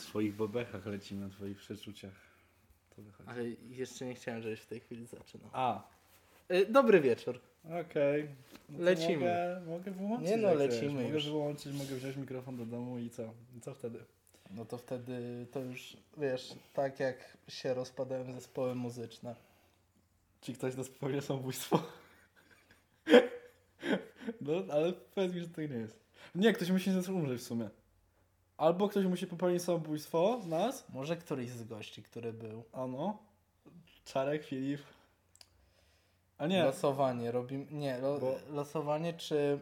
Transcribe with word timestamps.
swoich 0.00 0.34
bobechach 0.34 0.86
lecimy, 0.86 1.20
na 1.26 1.34
twoich 1.34 1.56
przeczuciach. 1.58 2.12
To 2.96 3.02
wychodzi. 3.02 3.30
Ale 3.30 3.44
jeszcze 3.70 4.06
nie 4.06 4.14
chciałem, 4.14 4.42
żebyś 4.42 4.60
w 4.60 4.66
tej 4.66 4.80
chwili 4.80 5.06
zaczynał. 5.06 5.50
A, 5.52 5.82
Y, 6.50 6.66
Dobry 6.66 7.00
wieczór. 7.00 7.40
okej. 7.80 8.28
No 8.68 8.78
to 8.78 8.84
Lecimy. 8.84 9.14
Mogę, 9.16 9.60
mogę 9.66 9.90
wyłączyć. 9.90 10.30
Nie 10.30 10.36
no, 10.36 10.54
lecimy 10.54 10.80
chcesz. 10.80 10.92
Mogę 10.92 11.08
już. 11.14 11.24
wyłączyć, 11.24 11.72
mogę 11.72 11.94
wziąć 11.96 12.16
mikrofon 12.16 12.56
do 12.56 12.66
domu 12.66 12.98
i 12.98 13.10
co? 13.10 13.22
I 13.56 13.60
co 13.60 13.74
wtedy? 13.74 13.98
No 14.50 14.64
to 14.64 14.78
wtedy 14.78 15.46
to 15.52 15.60
już, 15.60 15.96
wiesz, 16.18 16.54
tak 16.74 17.00
jak 17.00 17.36
się 17.48 17.74
rozpadają 17.74 18.32
zespoły 18.32 18.74
muzyczne. 18.74 19.34
Czy 20.40 20.52
ktoś 20.52 20.76
nas 20.76 20.88
popełnia 20.88 21.20
samobójstwo? 21.20 21.82
no, 24.40 24.52
ale 24.72 24.92
powiedz 24.92 25.34
mi, 25.34 25.40
że 25.40 25.48
to 25.48 25.60
nie 25.60 25.66
jest. 25.68 26.00
Nie, 26.34 26.52
ktoś 26.52 26.70
musi 26.70 26.90
nas 26.90 27.08
umrzeć 27.08 27.40
w 27.40 27.44
sumie. 27.44 27.70
Albo 28.60 28.88
ktoś 28.88 29.04
musi 29.06 29.26
popełnić 29.26 29.62
samobójstwo 29.62 30.40
z 30.42 30.46
nas, 30.46 30.88
Może 30.88 31.16
któryś 31.16 31.50
z 31.50 31.64
gości, 31.64 32.02
który 32.02 32.32
był. 32.32 32.64
ano, 32.72 33.18
Czarek, 34.04 34.44
Filip. 34.44 34.80
A 36.38 36.46
nie, 36.46 36.64
Losowanie 36.64 37.30
robimy. 37.32 37.66
Nie, 37.70 37.98
lo, 37.98 38.18
Bo- 38.18 38.38
losowanie 38.50 39.12
czy 39.14 39.60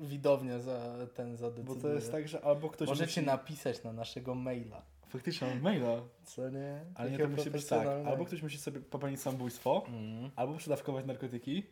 widownia 0.00 0.58
za 0.58 0.96
ten 1.14 1.36
zadecyduje. 1.36 1.76
bo 1.76 1.82
to 1.82 1.94
jest 1.94 2.12
tak, 2.12 2.28
że 2.28 2.44
albo 2.44 2.70
ktoś 2.70 2.88
Możecie 2.88 3.20
musi... 3.20 3.26
napisać 3.26 3.82
na 3.82 3.92
naszego 3.92 4.34
maila. 4.34 4.82
Faktycznie, 5.08 5.48
mam 5.48 5.60
maila. 5.60 6.00
Co 6.24 6.50
nie? 6.50 6.80
Ale 6.94 7.10
nie, 7.10 7.18
to 7.18 7.28
musi 7.28 7.50
być 7.50 7.66
tak. 7.66 7.86
Albo 8.06 8.24
ktoś 8.24 8.42
musi 8.42 8.58
sobie 8.58 8.80
popełnić 8.80 9.20
samobójstwo, 9.20 9.84
Mm. 9.88 10.30
albo 10.36 10.56
przedawkować 10.56 11.04
narkotyki, 11.06 11.62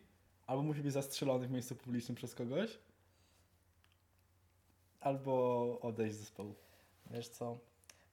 albo 0.47 0.63
musi 0.63 0.81
być 0.81 0.93
zastrzelony 0.93 1.47
w 1.47 1.51
miejscu 1.51 1.75
publicznym 1.75 2.15
przez 2.15 2.35
kogoś, 2.35 2.77
albo 5.03 5.79
odejść 5.81 6.15
z 6.15 6.19
zespołu. 6.19 6.55
Wiesz 7.11 7.27
co? 7.29 7.57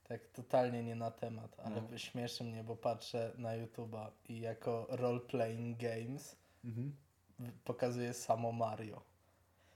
Tak 0.07 0.21
totalnie 0.27 0.83
nie 0.83 0.95
na 0.95 1.11
temat, 1.11 1.55
ale 1.59 1.81
No. 1.91 1.97
śmieszy 1.97 2.43
mnie, 2.43 2.63
bo 2.63 2.75
patrzę 2.75 3.31
na 3.37 3.49
YouTube'a 3.49 4.07
i 4.29 4.39
jako 4.39 4.87
role-playing 4.89 5.77
games 5.77 6.35
Mhm. 6.65 6.91
pokazuje 7.63 8.13
samo 8.13 8.51
Mario. 8.51 9.01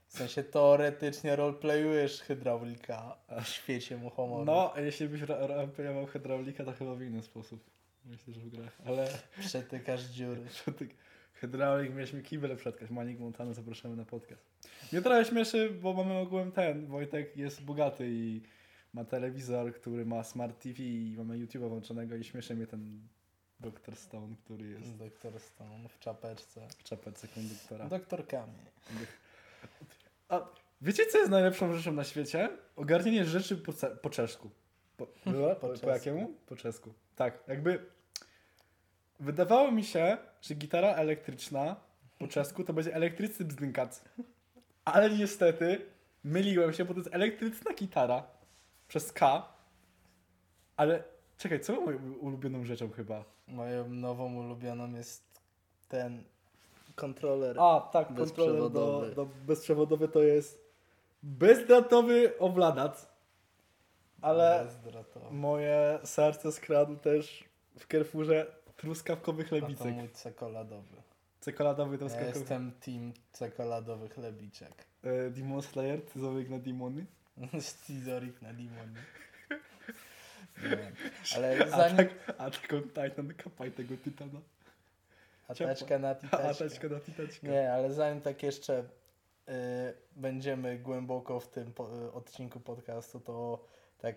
W 0.08 0.12
sensie 0.18 0.42
teoretycznie 0.44 1.36
roleplayujesz 1.36 2.20
hydraulika 2.20 3.16
w 3.44 3.48
świecie 3.48 3.96
mu 3.96 4.10
humoru. 4.10 4.44
No, 4.44 4.72
a 4.74 4.80
jeśli 4.80 5.08
byś 5.08 5.20
rampiował 5.28 6.06
hydraulika, 6.06 6.64
to 6.64 6.72
chyba 6.72 6.94
w 6.94 7.02
inny 7.02 7.22
sposób. 7.22 7.64
Myślę, 8.04 8.34
że 8.34 8.40
w 8.40 8.48
grach. 8.48 8.78
Ale 8.86 9.08
Przetykasz 9.40 10.02
dziury. 10.04 10.40
hydraulik 11.40 11.94
mieliśmy 11.94 12.22
kibel 12.22 12.56
przetkać. 12.56 12.90
Manik 12.90 13.18
Montana 13.20 13.52
zapraszamy 13.52 13.96
na 13.96 14.04
podcast. 14.04 14.42
Mnie 14.92 15.02
trochę 15.02 15.24
śmieszy, 15.24 15.70
bo 15.70 15.92
mamy 15.92 16.14
ogółem 16.14 16.52
ten. 16.52 16.86
Wojtek 16.86 17.36
jest 17.36 17.64
bogaty 17.64 18.08
i 18.10 18.40
ma 18.94 19.04
telewizor, 19.04 19.74
który 19.74 20.06
ma 20.06 20.24
smart 20.24 20.62
TV 20.62 20.82
i 20.82 21.14
mamy 21.18 21.38
YouTube'a 21.38 21.68
włączonego 21.68 22.16
i 22.16 22.24
śmieszy 22.24 22.54
mnie 22.54 22.66
ten 22.66 23.00
Dr. 23.60 23.96
Stone, 23.96 24.36
który 24.44 24.68
jest 24.68 24.96
Doktor 24.96 25.40
Stone 25.40 25.88
w 25.88 25.98
czapeczce. 25.98 26.68
w 26.78 26.82
czapce 26.82 27.28
konduktora. 27.28 27.88
Doktor 27.88 28.26
Kamień. 28.26 28.66
A 30.28 30.48
wiecie, 30.80 31.06
co 31.06 31.18
jest 31.18 31.30
najlepszą 31.30 31.72
rzeczą 31.72 31.92
na 31.92 32.04
świecie? 32.04 32.48
Ogarnienie 32.76 33.24
rzeczy 33.24 33.56
po, 33.56 33.72
po 34.02 34.10
czesku. 34.10 34.50
Po, 34.96 35.06
po, 35.06 35.56
Po 35.60 35.68
po, 35.68 35.90
jakiemu? 35.90 36.34
Po 36.46 36.56
czesku. 36.56 36.94
Tak, 37.16 37.44
jakby 37.48 37.86
wydawało 39.20 39.70
mi 39.70 39.84
się, 39.84 40.16
że 40.42 40.54
gitara 40.54 40.88
elektryczna 40.94 41.76
po 42.18 42.28
czesku 42.28 42.64
to 42.64 42.72
będzie 42.72 42.94
elektryczny 42.94 43.44
bzdynkac. 43.44 44.04
Ale 44.84 45.10
niestety 45.10 45.86
myliłem 46.24 46.72
się, 46.72 46.84
bo 46.84 46.94
to 46.94 47.00
jest 47.00 47.14
elektryczna 47.14 47.74
gitara 47.74 48.22
przez 48.88 49.12
K. 49.12 49.48
Ale 50.76 51.02
czekaj, 51.38 51.60
co 51.60 51.80
moją 51.80 51.98
ulubioną 52.20 52.64
rzeczą 52.64 52.90
chyba? 52.90 53.24
Moją 53.48 53.88
nową 53.88 54.34
ulubioną 54.34 54.94
jest 54.94 55.40
ten 55.88 56.24
kontroler. 56.94 57.56
A, 57.60 57.80
tak, 57.92 58.08
kontroler 58.14 58.56
do, 58.56 58.70
Bezprzewodowy. 58.70 59.14
do 59.14 59.26
bezprzewodowy 59.46 60.08
to 60.08 60.22
jest 60.22 60.66
bezdratowy 61.22 62.38
owladac. 62.38 63.06
Ale 64.22 64.66
moje 65.30 65.98
serce 66.04 66.52
skradł 66.52 66.96
też 66.96 67.44
w 67.78 67.86
Carrefourze 67.86 68.46
truskawkowy 68.76 69.42
A 69.42 69.44
to 69.44 69.48
chlebicek. 69.48 69.94
mój 69.94 70.08
czekoladowy. 70.22 70.96
Czekoladowy 71.44 71.92
Ja 71.92 71.98
truskawkowy. 71.98 72.38
jestem 72.38 72.72
team 72.72 73.12
czekoladowy 73.32 74.08
chlebiczek. 74.08 74.86
E, 75.02 75.30
Demon 75.30 75.62
Slayer, 75.62 76.02
ty 76.02 76.20
zowiek 76.20 76.48
na 76.48 76.58
demony. 76.58 77.06
Schizorik 77.60 78.42
na. 78.42 78.52
Nie. 80.62 80.92
Ale 81.36 81.70
zanim... 81.70 81.96
tak, 81.96 82.08
a 82.38 82.50
taką 82.50 82.82
Titan, 82.82 83.34
kapaj 83.36 83.72
tego 83.72 83.96
Titana. 83.96 84.40
Ateczka 85.48 85.98
na 85.98 86.14
teczka 86.54 86.88
na 86.88 87.00
titeczkę. 87.00 87.48
Nie, 87.48 87.72
ale 87.72 87.92
zanim 87.92 88.20
tak 88.20 88.42
jeszcze 88.42 88.78
y, 88.80 89.52
będziemy 90.16 90.78
głęboko 90.78 91.40
w 91.40 91.48
tym 91.48 91.72
po, 91.72 92.04
y, 92.06 92.12
odcinku 92.12 92.60
podcastu, 92.60 93.20
to 93.20 93.64
tak 93.98 94.16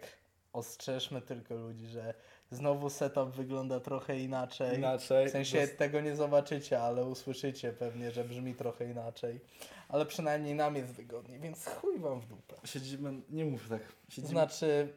ostrzeżmy 0.54 1.22
tylko 1.22 1.56
ludzi, 1.56 1.88
że 1.88 2.14
znowu 2.52 2.90
setup 2.90 3.30
wygląda 3.30 3.80
trochę 3.80 4.20
inaczej. 4.20 4.78
Inaczej. 4.78 5.28
W 5.28 5.32
sensie 5.32 5.68
tego 5.68 6.02
nie 6.02 6.16
zobaczycie, 6.16 6.82
ale 6.82 7.06
usłyszycie 7.06 7.74
pewnie, 7.74 8.12
że 8.12 8.24
brzmi 8.24 8.56
trochę 8.56 8.86
inaczej. 8.92 9.40
Ale 9.90 10.06
przynajmniej 10.06 10.56
nam 10.56 10.76
jest 10.76 10.94
wygodniej, 10.94 11.40
więc 11.40 11.66
chuj 11.66 12.00
wam 12.00 12.20
w 12.20 12.26
dupę. 12.28 12.56
Siedzimy, 12.66 13.22
nie 13.30 13.46
mów 13.46 13.70
tak. 13.70 13.82
To 13.82 14.12
Siedzimy, 14.12 14.28
znaczy, 14.32 14.94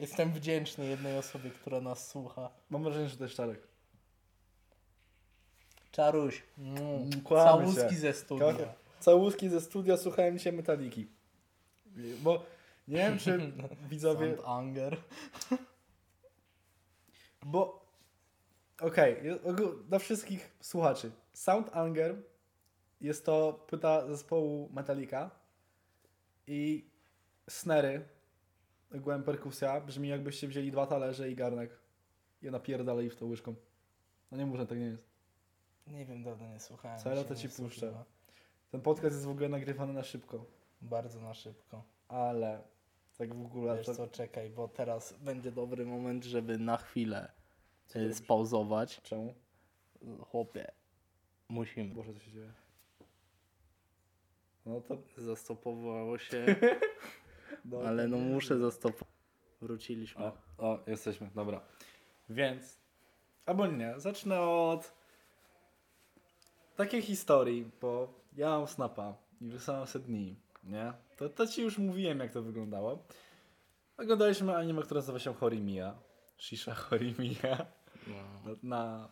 jestem 0.00 0.32
wdzięczny 0.32 0.86
jednej 0.86 1.18
osobie, 1.18 1.50
która 1.50 1.80
nas 1.80 2.08
słucha. 2.08 2.50
Mam 2.70 2.82
wrażenie, 2.84 3.08
że 3.08 3.16
to 3.16 3.24
jest 3.24 3.36
Czarek. 3.36 3.60
Czaruś, 5.92 6.42
mm, 6.58 6.76
Mm, 6.78 7.10
całuski 7.24 7.94
się. 7.94 8.00
ze 8.00 8.12
studia. 8.12 8.54
Całuski 9.00 9.48
ze 9.48 9.60
studia, 9.60 9.96
słuchałem 9.96 10.38
dzisiaj 10.38 10.52
Metaliki. 10.52 11.06
Bo 12.22 12.42
nie 12.88 12.96
wiem, 12.96 13.18
czy 13.18 13.52
widzowie... 13.90 14.36
Anger. 14.46 14.96
Bo 17.44 17.86
okej, 18.80 19.30
okay, 19.30 19.66
dla 19.88 19.98
wszystkich 19.98 20.56
słuchaczy. 20.60 21.10
Sound 21.32 21.76
Anger 21.76 22.22
jest 23.00 23.26
to 23.26 23.64
płyta 23.66 24.06
zespołu 24.06 24.70
Metallica 24.72 25.30
i 26.46 26.90
snery, 27.48 28.08
ogółem 28.94 29.22
perkusja, 29.22 29.80
brzmi 29.80 30.08
jakbyście 30.08 30.48
wzięli 30.48 30.70
dwa 30.70 30.86
talerze 30.86 31.30
i 31.30 31.36
garnek 31.36 31.78
i 32.42 32.50
napierdali 32.50 33.10
w 33.10 33.16
to 33.16 33.26
łyżką. 33.26 33.54
No 34.30 34.38
nie 34.38 34.46
muszę, 34.46 34.66
tak 34.66 34.78
nie 34.78 34.84
jest. 34.84 35.04
Nie 35.86 36.06
wiem, 36.06 36.22
dawno 36.22 36.48
nie 36.48 36.60
słuchałem. 36.60 36.98
Się 36.98 37.24
to 37.24 37.34
ci 37.34 37.48
puszczę. 37.48 38.04
Ten 38.70 38.80
podcast 38.80 39.14
jest 39.14 39.26
w 39.26 39.30
ogóle 39.30 39.48
nagrywany 39.48 39.92
na 39.92 40.02
szybko, 40.02 40.46
Bardzo 40.82 41.20
na 41.20 41.34
szybko. 41.34 41.84
ale 42.08 42.62
tak 43.18 43.34
w 43.34 43.46
ogóle... 43.46 43.76
Wiesz 43.76 43.86
To, 43.86 43.94
co, 43.94 44.06
czekaj, 44.06 44.50
bo 44.50 44.68
teraz 44.68 45.12
będzie 45.12 45.52
dobry 45.52 45.86
moment, 45.86 46.24
żeby 46.24 46.58
na 46.58 46.76
chwilę 46.76 47.32
Co 47.86 47.98
y, 47.98 48.14
spauzować. 48.14 49.00
Czemu? 49.02 49.34
Chłopie, 50.20 50.72
musimy. 51.48 51.94
Boże, 51.94 52.14
co 52.14 52.20
się 52.20 52.30
dzieje? 52.30 52.52
No 54.66 54.80
to... 54.80 54.98
Zastopowało 55.16 56.18
się, 56.18 56.46
ale 57.86 58.08
no 58.08 58.16
muszę 58.16 58.58
zastopować. 58.58 59.14
Wróciliśmy. 59.60 60.24
O, 60.24 60.32
o, 60.58 60.78
jesteśmy, 60.86 61.30
dobra. 61.34 61.60
Więc, 62.30 62.80
albo 63.46 63.66
nie, 63.66 63.94
zacznę 63.96 64.40
od 64.40 64.94
takiej 66.76 67.02
historii, 67.02 67.70
bo 67.80 68.14
ja 68.36 68.48
mam 68.48 68.66
snapa 68.66 69.16
i 69.40 69.48
wysłałem 69.48 69.86
sobie 69.86 70.04
dni, 70.04 70.36
nie? 70.64 70.92
To, 71.16 71.28
to 71.28 71.46
ci 71.46 71.62
już 71.62 71.78
mówiłem, 71.78 72.18
jak 72.18 72.32
to 72.32 72.42
wyglądało. 72.42 72.98
Oglądaliśmy 73.98 74.56
anime, 74.56 74.82
które 74.82 74.98
nazywa 74.98 75.18
się 75.18 75.34
Horimiya. 75.34 75.94
Shisha 76.38 76.74
Horimiya. 76.74 77.66
No, 78.06 78.14
Na, 78.44 78.56
na 78.62 79.08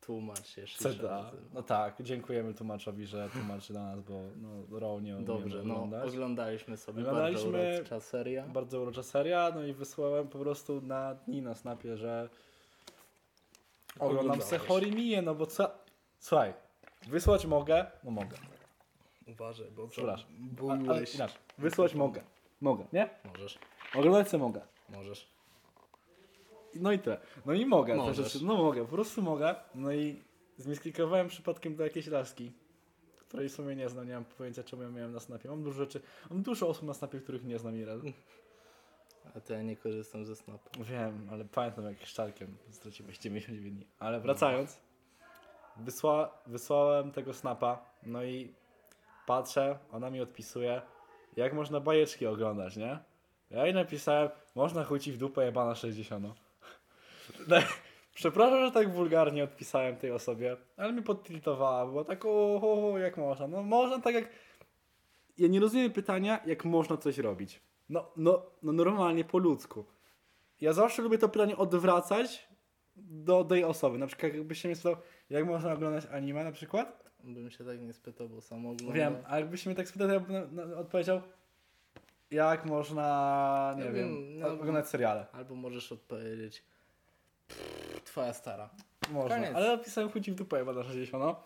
tłumacz 0.00 0.46
się. 0.46 0.66
Shisha. 0.66 1.30
No 1.54 1.62
tak, 1.62 2.02
dziękujemy 2.02 2.54
tłumaczowi, 2.54 3.06
że 3.06 3.28
tłumaczy 3.32 3.72
dla 3.72 3.82
nas, 3.82 4.00
bo 4.00 4.20
no, 4.36 4.78
Raw 4.80 5.02
nie 5.02 5.14
Dobrze, 5.16 5.62
no 5.64 5.88
oglądaliśmy 6.06 6.76
sobie 6.76 7.00
Oglądaliśmy- 7.02 7.52
bardzo 7.52 7.76
urocza 7.78 8.00
seria. 8.00 8.46
Bardzo 8.46 8.80
urocza 8.80 9.02
seria, 9.02 9.52
no 9.54 9.64
i 9.64 9.72
wysłałem 9.72 10.28
po 10.28 10.38
prostu 10.38 10.80
na 10.80 11.14
dni 11.14 11.42
na 11.42 11.54
snapie, 11.54 11.96
że 11.96 12.28
oglądam 13.98 14.42
se. 14.42 14.58
Horimię, 14.58 15.22
no 15.22 15.34
bo 15.34 15.46
co? 15.46 15.70
Słuchaj, 16.18 16.54
wysłać 17.08 17.46
mogę? 17.46 17.86
No 18.04 18.10
mogę. 18.10 18.36
Uważaj, 19.30 19.70
bo 19.70 19.88
Przepraszam. 19.88 20.30
Wysłać 21.58 21.94
mogę. 21.94 22.22
Mogę, 22.60 22.84
nie? 22.92 23.08
Możesz, 23.24 23.58
Oglądać 23.94 24.28
se 24.28 24.38
mogę. 24.38 24.60
możesz. 24.88 25.28
No 26.74 26.92
i 26.92 26.98
tyle. 26.98 27.20
No 27.46 27.52
i 27.52 27.66
mogę. 27.66 27.92
Te 27.92 27.98
Możesz. 27.98 28.32
rzeczy. 28.32 28.44
No 28.44 28.56
mogę, 28.56 28.84
po 28.84 28.90
prostu 28.92 29.22
mogę. 29.22 29.54
No 29.74 29.92
i 29.92 30.22
zmisklikowałem 30.56 31.28
przypadkiem 31.28 31.76
do 31.76 31.84
jakiejś 31.84 32.06
laski, 32.06 32.52
której 33.18 33.48
w 33.48 33.52
sumie 33.52 33.76
nie 33.76 33.88
znam, 33.88 34.08
nie 34.08 34.14
mam 34.14 34.24
pojęcia 34.24 34.64
czemu 34.64 34.82
ja 34.82 34.88
miałem 34.88 35.12
na 35.12 35.20
snapie. 35.20 35.48
Mam 35.48 35.62
dużo 35.62 35.78
rzeczy, 35.84 36.00
mam 36.30 36.42
dużo 36.42 36.68
osób 36.68 36.82
na 36.84 36.94
snapie, 36.94 37.20
których 37.20 37.44
nie 37.44 37.58
znam 37.58 37.76
i 37.76 37.84
raz. 37.84 38.00
A 39.36 39.40
to 39.40 39.52
ja 39.52 39.62
nie 39.62 39.76
korzystam 39.76 40.24
ze 40.24 40.36
Snapa. 40.36 40.70
Wiem, 40.80 41.28
ale 41.32 41.44
pamiętam 41.44 41.84
jak 41.84 42.06
szczalkiem 42.06 42.56
straciłeś 42.70 43.18
99 43.18 43.74
dni. 43.74 43.86
Ale 43.98 44.20
wracając, 44.20 44.76
wysła, 45.76 46.38
wysłałem 46.46 47.12
tego 47.12 47.34
snapa, 47.34 47.84
no 48.02 48.24
i 48.24 48.54
patrzę, 49.30 49.78
ona 49.92 50.10
mi 50.10 50.20
odpisuje, 50.20 50.82
jak 51.36 51.52
można 51.52 51.80
bajeczki 51.80 52.26
oglądać, 52.26 52.76
nie? 52.76 52.98
Ja 53.50 53.64
jej 53.64 53.74
napisałem, 53.74 54.28
można 54.54 54.84
chuci 54.84 55.12
w 55.12 55.18
dupę 55.18 55.44
jebana 55.44 55.74
60. 55.74 56.26
No, 57.48 57.56
Przepraszam, 58.14 58.64
że 58.64 58.72
tak 58.72 58.92
wulgarnie 58.92 59.44
odpisałem 59.44 59.96
tej 59.96 60.12
osobie, 60.12 60.56
ale 60.76 60.92
mi 60.92 61.02
podtiltowała, 61.02 61.86
było 61.86 62.04
tak, 62.04 62.24
o, 62.24 62.94
jak 62.98 63.16
można. 63.16 63.46
No 63.46 63.62
można 63.62 64.00
tak 64.00 64.14
jak... 64.14 64.28
Ja 65.38 65.48
nie 65.48 65.60
rozumiem 65.60 65.92
pytania, 65.92 66.40
jak 66.46 66.64
można 66.64 66.96
coś 66.96 67.18
robić. 67.18 67.60
No, 67.88 68.10
no, 68.16 68.42
no 68.62 68.72
normalnie, 68.72 69.24
po 69.24 69.38
ludzku. 69.38 69.84
Ja 70.60 70.72
zawsze 70.72 71.02
lubię 71.02 71.18
to 71.18 71.28
pytanie 71.28 71.56
odwracać 71.56 72.48
do 72.96 73.44
tej 73.44 73.64
osoby. 73.64 73.98
Na 73.98 74.06
przykład 74.06 74.34
jakbyś 74.34 74.60
się 74.60 74.68
mnie 74.68 74.76
spytał, 74.76 74.96
jak 75.30 75.46
można 75.46 75.72
oglądać 75.72 76.06
anime 76.12 76.44
na 76.44 76.52
przykład? 76.52 76.99
Bym 77.24 77.50
się 77.50 77.64
tak 77.64 77.80
nie 77.80 77.92
spytał, 77.92 78.28
bo 78.28 78.40
sam 78.40 78.66
oglądam. 78.66 78.92
Wiem, 78.96 79.16
a 79.28 79.38
jakbyś 79.38 79.66
mnie 79.66 79.74
tak 79.74 79.88
spytał, 79.88 80.08
to 80.08 80.14
ja 80.14 80.20
bym 80.20 80.56
na, 80.56 80.64
na, 80.66 80.76
odpowiedział, 80.76 81.20
jak 82.30 82.66
można, 82.66 83.74
nie 83.78 83.84
Ja 83.84 83.92
wiem, 83.92 84.38
no- 84.38 84.48
oglądać 84.48 84.88
seriale. 84.88 85.26
Albo 85.32 85.54
możesz 85.54 85.92
odpowiedzieć 85.92 86.62
"Pff, 87.48 88.02
twoja 88.04 88.32
stara. 88.32 88.70
Można, 89.10 89.36
Koniec. 89.36 89.54
ale 89.56 89.68
napisałem 89.76 90.10
chuci 90.10 90.32
w 90.32 90.34
dupę 90.34 90.58
chyba 90.58 90.72
na 90.72 90.84
60. 90.84 91.22
No. 91.24 91.40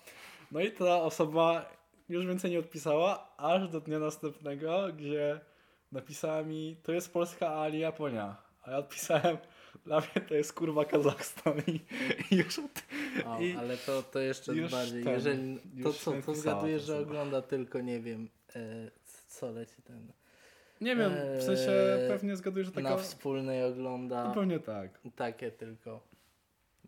no 0.52 0.60
i 0.60 0.70
ta 0.72 1.02
osoba 1.02 1.66
już 2.08 2.26
więcej 2.26 2.50
nie 2.50 2.58
odpisała, 2.58 3.28
aż 3.36 3.68
do 3.68 3.80
dnia 3.80 3.98
następnego, 3.98 4.88
gdzie 4.96 5.40
napisała 5.92 6.42
mi, 6.42 6.76
to 6.82 6.92
jest 6.92 7.12
Polska, 7.12 7.60
a 7.62 7.68
nie 7.68 7.78
Japonia. 7.78 8.36
A 8.62 8.70
ja 8.70 8.76
odpisałem, 8.78 9.38
dla 9.84 10.00
mnie 10.00 10.26
to 10.28 10.34
jest 10.34 10.52
kurwa 10.52 10.84
Kazachstan 10.84 11.62
i, 11.66 11.80
i 12.30 12.36
już 12.36 12.58
od... 12.58 12.82
O, 13.26 13.40
I- 13.40 13.56
ale 13.56 13.76
to, 13.76 14.02
to 14.02 14.18
jeszcze 14.20 14.54
już 14.54 14.70
bardziej. 14.70 15.04
ten, 15.04 15.12
Jeżeli, 15.12 15.58
to 15.82 15.92
co, 15.92 16.12
to 16.22 16.34
zgaduję, 16.34 16.78
że 16.80 16.98
ogląda 16.98 17.42
tylko, 17.42 17.80
nie 17.80 18.00
wiem, 18.00 18.28
e, 18.56 18.90
co 19.28 19.50
leci 19.50 19.82
ten. 19.82 20.12
Nie 20.80 20.96
wiem, 20.96 21.12
w 21.38 21.42
sensie 21.42 21.70
Eee, 21.72 22.08
pewnie 22.08 22.36
zgaduję, 22.36 22.64
że 22.64 22.72
taka... 22.72 22.90
Na 22.90 22.96
wspólnej 22.96 23.64
ogląda 23.64 24.24
No 24.28 24.34
pewnie 24.34 24.60
tak. 24.60 25.00
takie 25.16 25.50
tylko. 25.50 26.00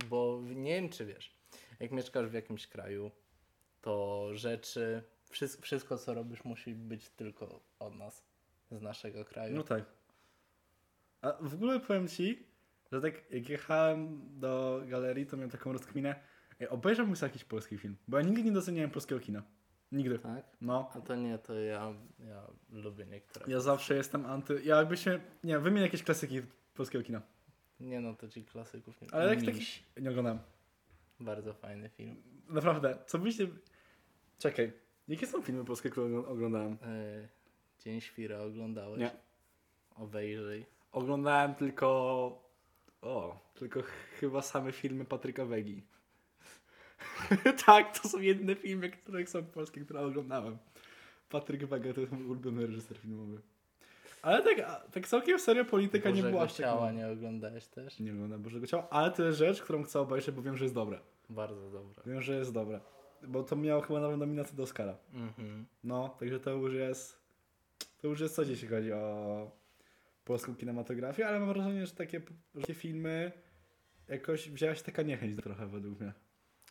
Bo 0.08 0.40
nie 0.54 0.74
wiem, 0.74 0.88
czy 0.88 1.06
wiesz, 1.06 1.34
jak 1.80 1.90
mieszkasz 1.90 2.26
w 2.28 2.32
jakimś 2.32 2.66
kraju, 2.66 3.10
to 3.82 4.28
rzeczy, 4.34 5.02
wszystko, 5.30 5.62
wszystko 5.62 5.98
co 5.98 6.14
robisz 6.14 6.44
musi 6.44 6.74
być 6.74 7.08
tylko 7.08 7.60
od 7.78 7.96
nas, 7.96 8.22
z 8.70 8.82
naszego 8.82 9.24
kraju. 9.24 9.56
No 9.56 9.62
tak. 9.62 9.84
A 11.22 11.32
w 11.40 11.54
ogóle 11.54 11.80
powiem 11.80 12.08
ci, 12.08 12.46
że 12.92 13.00
tak 13.00 13.32
jak 13.32 13.48
jechałem 13.48 14.20
do 14.40 14.82
galerii, 14.86 15.26
to 15.26 15.36
miałem 15.36 15.50
taką 15.50 15.72
rozkminę, 15.72 16.14
ej, 16.60 16.68
obejrzałbym 16.68 17.16
sobie 17.16 17.30
jakiś 17.30 17.44
polski 17.44 17.78
film, 17.78 17.96
bo 18.08 18.18
ja 18.18 18.24
nigdy 18.24 18.42
nie 18.42 18.52
doceniałem 18.52 18.90
polskiego 18.90 19.20
kina. 19.20 19.42
Nigdy. 19.92 20.18
Tak? 20.18 20.44
No. 20.60 20.90
A 20.94 21.00
to 21.00 21.16
nie, 21.16 21.38
to 21.38 21.54
ja, 21.54 21.94
ja 22.18 22.46
lubię 22.72 23.06
niektóre. 23.06 23.46
Ja 23.48 23.60
zawsze 23.60 23.94
jestem 23.94 24.26
anty... 24.26 24.62
Ja 24.64 24.76
jakby 24.76 24.96
się... 24.96 25.20
Nie 25.44 25.58
wymień 25.58 25.82
jakieś 25.82 26.02
klasyki 26.02 26.42
polskiego 26.74 27.04
kina. 27.04 27.22
Nie 27.80 28.00
no, 28.00 28.14
to 28.14 28.28
ci 28.28 28.44
klasyków 28.44 29.00
nie 29.00 29.14
Ale 29.14 29.34
jak 29.34 29.44
taki... 29.44 29.64
Nie 30.00 30.10
oglądam. 30.10 30.38
Bardzo 31.20 31.54
fajny 31.54 31.88
film. 31.88 32.22
Naprawdę. 32.48 32.98
Co 33.06 33.18
byście... 33.18 33.46
Czekaj. 34.38 34.72
Jakie 35.08 35.26
są 35.26 35.42
filmy 35.42 35.64
polskie, 35.64 35.90
które 35.90 36.18
oglądałem? 36.26 36.72
E, 36.82 37.28
Dzień 37.78 38.00
Świra 38.00 38.38
oglądałeś? 38.38 39.00
Nie. 39.00 39.10
Obejrzyj. 39.94 40.66
Oglądałem 40.92 41.54
tylko... 41.54 42.45
O, 43.06 43.38
tylko 43.54 43.80
chyba 44.20 44.42
same 44.42 44.72
filmy 44.72 45.04
Patryka 45.04 45.44
Wegi. 45.44 45.82
tak, 47.66 47.98
to 47.98 48.08
są 48.08 48.20
jedyne 48.20 48.54
filmy, 48.54 48.90
które 48.90 49.26
są 49.26 49.44
polskie, 49.44 49.80
które 49.80 50.00
oglądałem. 50.00 50.58
Patryk 51.30 51.64
Wega 51.64 51.92
to 51.92 52.00
jest 52.00 52.12
mój 52.12 52.24
ulubiony 52.24 52.66
reżyser 52.66 52.98
filmowy. 52.98 53.40
Ale 54.22 54.42
tak, 54.42 54.86
tak 54.92 55.08
całkiem 55.08 55.38
serio 55.38 55.64
polityka 55.64 56.08
nie 56.08 56.14
Bożego 56.14 56.30
była 56.30 56.42
aż 56.42 56.52
tak 56.52 56.66
ciała 56.66 56.92
nie 56.92 57.08
oglądałeś 57.08 57.66
też? 57.66 58.00
Nie 58.00 58.12
oglądam 58.12 58.42
Bożego 58.42 58.66
Ciała, 58.66 58.88
ale 58.90 59.10
to 59.10 59.22
jest 59.22 59.38
rzecz, 59.38 59.62
którą 59.62 59.82
chcę 59.82 60.00
obejrzeć, 60.00 60.34
bo 60.34 60.42
wiem, 60.42 60.56
że 60.56 60.64
jest 60.64 60.74
dobra. 60.74 61.00
Bardzo 61.30 61.70
dobre. 61.70 62.02
Wiem, 62.06 62.22
że 62.22 62.36
jest 62.38 62.52
dobra. 62.52 62.80
Bo 63.22 63.42
to 63.42 63.56
miało 63.56 63.82
chyba 63.82 64.00
nawet 64.00 64.18
nominację 64.18 64.56
do 64.56 64.62
Oscara. 64.62 64.96
Mhm. 65.14 65.66
No, 65.84 66.08
także 66.20 66.40
to 66.40 66.50
już 66.50 66.74
jest. 66.74 67.18
To 67.98 68.08
już 68.08 68.20
jest 68.20 68.34
coś, 68.34 68.48
jeśli 68.48 68.68
chodzi 68.68 68.92
o 68.92 69.50
polską 70.26 70.56
kinematografię, 70.56 71.28
ale 71.28 71.40
mam 71.40 71.48
wrażenie, 71.48 71.86
że 71.86 71.92
takie, 71.92 72.20
że 72.54 72.60
takie 72.60 72.74
filmy 72.74 73.32
jakoś 74.08 74.50
wzięła 74.50 74.74
się 74.74 74.82
taka 74.84 75.02
niechęć 75.02 75.42
trochę 75.42 75.66
według 75.66 76.00
mnie. 76.00 76.12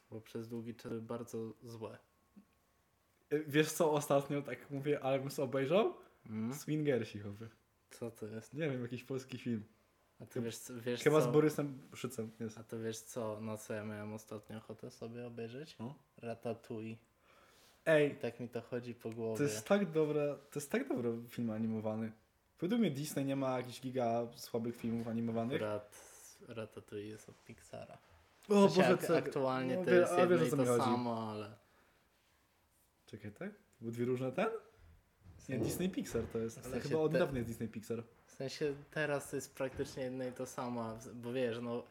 Bo 0.09 0.21
przez 0.21 0.47
długi 0.47 0.75
czas 0.75 0.99
bardzo 0.99 1.53
złe. 1.63 1.97
Y, 3.33 3.43
Wiesz 3.47 3.71
co 3.71 3.91
ostatnio 3.91 4.41
tak 4.41 4.69
mówię, 4.71 4.99
ale 5.03 5.19
bym 5.19 5.29
obejrzał? 5.37 5.93
Mm? 6.29 6.53
Swingersi 6.53 7.19
chowy. 7.19 7.49
Co 7.89 8.11
to 8.11 8.27
jest? 8.27 8.53
Nie 8.53 8.69
wiem, 8.69 8.81
jakiś 8.81 9.03
polski 9.03 9.37
film. 9.37 9.63
A 10.19 10.25
ty 10.25 10.41
wiesz, 10.41 10.57
wiesz 10.85 11.01
Chyba 11.01 11.21
co? 11.21 11.29
z 11.29 11.33
Borysem 11.33 11.81
Szycem 11.95 12.31
jest. 12.39 12.57
A 12.57 12.63
to 12.63 12.79
wiesz 12.79 12.99
co, 12.99 13.41
na 13.41 13.57
co 13.57 13.73
ja 13.73 13.83
miałem 13.85 14.13
ostatnio 14.13 14.57
ochotę 14.57 14.91
sobie 14.91 15.27
obejrzeć? 15.27 15.77
No. 15.79 15.95
Ratatouille. 16.17 16.91
I 16.91 16.97
Ej, 17.85 18.15
tak 18.15 18.39
mi 18.39 18.49
to 18.49 18.61
chodzi 18.61 18.95
po 18.95 19.09
głowie. 19.11 19.37
to 19.37 19.43
jest 19.43 19.67
tak 19.67 19.91
dobre, 19.91 20.35
to 20.51 20.59
jest 20.59 20.71
tak 20.71 20.87
dobry 20.87 21.13
film 21.29 21.49
animowany. 21.49 22.11
Według 22.59 22.81
mnie 22.81 22.91
Disney 22.91 23.25
nie 23.25 23.35
ma 23.35 23.57
jakichś 23.57 23.81
giga 23.81 24.27
słabych 24.35 24.75
filmów 24.75 25.07
animowanych. 25.07 25.61
Rat, 25.61 25.97
Ratatouille 26.47 27.07
jest 27.09 27.29
od 27.29 27.43
Pixara. 27.43 27.97
O 28.49 28.69
tak. 29.07 29.11
aktualnie 29.27 29.77
No, 29.77 29.85
to 29.85 29.91
jest 29.91 30.17
jedno 30.17 30.37
wiesz, 30.37 30.47
i 30.47 30.51
to 30.51 30.77
samo, 30.77 31.31
ale... 31.31 31.51
Czekaj, 33.05 33.31
tak? 33.31 33.51
Były 33.81 33.91
dwie 33.91 34.05
różne 34.05 34.31
ten? 34.31 34.47
Nie, 35.49 35.59
Disney 35.59 35.89
Pixar 35.89 36.23
to 36.23 36.37
jest. 36.37 36.59
W 36.59 36.63
sensie 36.63 36.89
chyba 36.89 36.99
od 36.99 37.11
te- 37.11 37.17
niedawna 37.17 37.37
jest 37.37 37.49
Disney 37.49 37.67
Pixar. 37.67 38.03
W 38.25 38.31
sensie 38.31 38.73
teraz 38.91 39.29
to 39.29 39.35
jest 39.35 39.55
praktycznie 39.55 40.03
jedno 40.03 40.27
i 40.27 40.31
to 40.31 40.45
samo, 40.45 40.97
bo 41.13 41.33
wiesz, 41.33 41.57
no 41.61 41.83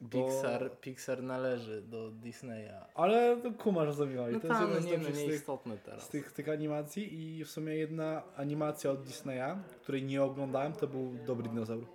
Bo... 0.00 0.26
Pixar, 0.26 0.80
Pixar 0.80 1.22
należy 1.22 1.82
do 1.82 2.10
Disneya. 2.10 2.84
Ale 2.94 3.36
to 3.42 3.52
kumasz 3.52 3.94
zawiłali. 3.94 4.34
No 4.34 4.40
to 4.40 4.46
jest 4.46 4.60
tam, 4.60 4.70
no 4.70 4.76
jeden 4.76 5.00
nie, 5.00 5.08
no 5.08 5.56
tych, 5.56 5.82
teraz. 5.84 6.02
z, 6.02 6.08
tych, 6.08 6.32
tych 6.32 6.48
animacji 6.48 7.38
i 7.38 7.44
w 7.44 7.50
sumie 7.50 7.74
jedna 7.74 8.22
animacja 8.36 8.90
od 8.90 9.02
Disneya, 9.02 9.56
której 9.82 10.02
nie 10.02 10.22
oglądałem, 10.22 10.72
to 10.72 10.86
był 10.86 11.14
Dobry 11.26 11.48
Dinozaur. 11.48 11.86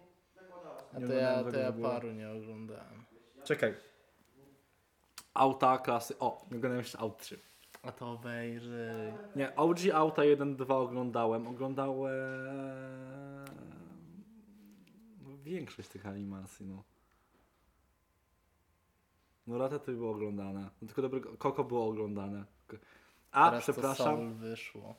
A 0.93 0.99
nie 0.99 1.07
to 1.07 1.13
ja, 1.13 1.43
to 1.43 1.59
ja 1.59 1.71
paru 1.71 2.11
nie 2.11 2.29
oglądałem. 2.29 3.05
Czekaj. 3.43 3.73
Auta 5.33 5.77
klasy... 5.77 6.19
O, 6.19 6.41
nie 6.41 6.57
oglądałem 6.57 6.77
jeszcze 6.77 6.99
Aut 6.99 7.17
3. 7.17 7.39
A 7.83 7.91
to 7.91 8.11
obejrzyj. 8.11 9.13
Nie, 9.35 9.55
OG 9.55 9.77
Auta 9.93 10.23
1, 10.23 10.55
2 10.55 10.77
oglądałem. 10.77 11.47
Oglądałem... 11.47 12.21
no, 15.21 15.37
Większość 15.43 15.89
tych 15.89 16.05
animacji, 16.05 16.65
no. 16.65 16.83
No 19.47 19.57
Ratatouille 19.57 19.99
było 19.99 20.11
oglądane. 20.11 20.69
No, 20.81 20.87
tylko 20.87 21.01
dobrego... 21.01 21.37
Koko 21.37 21.63
było 21.63 21.87
oglądane. 21.87 22.45
A, 23.31 23.49
Teraz 23.49 23.65
To 23.65 23.73
przepraszam. 23.73 24.15
Soul 24.17 24.29
wyszło. 24.33 24.95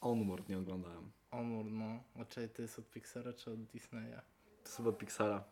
Onward 0.00 0.48
nie 0.48 0.58
oglądałem. 0.58 1.10
Onur, 1.30 1.64
no. 1.64 2.02
A 2.20 2.24
czy 2.24 2.48
to 2.48 2.62
jest 2.62 2.78
od 2.78 2.90
Pixara 2.90 3.32
czy 3.32 3.50
od 3.50 3.64
Disneya? 3.64 4.20
To 4.62 4.62
jest 4.64 4.76
chyba 4.76 4.88
od 4.88 4.98
Pixara. 4.98 5.44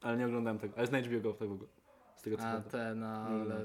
Ale 0.00 0.16
nie 0.16 0.26
oglądałem 0.26 0.58
tego. 0.58 0.74
Ale 0.78 0.86
z 0.86 0.90
HBO 0.90 1.20
Go 1.20 1.32
tak 1.32 1.48
w 1.48 1.52
ogóle. 1.52 1.68
Z 2.16 2.22
tego 2.22 2.36
co 2.36 2.42
A 2.42 2.46
pamiętam. 2.46 2.70
ten, 2.70 3.02
ale 3.04 3.64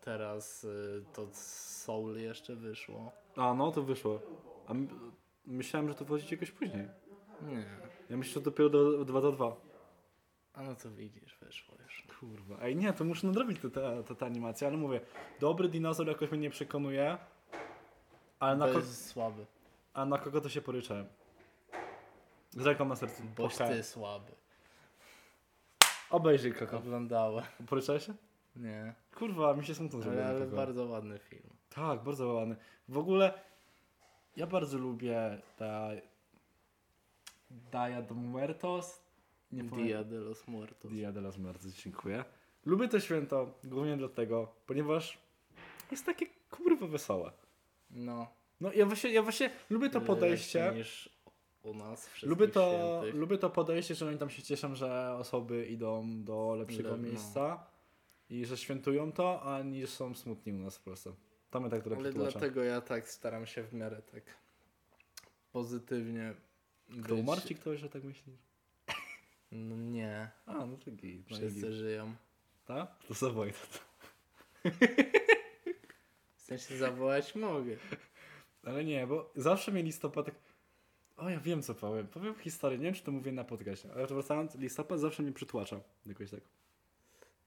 teraz 0.00 0.64
y, 0.64 1.04
to 1.12 1.28
Soul 1.32 2.16
jeszcze 2.16 2.56
wyszło. 2.56 3.12
A 3.36 3.54
no 3.54 3.72
to 3.72 3.82
wyszło. 3.82 4.20
A 4.66 4.74
my, 4.74 4.88
myślałem, 5.46 5.88
że 5.88 5.94
to 5.94 6.04
wchodzi 6.04 6.34
jakoś 6.34 6.50
później. 6.50 6.88
Nie. 7.42 7.64
Ja 8.10 8.16
myślę, 8.16 8.34
że 8.34 8.40
dopiero 8.40 8.70
do 8.70 9.04
2 9.04 9.20
do 9.20 9.32
2. 9.32 9.56
A 10.56 10.62
no 10.62 10.74
to 10.74 10.90
widzisz, 10.90 11.36
wyszło 11.40 11.74
już. 11.84 12.04
Kurwa. 12.20 12.56
Ej 12.62 12.76
nie, 12.76 12.92
to 12.92 13.04
muszę 13.04 13.26
nadrobić 13.26 13.60
te, 13.60 13.70
te, 13.70 14.02
te, 14.04 14.14
te 14.14 14.26
animacje, 14.26 14.66
ale 14.68 14.76
mówię, 14.76 15.00
dobry 15.40 15.68
dinozaur 15.68 16.08
jakoś 16.08 16.30
mnie 16.30 16.40
nie 16.40 16.50
przekonuje. 16.50 17.18
Ale 18.38 18.56
na, 18.56 18.66
ko- 18.66 18.78
jest 18.78 19.06
słaby. 19.06 19.46
a 19.94 20.04
na 20.04 20.18
kogo 20.18 20.40
to 20.40 20.48
się 20.48 20.62
poryczałem? 20.62 21.06
Z 22.50 22.66
ręką 22.66 22.84
na 22.84 22.96
sercu. 22.96 23.22
Boś 23.36 23.56
Płakałem. 23.56 23.78
ty 23.78 23.82
słaby. 23.84 24.32
Obejrzyj 26.10 26.52
kogo. 26.52 26.78
Oglądałem. 26.78 27.44
Poryczałeś 27.68 28.06
się? 28.06 28.14
Nie. 28.56 28.94
Kurwa, 29.14 29.54
mi 29.54 29.64
się 29.66 29.74
smutno 29.74 30.00
zrobiło. 30.00 30.24
Ale, 30.24 30.32
na 30.32 30.40
ale 30.40 30.46
bardzo 30.46 30.84
ładny 30.84 31.18
film. 31.18 31.50
Tak, 31.70 32.02
bardzo 32.02 32.28
ładny. 32.28 32.56
W 32.88 32.98
ogóle 32.98 33.34
ja 34.36 34.46
bardzo 34.46 34.78
lubię 34.78 35.38
ta 35.56 35.88
Dia 37.50 38.02
de 38.02 38.14
Muertos. 38.14 39.05
Nie 39.52 39.62
Dia 39.62 40.04
de 40.04 40.16
los 40.20 40.48
Muertos. 40.48 40.92
Dia 40.92 41.12
de 41.12 41.20
los 41.20 41.38
Muertos, 41.38 41.72
dziękuję. 41.72 42.24
Lubię 42.64 42.88
to 42.88 43.00
święto 43.00 43.54
głównie 43.64 43.96
dlatego, 43.96 44.52
ponieważ 44.66 45.18
jest 45.90 46.06
takie 46.06 46.26
kurwa 46.50 46.86
wesołe. 46.86 47.32
No. 47.90 48.26
No 48.60 48.72
ja 48.72 48.86
właśnie, 48.86 49.10
ja 49.10 49.22
właśnie 49.22 49.50
lubię 49.70 49.90
to 49.90 50.00
podejście. 50.00 50.72
niż 50.74 51.10
u 51.62 51.74
nas 51.74 52.10
Lubię 52.22 52.48
to, 52.48 52.98
świętych. 53.00 53.20
lubię 53.20 53.38
to 53.38 53.50
podejście, 53.50 53.94
że 53.94 54.08
oni 54.08 54.18
tam 54.18 54.30
się 54.30 54.42
cieszą, 54.42 54.74
że 54.74 55.12
osoby 55.18 55.66
idą 55.66 56.24
do 56.24 56.54
lepszego 56.58 56.90
Le- 56.90 56.96
no. 56.96 57.02
miejsca 57.02 57.66
i 58.30 58.46
że 58.46 58.56
świętują 58.56 59.12
to, 59.12 59.42
a 59.42 59.62
nie 59.62 59.86
są 59.86 60.14
smutni 60.14 60.52
u 60.52 60.58
nas 60.58 60.76
w 60.78 60.82
Polsce. 60.82 61.12
Tam 61.50 61.64
ja 61.64 61.68
tak 61.70 61.82
trochę 61.82 62.00
Ale 62.00 62.12
tłumaczę. 62.12 62.32
dlatego 62.32 62.62
ja 62.64 62.80
tak 62.80 63.08
staram 63.08 63.46
się 63.46 63.62
w 63.62 63.72
miarę 63.74 64.02
tak 64.02 64.22
pozytywnie 65.52 66.34
Kto 67.04 67.14
umarł 67.14 67.40
ci 67.40 67.54
ktoś, 67.54 67.80
że 67.80 67.88
tak 67.88 68.04
myślisz? 68.04 68.36
No 69.52 69.76
nie, 69.76 70.30
A, 70.46 70.66
no 70.66 70.76
to 70.76 70.90
git. 70.90 71.30
No 71.30 71.36
wszyscy 71.36 71.60
git. 71.60 71.70
żyją. 71.72 72.14
Tak? 72.66 72.98
To 73.08 73.14
zawołaj 73.14 73.52
to. 73.52 73.78
W 76.34 76.40
sensie 76.40 76.76
zawołać 76.76 77.34
mogę. 77.34 77.76
Ale 78.62 78.84
nie, 78.84 79.06
bo 79.06 79.32
zawsze 79.36 79.72
mnie 79.72 79.82
listopad 79.82 80.26
tak... 80.26 80.34
O, 81.16 81.28
ja 81.30 81.40
wiem 81.40 81.62
co 81.62 81.74
powiem. 81.74 82.06
Powiem 82.08 82.34
historię, 82.34 82.78
nie 82.78 82.84
wiem 82.84 82.94
czy 82.94 83.02
to 83.02 83.12
mówię 83.12 83.32
na 83.32 83.44
podcaście, 83.44 83.88
ale 83.94 84.06
wracając, 84.06 84.54
listopad 84.54 85.00
zawsze 85.00 85.22
mnie 85.22 85.32
przytłacza. 85.32 85.80
Jakoś 86.06 86.30
tak. 86.30 86.40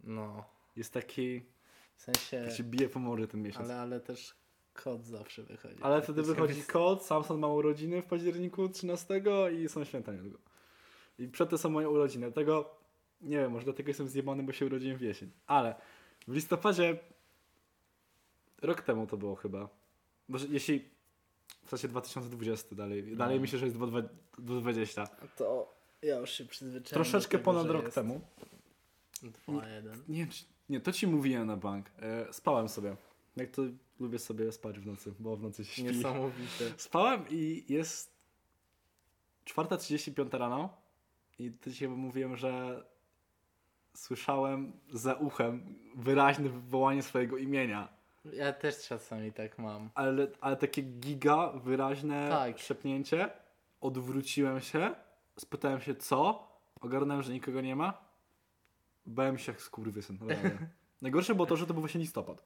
No, 0.03 0.45
Jest 0.75 0.93
taki... 0.93 1.41
w 1.95 2.01
sensie, 2.01 2.43
Tak 2.45 2.55
się 2.57 2.63
bije 2.63 2.89
po 2.89 2.99
morze 2.99 3.27
ten 3.27 3.41
miesiąc. 3.41 3.65
Ale, 3.69 3.79
ale, 3.81 3.99
też 3.99 4.35
kot 4.73 5.05
zawsze 5.05 5.43
wychodzi. 5.43 5.75
ale 5.81 5.95
Tak, 5.95 6.03
wtedy 6.03 6.23
wychodzi 6.23 6.61
kot, 6.63 7.05
Samson 7.05 7.39
ma 7.39 7.47
urodziny 7.47 8.01
w 8.01 8.05
październiku 8.05 8.69
13 8.69 9.23
i 9.63 9.69
są 9.69 9.83
święta 9.83 10.11
niedługo. 10.13 10.37
I 11.19 11.27
przed 11.27 11.49
to 11.49 11.57
są 11.57 11.69
moje 11.69 11.89
urodziny. 11.89 12.25
Dlatego, 12.31 12.75
nie 13.21 13.37
wiem, 13.37 13.51
może 13.51 13.63
dlatego 13.65 13.89
jestem 13.89 14.07
zjebany, 14.09 14.43
bo 14.43 14.51
się 14.53 14.65
urodziłem 14.65 14.97
w 14.97 15.01
jesień. 15.01 15.31
Ale 15.47 15.75
w 16.27 16.33
listopadzie, 16.33 16.99
rok 18.61 18.81
temu 18.81 19.07
to 19.07 19.17
było 19.17 19.35
chyba. 19.35 19.69
Może 20.27 20.47
jeśli, 20.49 20.85
w 21.65 21.69
sensie 21.69 21.87
2020 21.87 22.75
dalej, 22.75 23.03
No. 23.07 23.15
dalej 23.15 23.39
myślę, 23.39 23.59
że 23.59 23.65
jest 23.65 23.77
2020. 23.77 25.07
To 25.37 25.73
ja 26.01 26.17
już 26.19 26.29
się 26.31 26.45
przyzwyczaiłem 26.45 27.03
Troszeczkę 27.03 27.31
tego, 27.31 27.43
ponad 27.43 27.67
rok 27.67 27.83
jest 27.83 27.95
temu. 27.95 28.21
2-1. 29.47 29.97
Nie, 30.07 30.27
czy- 30.27 30.43
nie, 30.69 30.79
to 30.79 30.91
ci 30.91 31.07
mówiłem 31.07 31.47
na 31.47 31.57
bank. 31.57 31.85
E, 31.99 32.33
spałem 32.33 32.69
sobie. 32.69 32.95
Jak 33.35 33.51
to 33.51 33.61
lubię 33.99 34.19
sobie 34.19 34.51
spać 34.51 34.79
w 34.79 34.85
nocy, 34.85 35.13
bo 35.19 35.35
w 35.35 35.41
nocy 35.41 35.65
się 35.65 35.71
śpi. 35.71 35.83
Niesamowite. 35.83 36.71
Spałem 36.77 37.25
i 37.29 37.65
jest 37.69 38.11
4.35 39.45 40.37
rano 40.37 40.77
i 41.39 41.51
to 41.51 41.69
dzisiaj 41.69 41.87
mówiłem, 41.89 42.35
że 42.35 42.83
słyszałem 43.95 44.73
za 44.93 45.13
uchem 45.13 45.75
wyraźne 45.95 46.49
wywołanie 46.49 47.03
swojego 47.03 47.37
imienia. 47.37 47.87
Ja 48.33 48.53
też 48.53 48.87
czasami 48.87 49.33
tak 49.33 49.57
mam. 49.57 49.89
Ale, 49.95 50.27
ale 50.41 50.57
takie 50.57 50.81
giga, 50.81 51.51
wyraźne 51.51 52.29
Tak. 52.29 52.59
szepnięcie. 52.59 53.29
Odwróciłem 53.81 54.59
się, 54.59 54.95
spytałem 55.37 55.81
się 55.81 55.95
co, 55.95 56.47
ogarnąłem, 56.81 57.23
że 57.23 57.33
nikogo 57.33 57.61
nie 57.61 57.75
ma. 57.75 58.01
Bałem 59.05 59.37
się 59.37 59.51
jak 59.51 59.61
skurwysyn. 59.61 60.19
Najgorsze 61.01 61.35
było 61.35 61.45
to, 61.45 61.55
że 61.55 61.67
to 61.67 61.73
był 61.73 61.81
właśnie 61.81 61.99
listopad. 62.01 62.45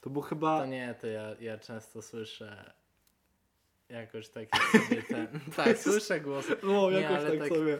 To 0.00 0.10
był 0.10 0.22
chyba... 0.22 0.58
To 0.58 0.66
nie, 0.66 0.94
to 1.00 1.06
ja, 1.06 1.22
ja 1.40 1.58
często 1.58 2.02
słyszę 2.02 2.72
jakoś 3.88 4.28
tak 4.28 4.48
sobie 4.56 5.02
ten... 5.02 5.26
tak, 5.56 5.78
słyszę 5.78 6.20
głos. 6.20 6.46
O, 6.62 6.90
Nie, 6.90 7.00
jakoś 7.00 7.16
ale 7.18 7.30
tak, 7.30 7.38
tak- 7.38 7.48
sobie 7.48 7.78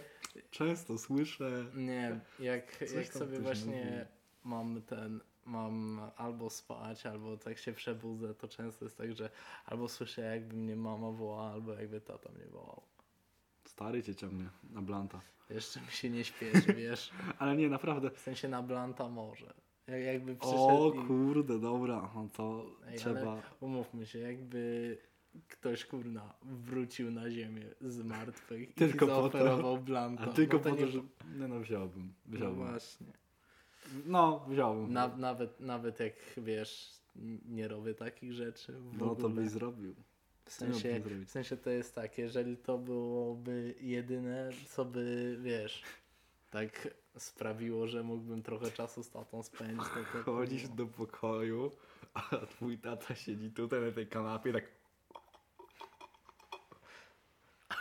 często 0.50 0.99
słyszę. 0.99 1.65
Nie, 1.75 2.21
jak, 2.41 2.81
jak 2.95 3.07
sobie 3.07 3.41
właśnie 3.41 3.85
mówi. 3.85 4.05
mam 4.45 4.83
ten, 4.83 5.21
mam 5.45 6.00
albo 6.17 6.50
spać, 6.50 7.07
albo 7.07 7.37
tak 7.37 7.59
się 7.59 7.73
przebudzę, 7.73 8.35
to 8.35 8.49
często 8.49 8.85
jest 8.85 8.97
tak, 8.99 9.12
że 9.12 9.31
albo 9.67 9.88
słyszę 9.88 10.23
jakby 10.23 10.57
mnie 10.57 10.77
mama 10.77 11.11
wołała, 11.11 11.50
albo 11.53 11.73
jakby 11.73 12.00
tata 12.00 12.31
mnie 12.33 12.47
wołał. 12.47 12.83
Stary 13.65 14.03
cię 14.03 14.15
ciągnie 14.15 14.49
na 14.71 14.83
blanta. 14.83 15.21
Jeszcze 15.50 15.81
mi 15.81 15.91
się 15.91 16.11
nie 16.11 16.25
śpieszy, 16.25 16.73
wiesz? 16.79 17.11
Ale 17.38 17.57
nie, 17.57 17.69
naprawdę. 17.69 18.11
W 18.11 18.19
sensie 18.19 18.49
na 18.49 18.62
blanta 18.62 19.09
może. 19.09 19.55
Jak, 19.87 20.03
jakby 20.03 20.33
O 20.33 20.37
przyszedł 20.37 21.05
i, 21.05 21.07
kurde, 21.07 21.59
dobra, 21.59 22.11
no 22.15 22.29
to 22.33 22.67
Ej, 22.87 22.99
trzeba... 22.99 23.43
umówmy 23.61 24.07
się, 24.07 24.19
jakby 24.19 24.97
ktoś 25.49 25.85
kurna 25.85 26.35
wrócił 26.42 27.11
na 27.11 27.30
ziemię 27.30 27.62
z 27.80 27.99
martwych 28.04 28.75
Tylko 28.75 28.97
i 28.97 28.99
po 28.99 29.07
to. 29.07 29.21
zaoferował 29.23 29.78
blanta. 29.78 30.23
A 30.25 30.26
tylko 30.33 30.57
no 30.57 30.62
po 30.62 30.71
to, 30.71 30.76
nie- 30.76 30.88
że... 30.88 30.99
Nie 31.38 31.49
no, 31.49 31.61
wziąłbym. 31.61 32.12
No 32.26 32.37
Wziąłbym. 32.38 32.66
właśnie. 32.66 33.07
No, 34.07 34.47
wziąłbym. 34.49 34.92
Na, 34.92 35.16
nawet, 35.16 35.61
nawet 35.61 36.00
jak 36.00 36.14
wiesz, 36.37 36.90
nie 37.49 37.68
robię 37.68 37.95
takich 37.95 38.33
rzeczy. 38.33 38.75
No 38.99 39.14
to 39.16 39.28
byś 39.28 39.49
zrobił. 39.49 39.95
w, 40.45 40.52
sensie, 40.52 41.00
w 41.26 41.30
sensie 41.30 41.57
to 41.57 41.71
jest 41.71 41.95
tak, 41.95 42.18
jeżeli 42.18 42.57
to 42.57 42.78
byłoby 42.78 43.75
jedyne, 43.80 44.50
co 44.68 44.85
by 44.85 45.37
wiesz, 45.42 45.83
tak 46.50 46.88
sprawiło, 47.16 47.87
że 47.87 48.02
mógłbym 48.02 48.42
trochę 48.42 48.71
czasu 48.71 49.02
z 49.02 49.11
tatą 49.11 49.42
spędzić, 49.42 49.87
Chodzisz 50.25 50.68
do 50.68 50.87
pokoju, 50.87 51.71
a 52.14 52.21
twój 52.47 52.78
tata 52.78 53.14
siedzi 53.14 53.50
tutaj 53.50 53.80
na 53.80 53.90
tej 53.92 54.07
kanapie 54.07 54.52
tak... 54.52 54.77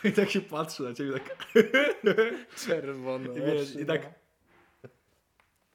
I 0.09 0.11
tak 0.11 0.29
się 0.29 0.41
patrzy 0.41 0.83
na 0.83 0.93
ciebie, 0.93 1.13
tak 1.13 1.47
czerwone 2.65 3.29
I 3.39 3.41
wiesz, 3.41 3.75
i 3.75 3.85
tak 3.85 4.13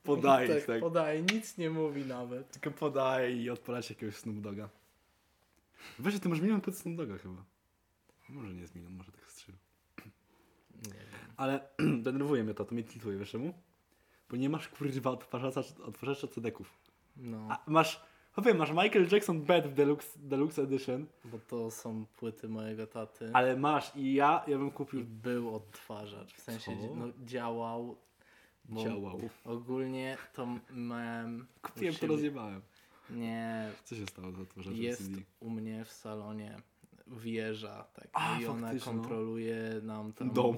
podaje, 0.02 0.48
tak, 0.54 0.66
tak. 0.66 0.80
podaje, 0.80 1.22
nic 1.22 1.58
nie 1.58 1.70
mówi 1.70 2.04
nawet. 2.06 2.50
Tylko 2.50 2.70
podaje 2.70 3.42
i 3.42 3.50
odpala 3.50 3.82
się 3.82 3.94
jakiegoś 3.94 4.16
Snoop 4.16 4.40
Doga. 4.40 4.68
Weź, 5.98 6.20
ty 6.20 6.28
masz 6.28 6.40
milion 6.40 6.60
pod 6.60 6.76
Snoop 6.76 6.96
Doga 6.96 7.18
chyba. 7.18 7.44
Może 8.28 8.54
nie 8.54 8.60
jest 8.60 8.74
milion, 8.74 8.92
może 8.92 9.12
tak 9.12 9.22
wiem. 10.90 11.06
Ale 11.36 11.68
denerwuje 12.02 12.44
mnie 12.44 12.54
to, 12.54 12.64
to 12.64 12.74
mnie 12.74 12.84
tiltuje, 12.84 13.18
wiesz 13.18 13.30
czemu? 13.30 13.54
Bo 14.30 14.36
nie 14.36 14.48
masz 14.48 14.68
kurwa 14.68 15.10
odtwarzacza, 15.10 15.60
odtwarzacza 15.82 16.28
CD-ków. 16.28 16.78
No, 17.16 17.48
A 17.50 17.70
masz, 17.70 18.00
powiem, 18.34 18.56
masz 18.56 18.70
Michael 18.70 19.08
Jackson 19.12 19.42
Bad 19.42 19.66
w 19.68 19.74
Deluxe, 19.74 20.18
Deluxe 20.18 20.62
Edition, 20.62 21.06
bo 21.24 21.38
to 21.38 21.70
są 21.70 22.06
płyty 22.16 22.48
mojego 22.48 22.86
taty. 22.86 23.30
ale 23.32 23.56
masz 23.56 23.96
i 23.96 24.14
ja, 24.14 24.44
ja 24.46 24.58
bym 24.58 24.68
I 24.68 24.72
kupił... 24.72 25.04
był 25.04 25.54
odtwarzacz, 25.54 26.34
w 26.34 26.40
sensie 26.40 26.76
Co? 26.80 26.94
no, 26.96 27.06
działał. 27.24 27.96
Działał. 28.70 29.20
Ogólnie 29.44 30.16
to 30.34 30.48
miałem. 30.74 31.46
Kupiłem 31.62 31.94
to, 31.94 32.06
rozjebałem. 32.06 32.60
Nie, 33.10 33.70
Co 33.84 33.94
się 33.96 34.06
stało 34.06 34.32
z 34.32 34.40
odtwarzaczem 34.40 34.82
jest 34.82 35.04
CD? 35.04 35.22
u 35.40 35.50
mnie 35.50 35.84
w 35.84 35.92
salonie 35.92 36.56
wieża 37.06 37.84
tak, 37.94 38.08
A, 38.12 38.40
i 38.40 38.46
ona 38.46 38.60
faktycznie, 38.66 38.92
no. 38.92 39.00
kontroluje 39.00 39.80
nam 39.82 40.12
tam 40.12 40.30
Dom. 40.34 40.56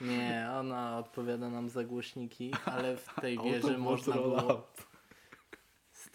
Nie, 0.00 0.48
ona 0.60 0.98
odpowiada 0.98 1.48
nam 1.50 1.68
za 1.68 1.84
głośniki, 1.84 2.52
ale 2.64 2.96
w 2.96 3.14
tej 3.20 3.38
wieży 3.38 3.78
można 3.78 4.14
było 4.14 4.66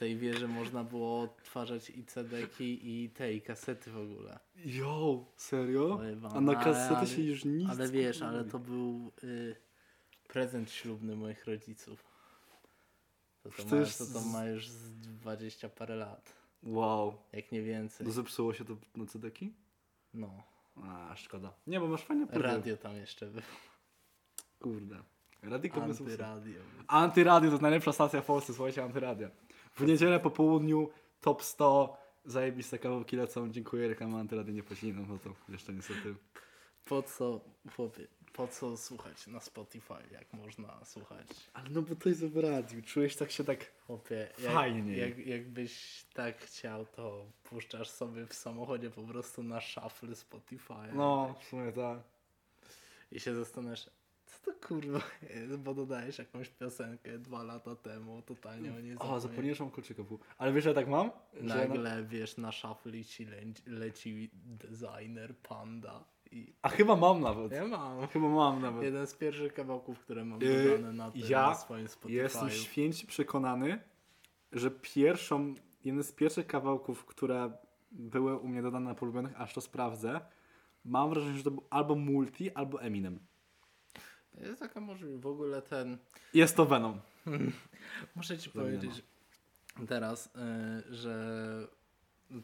tej 0.03 0.17
wieży 0.17 0.47
można 0.47 0.83
było 0.83 1.21
odtwarzać 1.21 1.89
i 1.89 2.05
CD-ki 2.05 2.79
i 3.03 3.09
te 3.09 3.33
i 3.33 3.41
kasety 3.41 3.91
w 3.91 3.97
ogóle. 3.97 4.39
Jo, 4.65 5.25
serio? 5.35 5.99
A 6.35 6.41
na 6.41 6.55
kasety 6.55 6.95
ale- 6.95 7.07
się 7.07 7.21
już 7.21 7.45
nic 7.45 7.69
Ale 7.69 7.87
wiesz, 7.89 8.19
nie 8.21 8.27
ale 8.27 8.43
to 8.43 8.59
był 8.59 9.11
y, 9.23 9.55
prezent 10.27 10.71
ślubny 10.71 11.15
moich 11.15 11.45
rodziców. 11.45 12.03
To 13.43 13.49
to, 13.49 13.75
ma, 13.75 13.85
to, 13.97 14.05
to 14.19 14.21
ma 14.21 14.45
już 14.45 14.69
z 14.69 14.99
20 14.99 15.69
parę 15.69 15.95
lat, 15.95 16.33
Wow. 16.63 17.13
jak 17.33 17.51
nie 17.51 17.61
więcej. 17.61 18.07
No 18.07 18.13
zepsuło 18.13 18.53
się 18.53 18.65
to 18.65 18.77
na 18.95 19.05
CD-ki? 19.05 19.53
No, 20.13 20.43
A, 20.83 21.15
szkoda. 21.15 21.53
Nie, 21.67 21.79
bo 21.79 21.87
masz 21.87 22.03
fajne 22.03 22.27
płyty. 22.27 22.41
radio 22.41 22.77
tam 22.77 22.95
jeszcze 22.95 23.25
było. 23.25 23.43
Kurde. 24.59 24.95
Bez 25.43 25.75
Antyradio. 26.01 26.61
Antyradio 26.87 27.49
to 27.49 27.53
jest 27.53 27.61
najlepsza 27.61 27.93
stacja 27.93 28.21
w 28.21 28.25
Polsce, 28.25 28.53
słuchajcie, 28.53 28.83
Antyradia. 28.83 29.29
W 29.75 29.85
niedzielę 29.85 30.19
po 30.19 30.29
południu 30.29 30.89
top 31.21 31.43
100, 31.43 31.97
zajebiste 32.25 32.79
kawałki 32.79 33.15
lecą, 33.15 33.51
dziękuję, 33.51 33.87
reklama 33.87 34.19
Antyradia 34.19 34.53
nie 34.53 34.63
płacili 34.63 34.93
nam, 34.93 35.05
no 35.09 35.17
to 35.17 35.29
jeszcze 35.49 35.73
niestety. 35.73 36.15
Po 36.85 37.03
co, 37.03 37.41
chłopie, 37.75 38.07
po 38.33 38.47
co 38.47 38.77
słuchać 38.77 39.27
na 39.27 39.39
Spotify, 39.39 39.93
jak 40.11 40.33
można 40.33 40.85
słuchać? 40.85 41.27
Ale 41.53 41.69
no 41.69 41.81
bo 41.81 41.95
to 41.95 42.09
jest 42.09 42.25
w 42.25 42.37
radiu, 42.37 42.81
czujesz 42.81 43.15
tak 43.15 43.31
się 43.31 43.43
tak... 43.43 43.71
Chłopie, 43.87 44.29
jak, 44.39 44.53
Fajnie. 44.53 44.97
Jak, 44.97 45.17
jakbyś 45.17 46.05
tak 46.13 46.37
chciał, 46.37 46.85
to 46.85 47.25
puszczasz 47.43 47.89
sobie 47.89 48.25
w 48.25 48.33
samochodzie 48.33 48.89
po 48.89 49.01
prostu 49.01 49.43
na 49.43 49.61
shuffle 49.61 50.15
Spotify. 50.15 50.93
No, 50.93 51.35
w 51.41 51.45
sumie 51.45 51.71
tak. 51.71 51.99
I 53.11 53.19
się 53.19 53.35
zastanawiasz, 53.35 53.89
to 54.45 54.67
kurwa 54.67 55.01
jest, 55.35 55.55
bo 55.63 55.73
dodajesz 55.73 56.17
jakąś 56.17 56.49
piosenkę 56.49 57.19
dwa 57.19 57.43
lata 57.43 57.75
temu, 57.75 58.21
totalnie 58.21 58.73
o 58.73 58.79
niej 58.79 58.95
O, 58.99 59.19
zapomniałeś. 59.19 59.57
kolczyka 59.57 60.03
w 60.03 60.17
Ale 60.37 60.53
wiesz, 60.53 60.63
że 60.63 60.69
ja 60.69 60.75
tak 60.75 60.87
mam? 60.87 61.11
Ja 61.33 61.43
na... 61.43 61.55
Nagle, 61.55 62.03
wiesz, 62.03 62.37
na 62.37 62.51
shuffle 62.51 63.03
ci 63.03 63.25
leci, 63.25 63.63
leci 63.65 64.29
designer, 64.33 65.35
panda 65.37 66.03
i... 66.31 66.53
A 66.61 66.69
chyba 66.69 66.95
mam 66.95 67.21
nawet. 67.21 67.51
Ja 67.51 67.67
mam. 67.67 68.07
Chyba 68.07 68.29
mam 68.29 68.61
nawet. 68.61 68.83
Jeden 68.83 69.07
z 69.07 69.15
pierwszych 69.15 69.53
kawałków, 69.53 69.99
które 69.99 70.25
mam 70.25 70.41
Yy, 70.41 70.69
dodane 70.69 70.93
na, 70.93 71.11
tym, 71.11 71.21
ja 71.27 71.49
na 71.49 71.55
swoim 71.55 71.87
Spotify. 71.87 72.13
Jestem 72.13 72.49
święcie 72.49 73.07
przekonany, 73.07 73.79
że 74.51 74.71
pierwszą, 74.71 75.53
jeden 75.83 76.03
z 76.03 76.11
pierwszych 76.11 76.47
kawałków, 76.47 77.05
które 77.05 77.51
były 77.91 78.37
u 78.37 78.47
mnie 78.47 78.61
dodane 78.61 78.89
na 78.89 78.95
polubionych, 78.95 79.41
aż 79.41 79.53
to 79.53 79.61
sprawdzę, 79.61 80.21
mam 80.85 81.09
wrażenie, 81.09 81.37
że 81.37 81.43
to 81.43 81.51
był 81.51 81.63
albo 81.69 81.95
Multi, 81.95 82.51
albo 82.51 82.81
Eminem. 82.81 83.19
Jest 84.41 84.59
taka 84.59 84.79
możliwość. 84.79 85.21
W 85.23 85.27
ogóle 85.27 85.61
ten... 85.61 85.97
Jest 86.33 86.55
to 86.55 86.65
Venom. 86.65 86.99
Muszę 88.15 88.37
ci 88.37 88.49
Zamiana. 88.51 88.71
powiedzieć 88.71 89.03
teraz, 89.87 90.25
y, 90.89 90.93
że 90.95 91.37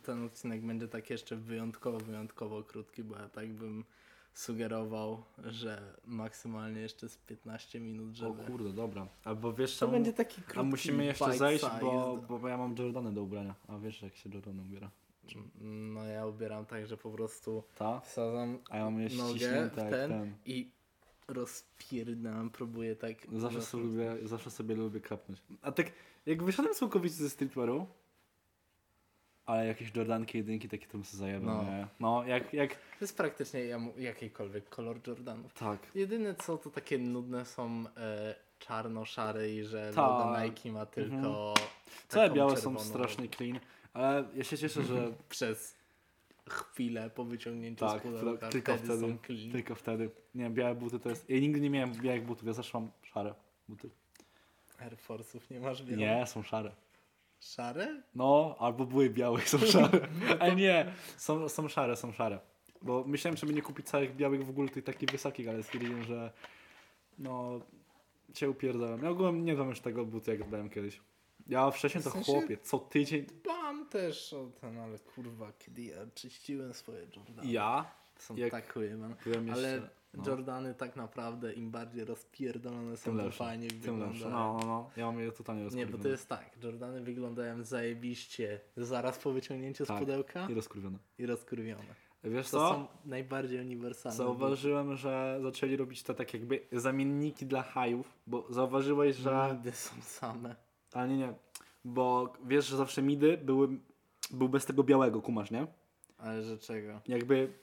ten 0.03 0.25
odcinek 0.25 0.65
będzie 0.65 0.87
tak 0.87 1.09
jeszcze 1.09 1.35
wyjątkowo, 1.35 1.97
wyjątkowo 1.99 2.63
krótki, 2.63 3.03
bo 3.03 3.15
ja 3.17 3.29
tak 3.29 3.53
bym 3.53 3.85
sugerował, 4.33 5.23
że 5.37 5.95
maksymalnie 6.05 6.81
jeszcze 6.81 7.09
z 7.09 7.17
15 7.17 7.79
minut, 7.79 8.09
O 8.11 8.15
żeby... 8.15 8.43
kurde, 8.43 8.69
dobra. 8.73 9.07
Albo 9.23 9.53
wiesz 9.53 9.73
To 9.73 9.79
czemu? 9.79 9.91
będzie 9.91 10.13
taki 10.13 10.41
krótki 10.41 10.59
A 10.59 10.63
musimy 10.63 11.05
jeszcze 11.05 11.37
zejść, 11.37 11.65
bo, 11.81 12.17
bo 12.29 12.47
ja 12.47 12.57
mam 12.57 12.75
Jordany 12.77 13.13
do 13.13 13.23
ubrania. 13.23 13.55
A 13.67 13.77
wiesz 13.77 14.01
jak 14.01 14.15
się 14.15 14.29
Jordany 14.33 14.61
ubiera? 14.61 14.91
No 15.61 16.03
ja 16.03 16.25
ubieram 16.25 16.65
tak, 16.65 16.87
że 16.87 16.97
po 16.97 17.11
prostu 17.11 17.63
Ta? 17.75 17.99
wsadzam 17.99 18.59
A 18.69 18.77
ja 18.77 18.83
mam 18.83 18.93
nogę 18.93 19.09
ściśnięte 19.09 19.87
w 19.87 19.89
ten, 19.89 20.09
ten. 20.11 20.35
i 20.45 20.71
rozpierdam, 21.29 22.49
próbuję 22.49 22.95
tak... 22.95 23.15
Zawsze 23.37 23.61
sobie, 23.61 23.83
lubię, 23.83 24.17
zawsze 24.27 24.51
sobie 24.51 24.75
lubię 24.75 24.99
kapnąć. 24.99 25.41
A 25.61 25.71
tak, 25.71 25.91
jak 26.25 26.43
wyszedłem 26.43 26.73
całkowicie 26.75 27.15
ze 27.15 27.29
streetwearu, 27.29 27.87
ale 29.45 29.67
jakieś 29.67 29.95
Jordanki 29.95 30.37
jedynki 30.37 30.69
takie 30.69 30.87
tam 30.87 31.03
sobie 31.03 31.19
zajebam, 31.19 31.45
No. 31.57 31.63
nie? 31.63 31.87
No, 31.99 32.23
jak, 32.25 32.53
jak, 32.53 32.71
To 32.75 32.77
jest 33.01 33.17
praktycznie 33.17 33.59
jakikolwiek 33.97 34.69
kolor 34.69 34.99
Jordanów. 35.07 35.53
tak. 35.53 35.79
Jedyne 35.95 36.35
co 36.35 36.57
to 36.57 36.69
takie 36.69 36.97
nudne 36.97 37.45
są 37.45 37.83
e, 37.97 38.35
czarno-szary 38.59 39.53
i 39.55 39.63
że 39.63 39.91
logo 39.95 40.37
Nike 40.43 40.71
ma 40.71 40.85
tylko 40.85 41.53
Całe 42.07 42.25
taką 42.25 42.35
białe 42.35 42.51
są 42.51 42.55
czerwoną 42.55 42.79
strasznie 42.79 43.29
clean, 43.29 43.59
ale 43.93 44.23
ja 44.35 44.43
się 44.43 44.57
cieszę, 44.57 44.83
że 44.83 45.13
przez 45.29 45.78
chwilę 46.49 47.09
po 47.09 47.25
wyciągnięciu 47.25 47.85
tak, 47.85 47.99
z 47.99 48.03
pudełka 48.03 48.49
tylko 48.49 48.77
wtedy, 48.77 48.87
wtedy, 48.87 49.13
są 49.13 49.17
clean. 49.25 49.51
tylko 49.51 49.75
wtedy. 49.75 50.09
Nie, 50.35 50.49
białe 50.49 50.75
buty 50.75 50.99
to 50.99 51.09
jest, 51.09 51.29
ja 51.29 51.39
nigdy 51.39 51.61
nie 51.61 51.69
miałem 51.69 51.91
białych 51.91 52.25
butów, 52.25 52.47
ja 52.47 52.53
zawsze 52.53 52.79
mam 52.79 52.91
szare 53.03 53.33
buty. 53.69 53.89
Air 54.79 54.97
Force'ów 55.07 55.51
nie 55.51 55.59
masz 55.59 55.83
wiele. 55.83 55.97
Nie, 55.97 56.27
są 56.27 56.43
szare. 56.43 56.71
Szare? 57.39 58.01
No, 58.15 58.55
albo 58.59 58.85
były 58.85 59.09
białe 59.09 59.41
są 59.41 59.57
szare. 59.73 60.07
Ale 60.39 60.55
nie, 60.55 60.93
są, 61.17 61.49
są 61.49 61.67
szare, 61.67 61.95
są 61.95 62.11
szare. 62.11 62.39
Bo 62.81 63.03
myślałem, 63.07 63.37
żeby 63.37 63.53
nie 63.53 63.61
kupić 63.61 63.87
całych 63.87 64.15
białych 64.15 64.45
w 64.45 64.49
ogóle 64.49 64.69
tych 64.69 64.83
takich 64.83 65.09
wysokich, 65.09 65.49
ale 65.49 65.63
stwierdziłem, 65.63 66.03
że 66.03 66.31
no 67.17 67.59
cię 68.33 68.49
upierdałem. 68.49 69.03
Ja 69.03 69.09
ogółem 69.09 69.45
nie 69.45 69.55
wiem 69.55 69.69
już 69.69 69.79
tego 69.79 70.05
buty, 70.05 70.31
jak 70.31 70.49
dałem 70.49 70.69
kiedyś. 70.69 71.01
Ja 71.49 71.71
wcześniej 71.71 72.03
to 72.03 72.09
W 72.09 72.13
sensie- 72.13 72.31
chłopie, 72.31 72.57
co 72.57 72.79
tydzień. 72.79 73.25
Mam 73.47 73.85
też 73.89 74.33
o 74.33 74.47
ten, 74.61 74.79
ale 74.79 74.99
kurwa, 74.99 75.51
kiedy 75.59 75.81
ja 75.81 75.97
czyściłem 76.15 76.73
swoje 76.73 77.07
Jordany. 77.15 77.51
Ja 77.51 77.85
Są 78.19 78.35
jak 78.35 78.51
tak 78.51 78.73
byłem 78.73 79.49
Ale 79.53 79.81
no, 80.13 80.23
Jordany 80.27 80.73
tak 80.73 80.95
naprawdę 80.95 81.53
im 81.53 81.71
bardziej 81.71 82.05
rozpierdolone 82.05 82.97
są, 82.97 83.03
tym 83.03 83.17
to 83.17 83.23
lepsze, 83.23 83.37
fajnie 83.37 83.67
tym 83.67 83.79
wyglądają. 83.79 84.11
lepsze. 84.11 84.29
No, 84.29 84.57
no, 84.61 84.65
no. 84.67 84.89
Ja 84.97 85.05
mam 85.05 85.19
je 85.19 85.31
totalnie 85.31 85.61
Nie, 85.61 85.65
rozkurwione. 85.65 85.97
bo 85.97 86.03
to 86.03 86.09
jest 86.09 86.27
tak, 86.27 86.63
Jordany 86.63 87.01
wyglądają 87.01 87.63
zajebiście 87.63 88.59
zaraz 88.77 89.19
po 89.19 89.31
wyciągnięciu 89.31 89.85
Tak. 89.85 89.97
z 89.97 89.99
pudełka 89.99 90.47
I 90.49 90.53
rozkurwione. 90.53 90.97
i 91.17 91.25
rozkurwione. 91.25 91.95
Wiesz 92.23 92.49
To 92.49 92.57
co? 92.57 92.69
są 92.73 92.87
najbardziej 93.05 93.59
uniwersalne. 93.59 94.17
Zauważyłem, 94.17 94.95
że 94.95 95.39
zaczęli 95.43 95.77
robić 95.77 96.03
te 96.03 96.13
tak 96.15 96.33
jakby 96.33 96.59
zamienniki 96.71 97.45
dla 97.45 97.63
hajów, 97.63 98.13
bo 98.27 98.45
zauważyłeś, 98.49 99.15
że... 99.15 99.49
Nigdy 99.53 99.71
są 99.71 100.01
same. 100.01 100.55
Ale 100.93 101.07
nie, 101.07 101.17
nie. 101.17 101.33
Bo 101.85 102.33
wiesz, 102.45 102.67
że 102.67 102.77
zawsze 102.77 103.01
midy 103.01 103.37
były, 103.37 103.67
był 104.31 104.49
bez 104.49 104.65
tego 104.65 104.83
białego, 104.83 105.21
kumasz, 105.21 105.51
nie? 105.51 105.67
Ale 106.17 106.43
że 106.43 106.57
czego? 106.57 107.01
Jakby 107.07 107.53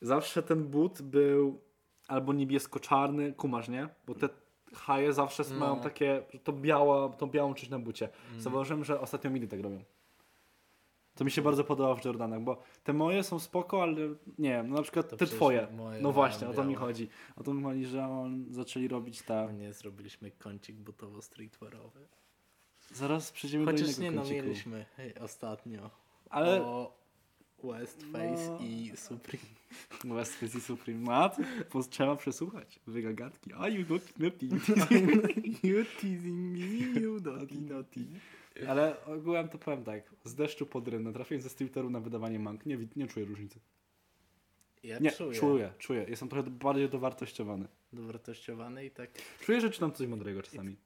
zawsze 0.00 0.42
ten 0.42 0.64
but 0.64 1.02
był 1.02 1.60
albo 2.08 2.32
niebiesko-czarny, 2.32 3.32
kumasz, 3.32 3.68
nie? 3.68 3.88
Bo 4.06 4.14
te 4.14 4.28
haje 4.74 5.12
zawsze 5.12 5.42
No. 5.50 5.56
mają 5.56 5.80
takie, 5.80 6.22
to 6.44 6.52
biała, 6.52 7.08
tą 7.08 7.26
białą 7.26 7.54
część 7.54 7.70
na 7.70 7.78
bucie. 7.78 8.08
Mm. 8.30 8.40
Zauważyłem, 8.40 8.84
że 8.84 9.00
ostatnio 9.00 9.30
midy 9.30 9.48
tak 9.48 9.60
robią. 9.60 9.84
To 11.14 11.24
mi 11.24 11.30
się 11.30 11.42
bardzo 11.42 11.64
podoba 11.64 11.94
w 11.94 12.04
Jordanach, 12.04 12.40
bo 12.40 12.62
te 12.84 12.92
moje 12.92 13.22
są 13.22 13.38
spoko, 13.38 13.82
ale 13.82 13.96
nie 14.38 14.50
wiem, 14.50 14.68
no 14.68 14.76
na 14.76 14.82
przykład 14.82 15.08
To 15.08 15.16
te 15.16 15.26
twoje. 15.26 15.68
No 16.00 16.12
właśnie, 16.12 16.48
o 16.48 16.52
to 16.52 16.64
mi 16.64 16.74
chodzi. 16.74 17.08
O 17.36 17.42
to 17.42 17.54
mi 17.54 17.62
chodzi, 17.62 17.84
że 17.84 18.04
on 18.04 18.46
zaczęli 18.50 18.88
robić 18.88 19.22
te... 19.22 19.54
Nie 19.58 19.72
zrobiliśmy 19.72 20.30
kącik 20.30 20.76
butowo-streetwearowy. 20.76 22.06
Zaraz 22.94 23.32
przejdziemy 23.32 23.64
do 23.64 23.70
innego 23.72 24.02
nie 24.02 24.10
no, 24.10 24.22
kąciku. 24.22 24.42
mieliśmy 24.46 24.86
hej, 24.96 25.14
ostatnio 25.18 25.90
Ale 26.30 26.62
o 26.62 26.96
West 27.64 28.02
Face 28.12 28.50
No. 28.50 28.58
i 28.60 28.92
Supreme. 28.96 29.44
West 30.16 30.34
Face 30.34 30.58
i 30.58 30.60
Supreme 30.60 31.00
Mat, 31.00 31.36
bo 31.72 31.82
trzeba 31.82 32.16
przesłuchać 32.16 32.80
wygagatki. 32.86 33.50
A 33.58 33.68
you 33.68 33.84
naughty 33.88 34.12
naughty. 34.22 34.46
you 35.68 35.84
teasing 36.00 36.58
me, 36.58 37.00
you 37.00 37.20
naughty 37.20 37.60
naughty. 37.60 38.00
Ale 38.68 39.04
ogółem 39.04 39.48
to 39.48 39.58
powiem 39.58 39.84
tak, 39.84 40.02
z 40.24 40.34
deszczu 40.34 40.66
pod 40.66 40.88
rynę, 40.88 41.12
trafiając 41.12 41.44
ze 41.44 41.50
streeteru 41.50 41.90
na 41.90 42.00
wydawanie 42.00 42.38
mank, 42.38 42.66
nie, 42.66 42.78
nie 42.96 43.06
czuję 43.06 43.26
różnicy. 43.26 43.60
Ja 44.82 44.98
Nie, 44.98 45.12
czuję. 45.12 45.40
czuję, 45.40 45.72
czuję. 45.78 46.06
Jestem 46.08 46.28
trochę 46.28 46.50
bardziej 46.50 46.88
dowartościowany. 46.88 47.68
Dowartościowany 47.92 48.84
i 48.86 48.90
tak 48.90 49.10
Czuję, 49.40 49.60
że 49.60 49.70
czytam 49.70 49.92
coś 49.92 50.06
mądrego 50.06 50.42
czasami. 50.42 50.76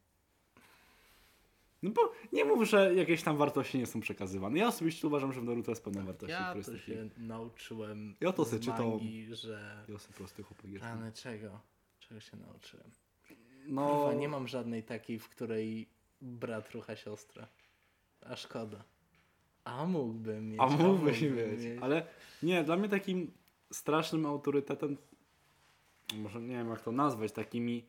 No 1.83 1.91
bo 1.91 2.13
nie 2.33 2.45
mów, 2.45 2.69
że 2.69 2.95
jakieś 2.95 3.23
tam 3.23 3.37
wartości 3.37 3.79
nie 3.79 3.87
są 3.87 4.01
przekazywane. 4.01 4.59
Ja 4.59 4.69
osobiście 4.69 5.07
uważam, 5.07 5.33
że 5.33 5.41
w 5.41 5.45
Naruto 5.45 5.71
jest 5.71 5.85
pełna 5.85 6.03
wartości. 6.03 6.33
ja 6.33 6.55
to 6.65 6.79
się 6.79 7.09
nauczyłem 7.17 8.17
Ja 8.21 8.33
to 8.33 8.45
se 8.45 8.61
czytałem. 8.61 8.99
że... 9.33 9.85
Ja 9.89 9.99
sobie 9.99 10.15
prosty 10.15 10.43
chłopak 10.43 10.71
jestem. 10.71 10.91
Rany 10.91 11.13
czego? 11.13 11.61
Czego 12.01 12.21
się 12.21 12.37
nauczyłem? 12.37 12.91
No, 13.67 13.89
Kurwa, 13.89 14.15
nie 14.15 14.29
mam 14.29 14.49
żadnej 14.49 14.83
takiej, 14.83 15.19
w 15.19 15.29
której 15.29 15.89
brat 16.21 16.71
rucha 16.71 16.97
siostrę. 16.97 17.47
A 18.21 18.37
szkoda. 18.37 18.85
A 19.65 19.87
mógłbym 19.87 20.49
mieć. 20.51 20.61
a 20.61 20.67
mógłbyś 20.67 21.23
mógłbym 21.23 21.51
mieć. 21.51 21.83
Ale 21.83 22.07
nie, 22.43 22.65
dla 22.65 22.77
mnie 22.77 22.89
takim 22.89 23.33
strasznym 23.73 24.27
autorytetem, 24.27 24.97
może 26.15 26.41
nie 26.41 26.57
wiem 26.57 26.69
jak 26.69 26.81
to 26.81 26.93
nazwać, 26.93 27.33
takimi 27.33 27.87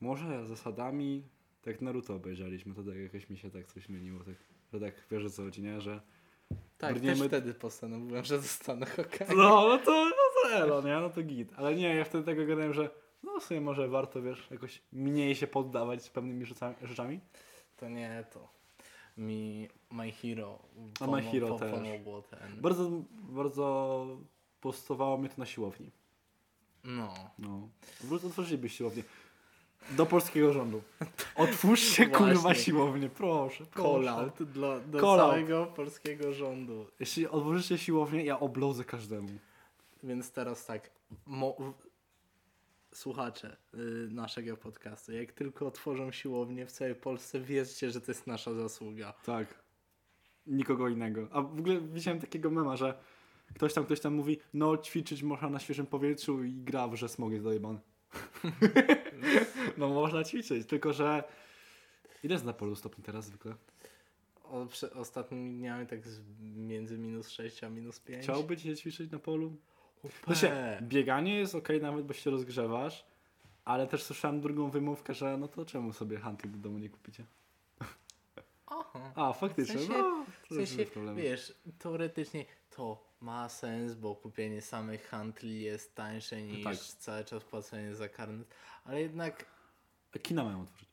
może 0.00 0.46
zasadami, 0.46 1.22
tak 1.62 1.80
Naruto 1.80 2.14
obejrzeliśmy, 2.14 2.74
to 2.74 2.82
tak 2.84 2.96
jakoś 2.96 3.30
mi 3.30 3.38
się 3.38 3.50
tak 3.50 3.66
coś 3.66 3.84
zmieniło, 3.84 4.18
tak, 4.24 4.34
że 4.72 4.80
tak 4.80 4.94
wiesz 5.10 5.24
o 5.24 5.30
co 5.30 5.42
chodzi, 5.42 5.62
nie? 5.62 5.80
Że 5.80 6.00
Tak, 6.78 6.94
brniemy- 6.94 7.18
też 7.18 7.28
wtedy 7.28 7.54
postanowiłem, 7.54 8.24
że 8.30 8.40
zostanę 8.40 8.86
Hokage. 8.86 9.34
No, 9.36 9.68
no 9.68 9.78
to, 9.78 10.04
no 10.04 10.42
to 10.42 10.50
elo, 10.56 10.82
nie? 10.82 10.94
No 11.00 11.10
to 11.10 11.22
git. 11.22 11.52
Ale 11.56 11.74
nie, 11.74 11.94
ja 11.94 12.04
wtedy 12.04 12.24
tego 12.24 12.46
gadałem, 12.46 12.74
że 12.74 12.90
no 13.22 13.40
w 13.40 13.44
sumie 13.44 13.60
może 13.60 13.88
warto, 13.88 14.22
wiesz, 14.22 14.48
jakoś 14.50 14.82
mniej 14.92 15.34
się 15.34 15.46
poddawać 15.46 16.02
z 16.02 16.08
pewnymi 16.10 16.46
rzeczami. 16.82 17.20
To 17.76 17.88
nie 17.88 18.24
to. 18.32 18.48
Mi 19.16 19.68
My 19.90 20.12
Hero, 20.12 20.58
A 21.00 21.06
My 21.06 21.22
Hero 21.22 21.48
po, 21.48 21.58
też. 21.58 21.72
ten. 22.30 22.60
Bardzo, 22.60 22.90
bardzo 23.12 24.06
postowało 24.60 25.18
mnie 25.18 25.28
to 25.28 25.34
na 25.38 25.46
siłowni. 25.46 25.90
No. 26.84 27.14
No. 27.38 27.68
Po 28.02 28.06
prostu 28.08 28.26
otworzylibyś 28.26 28.76
siłownię. 28.76 29.02
Do 29.90 30.06
polskiego 30.06 30.52
rządu. 30.52 30.82
Otwórzcie 31.34 32.06
kurwa 32.06 32.54
siłownię, 32.54 33.08
proszę. 33.08 33.66
Proszę. 33.66 34.30
dla, 34.40 34.80
do 34.80 35.00
Call 35.00 35.20
out. 35.20 35.30
całego 35.30 35.66
polskiego 35.66 36.32
rządu. 36.32 36.86
Jeśli 37.00 37.28
otworzycie 37.28 37.78
siłownię, 37.78 38.24
ja 38.24 38.40
oblodzę 38.40 38.84
każdemu. 38.84 39.28
Więc 40.02 40.32
teraz 40.32 40.66
tak. 40.66 40.90
W- 41.26 41.72
słuchacze 42.94 43.56
y, 43.74 43.78
naszego 44.10 44.56
podcastu, 44.56 45.12
jak 45.12 45.32
tylko 45.32 45.66
otworzą 45.66 46.12
siłownię 46.12 46.66
w 46.66 46.72
całej 46.72 46.94
Polsce, 46.94 47.40
wierzcie, 47.40 47.90
że 47.90 48.00
to 48.00 48.10
jest 48.10 48.26
nasza 48.26 48.54
zasługa. 48.54 49.12
Tak. 49.24 49.62
Nikogo 50.46 50.88
innego. 50.88 51.28
A 51.32 51.42
w 51.42 51.58
ogóle 51.58 51.80
widziałem 51.80 52.20
takiego 52.20 52.50
mema, 52.50 52.76
że 52.76 52.98
ktoś 53.54 53.74
tam, 53.74 53.84
ktoś 53.84 54.00
tam 54.00 54.14
mówi, 54.14 54.38
no 54.54 54.76
ćwiczyć 54.76 55.22
można 55.22 55.50
na 55.50 55.58
świeżym 55.58 55.86
powietrzu 55.86 56.44
i 56.44 56.52
gra, 56.52 56.96
że 56.96 57.08
smog 57.08 57.32
jest 57.32 57.44
dojebany. 57.44 57.78
No 59.78 59.88
można 59.88 60.24
ćwiczyć, 60.24 60.66
tylko 60.66 60.92
że 60.92 61.24
ile 62.22 62.32
jest 62.32 62.44
na 62.44 62.52
polu 62.52 62.76
stopni 62.76 63.04
teraz 63.04 63.24
zwykle? 63.26 63.54
O, 64.44 64.66
prze, 64.66 64.94
ostatnimi 64.94 65.50
dniami 65.58 65.86
tak 65.86 66.06
z, 66.06 66.20
między 66.56 66.98
minus 66.98 67.28
6 67.30 67.64
a 67.64 67.68
minus 67.70 68.00
5. 68.00 68.24
Chciałbyś 68.24 68.62
się 68.62 68.76
ćwiczyć 68.76 69.10
na 69.10 69.18
polu? 69.18 69.56
Znaczy, 70.24 70.50
bieganie 70.82 71.38
jest 71.38 71.54
ok 71.54 71.68
nawet, 71.82 72.06
bo 72.06 72.12
się 72.14 72.30
rozgrzewasz, 72.30 73.04
ale 73.64 73.86
też 73.86 74.02
słyszałem 74.02 74.40
drugą 74.40 74.70
wymówkę, 74.70 75.14
że 75.14 75.36
no 75.36 75.48
to 75.48 75.64
czemu 75.64 75.92
sobie 75.92 76.18
hunting 76.18 76.56
do 76.56 76.58
domu 76.58 76.78
nie 76.78 76.88
kupicie? 76.88 77.24
Aha. 78.66 79.12
A, 79.14 79.32
faktycznie, 79.32 79.76
W 79.76 79.78
sensie- 79.78 79.98
no, 79.98 80.24
W 80.50 80.54
sensie, 80.54 80.84
wiesz, 81.16 81.54
teoretycznie 81.78 82.44
to 82.70 83.08
ma 83.20 83.48
sens, 83.48 83.94
bo 83.94 84.14
kupienie 84.16 84.60
samych 84.62 85.08
handli 85.08 85.62
jest 85.62 85.94
tańsze 85.94 86.42
niż 86.42 86.64
Tak. 86.64 86.76
cały 86.76 87.24
czas 87.24 87.44
płacenie 87.44 87.94
za 87.94 88.08
karnet, 88.08 88.54
ale 88.84 89.00
jednak 89.00 89.44
A 90.16 90.18
Kina 90.18 90.44
mają 90.44 90.62
otworzyć. 90.62 90.88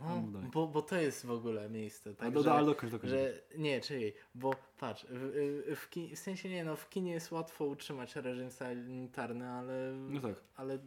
No, 0.00 0.22
bo, 0.52 0.66
bo 0.66 0.82
to 0.82 0.96
jest 0.96 1.26
w 1.26 1.30
ogóle 1.30 1.70
miejsce, 1.70 2.10
A 2.10 2.14
tak, 2.14 2.32
do, 2.34 2.42
że, 2.42 2.52
ale 2.52 2.66
dokończ, 2.66 2.92
dokończ. 2.92 3.10
że 3.10 3.42
nie, 3.58 3.80
czekaj, 3.80 4.14
bo 4.34 4.54
patrz, 4.78 5.06
w, 5.10 5.32
w, 5.68 5.76
w, 5.80 5.90
kin, 5.90 6.16
w 6.16 6.18
sensie 6.18 6.48
nie, 6.48 6.64
no 6.64 6.76
w 6.76 6.88
kinie 6.88 7.12
jest 7.12 7.32
łatwo 7.32 7.64
utrzymać 7.64 8.16
reżim 8.16 8.50
sanitarny, 8.50 9.48
ale, 9.50 9.92
No 9.94 10.20
tak. 10.20 10.34
ale 10.56 10.78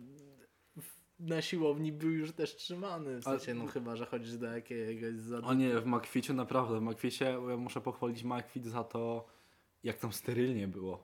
na 1.20 1.42
siłowni 1.42 1.92
był 1.92 2.12
już 2.12 2.32
też 2.32 2.56
trzymany, 2.56 3.18
w 3.20 3.24
sensie, 3.24 3.54
no 3.54 3.68
chyba, 3.68 3.96
że 3.96 4.06
chodzisz 4.06 4.38
do 4.38 4.46
jakiegoś 4.46 5.16
za... 5.16 5.38
O 5.42 5.54
nie, 5.54 5.80
w 5.82 5.86
Makwicie 5.86 6.34
naprawdę, 6.34 6.80
w 6.80 6.82
Makwicie 6.82 7.26
ja 7.26 7.58
muszę 7.58 7.82
pochwalić 7.82 8.24
Makwit 8.24 8.66
za 8.66 8.84
to, 8.84 9.28
jak 9.86 9.98
tam 9.98 10.14
sterylnie 10.14 10.68
było. 10.68 11.04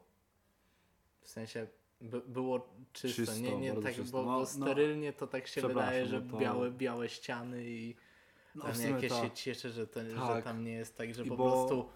W 1.22 1.28
sensie 1.30 1.68
by, 2.02 2.22
było 2.22 2.68
czysto, 2.94 3.22
Czysto, 3.22 3.40
nie, 3.42 3.58
nie 3.58 3.74
tak, 3.74 3.96
czysto. 3.96 4.12
bo, 4.18 4.26
No, 4.26 4.32
bo 4.32 4.40
no. 4.40 4.46
sterylnie 4.46 5.14
to 5.14 5.28
tak 5.28 5.48
się 5.48 5.62
wydaje, 5.62 6.06
że 6.06 6.22
no 6.22 6.32
to- 6.32 6.38
białe, 6.38 6.72
białe 6.72 7.10
ściany 7.10 7.64
i 7.66 7.96
No, 8.56 8.64
tam 8.64 8.82
jakieś 8.82 9.10
to- 9.10 9.24
się 9.24 9.32
cieszę, 9.32 9.70
że, 9.70 9.88
to, 9.88 10.00
że 10.10 10.16
Tak. 10.16 10.44
tam 10.44 10.64
nie 10.64 10.72
jest 10.74 10.98
tak, 10.98 11.14
że 11.16 11.24
I 11.24 11.28
po 11.30 11.38
bo- 11.38 11.52
prostu 11.52 11.90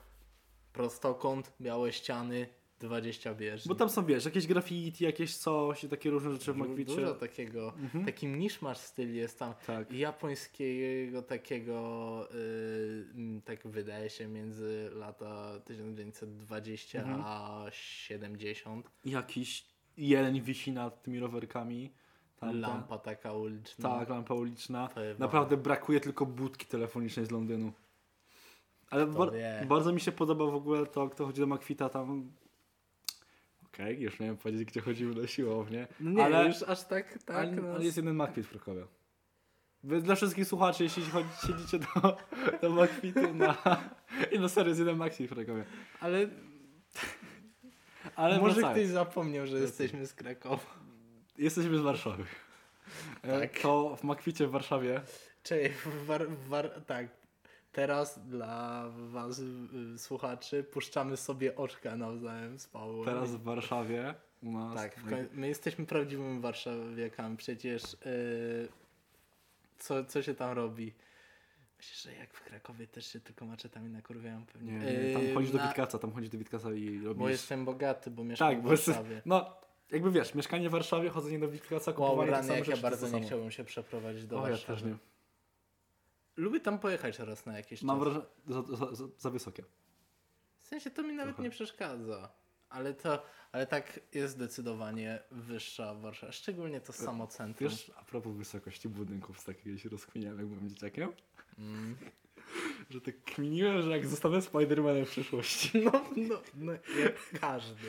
prostokąt, 0.74 1.54
białe 1.62 1.94
ściany, 1.94 2.48
20 2.86 3.34
bieżni. 3.34 3.70
Bo 3.70 3.76
tam 3.76 3.90
są, 3.90 4.06
wiesz, 4.06 4.26
jakieś 4.26 4.48
graffiti, 4.48 5.04
jakieś 5.04 5.38
coś, 5.38 5.84
i 5.84 5.90
takie 5.90 6.10
różne 6.10 6.32
rzeczy 6.32 6.54
w 6.54 6.58
Makwicie. 6.58 6.96
Dużo 6.96 7.14
takiego, 7.16 7.74
Mhm. 7.78 8.06
taki 8.06 8.28
niszmasz 8.28 8.78
styl 8.78 9.14
jest 9.16 9.40
tam. 9.40 9.54
Tak. 9.68 9.92
Japońskiego 9.92 11.22
takiego, 11.22 12.28
y, 12.36 13.42
tak 13.46 13.68
wydaje 13.68 14.10
się, 14.10 14.28
między 14.28 14.90
lata 14.94 15.60
1920 15.66 17.00
Mhm. 17.00 17.22
a 17.26 17.66
70. 17.72 18.90
I 19.06 19.12
Jakiś 19.12 19.66
jeleń 19.98 20.42
wisi 20.42 20.72
nad 20.72 21.04
tymi 21.04 21.20
rowerkami. 21.20 21.92
Tam, 22.40 22.50
tam. 22.50 22.60
Lampa 22.62 22.98
taka 22.98 23.34
uliczna. 23.34 23.90
Tak, 23.90 24.10
lampa 24.10 24.34
uliczna. 24.34 24.90
Naprawdę 25.20 25.58
brakuje 25.58 26.00
tylko 26.00 26.26
budki 26.26 26.66
telefonicznej 26.66 27.26
z 27.26 27.32
Londynu. 27.32 27.72
Ale 28.90 29.08
bar- 29.08 29.32
bardzo 29.68 29.94
mi 29.94 30.02
się 30.02 30.12
podoba 30.12 30.46
w 30.46 30.56
ogóle 30.56 30.86
to, 30.86 31.10
kto 31.10 31.26
chodzi 31.26 31.42
do 31.42 31.48
Makwita 31.48 31.90
tam. 31.90 32.32
Okej, 33.76 34.02
już 34.02 34.20
miałem 34.20 34.38
powiedzieć, 34.38 34.66
gdzie 34.66 34.82
chodzimy 34.82 35.22
na 35.22 35.28
siłownię. 35.28 35.88
No 36.00 36.12
nie, 36.12 36.24
ale, 36.24 36.48
już 36.48 36.64
aż 36.64 36.84
tak, 36.84 37.24
tak. 37.24 37.36
ale, 37.36 37.52
no, 37.52 37.74
ale 37.74 37.86
jest 37.86 37.98
jeden 37.98 38.16
Makwit 38.16 38.46
w 38.46 38.50
Krakowie. 38.50 38.86
Dla 39.84 40.16
wszystkich 40.16 40.46
słuchaczy, 40.46 40.84
jeśli 40.84 41.04
chodzi, 41.04 41.30
siedzicie 41.48 41.80
do, 41.80 42.18
do 42.62 42.70
Makwitu 42.70 43.34
na... 43.34 43.58
I 44.32 44.40
no 44.40 44.50
serio, 44.50 44.70
jest 44.70 44.80
jeden 44.80 44.98
Makwit 44.98 45.32
w 45.32 45.34
Krakowie. 45.34 45.66
ale 46.00 46.28
Ale 48.16 48.40
może 48.40 48.62
ktoś 48.62 48.88
zapomniał, 48.88 49.48
że 49.48 49.60
jesteśmy 49.60 50.06
z 50.06 50.14
Krakowa. 50.14 50.80
Jesteśmy 51.38 51.78
z 51.78 51.82
Warszawy. 51.82 52.24
E, 53.22 53.40
Tak. 53.40 53.60
To 53.60 53.96
w 53.96 54.04
Makwicie 54.04 54.48
w 54.48 54.52
Warszawie 54.52 55.02
Czyli 55.44 55.70
war, 56.06 56.28
war, 56.48 56.82
tak. 56.88 57.08
Teraz 57.76 58.20
dla 58.28 58.86
was 58.96 59.40
y, 59.40 59.98
słuchaczy 59.98 60.64
puszczamy 60.64 61.18
sobie 61.18 61.56
oczka 61.56 61.96
nawzajem 61.96 62.60
z 62.60 62.68
Pawłem. 62.68 63.06
Teraz 63.06 63.32
w 63.36 63.44
Warszawie 63.44 64.14
u 64.44 64.52
nas. 64.52 64.76
Tak, 64.76 64.96
my 65.34 65.48
jesteśmy 65.48 65.86
prawdziwymi 65.86 66.40
warszawiakami. 66.42 67.38
Przecież 67.38 67.84
y, 67.94 68.68
co, 69.78 70.06
co 70.06 70.22
się 70.24 70.36
tam 70.36 70.52
robi? 70.58 70.94
Myślę, 71.78 72.12
że 72.12 72.18
jak 72.20 72.34
w 72.34 72.44
Krakowie 72.44 72.88
też 72.88 73.06
się 73.14 73.20
tylko 73.20 73.46
maczetami 73.46 73.90
nakurwiają 73.90 74.46
pewnie. 74.46 74.72
Nie, 74.74 74.80
nie, 75.08 75.14
tam 75.14 75.22
Y, 75.26 75.34
chodzisz 75.34 75.52
do 75.52 75.60
Witkaca, 75.60 76.00
tam 76.00 76.12
chodzisz 76.12 76.30
do 76.30 76.38
Witkaca 76.38 76.74
i 76.74 77.00
robisz... 77.00 77.20
Bo 77.20 77.30
jestem 77.30 77.66
bogaty, 77.66 78.12
bo 78.12 78.24
mieszkam 78.24 78.50
Tak, 78.50 78.60
w 78.60 78.62
bo 78.64 78.70
Warszawie. 78.70 79.22
no 79.26 79.56
jakby 79.92 80.12
wiesz, 80.12 80.36
mieszkanie 80.36 80.70
w 80.70 80.72
Warszawie, 80.72 81.10
chodzenie 81.10 81.40
do 81.40 81.48
Witkaca, 81.48 81.92
Wow, 81.92 81.96
kupowanie 81.96 82.32
rany, 82.32 82.42
tych 82.48 82.52
samych 82.56 82.68
jak 82.68 82.78
ja 82.78 82.84
bardzo 82.84 83.10
nie 83.20 83.26
chciałbym 83.26 83.52
się 83.52 83.64
przeprowadzić 83.64 84.26
do 84.26 84.40
O, 84.40 84.44
ja 84.44 84.50
Warszawy. 84.50 84.74
też 84.82 84.84
nie. 84.92 84.98
Lubię 86.38 86.60
tam 86.60 86.80
pojechać 86.80 87.20
raz 87.20 87.46
na 87.46 87.58
jakiś 87.58 87.82
Mam 87.82 88.00
czas. 88.00 88.04
wrażenie, 88.04 88.26
za, 88.48 88.62
za, 88.78 88.96
za, 88.96 89.06
za 89.18 89.30
wysokie. 89.30 89.64
W 90.60 90.68
sensie 90.68 90.90
to 90.92 91.04
mi 91.04 91.14
nawet 91.14 91.36
Trochę. 91.36 91.44
nie 91.44 91.50
przeszkadza. 91.50 92.30
Ale 92.70 92.94
to, 92.94 93.24
ale 93.52 93.68
tak 93.68 94.00
jest 94.14 94.34
zdecydowanie 94.34 95.20
wyższa 95.32 95.94
Warszawa. 95.94 96.32
Szczególnie 96.32 96.82
to 96.82 96.94
samo 96.94 97.28
centrum. 97.28 97.70
Wiesz, 97.70 97.92
a 97.98 98.04
propos 98.06 98.36
wysokości 98.36 98.90
budynków, 98.90 99.40
z 99.40 99.44
takiego 99.44 99.78
się 99.78 99.90
rozkminiałem, 99.90 100.40
jak 100.40 100.48
byłem 100.48 100.70
dzieciakiem, 100.70 101.10
Mm. 101.60 101.96
że 102.90 103.02
tak 103.02 103.24
kminiłem, 103.24 103.82
że 103.82 103.90
jak 103.90 104.08
zostanę 104.08 104.42
Spidermanem 104.42 105.06
w 105.06 105.10
przyszłości. 105.10 105.72
No, 105.84 105.92
no, 106.16 106.42
no, 106.56 106.72
jak 106.72 107.40
każdy. 107.42 107.88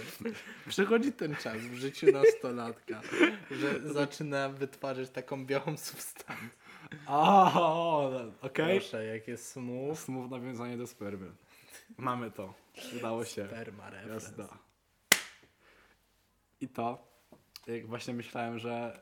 Przychodzi 0.68 1.12
ten 1.12 1.36
czas 1.36 1.56
w 1.56 1.74
życiu 1.74 2.06
nastolatka, 2.12 3.00
że 3.50 3.92
zaczyna 3.92 4.48
wytwarzać 4.48 5.10
taką 5.10 5.46
białą 5.46 5.76
substancję. 5.76 6.48
O, 7.06 8.10
okej. 8.42 8.80
Proszę, 8.80 9.04
jak 9.04 9.28
jest 9.28 9.52
smooth, 9.52 9.96
Smów 9.98 10.30
nawiązanie 10.30 10.76
do 10.76 10.86
spermy. 10.86 11.30
Mamy 11.96 12.30
to. 12.30 12.54
Udało 12.96 13.24
się. 13.24 13.46
sperma. 13.46 13.90
Jazda. 14.08 14.48
I 16.60 16.68
to, 16.68 17.06
jak 17.66 17.86
właśnie 17.86 18.14
myślałem, 18.14 18.58
że 18.58 19.00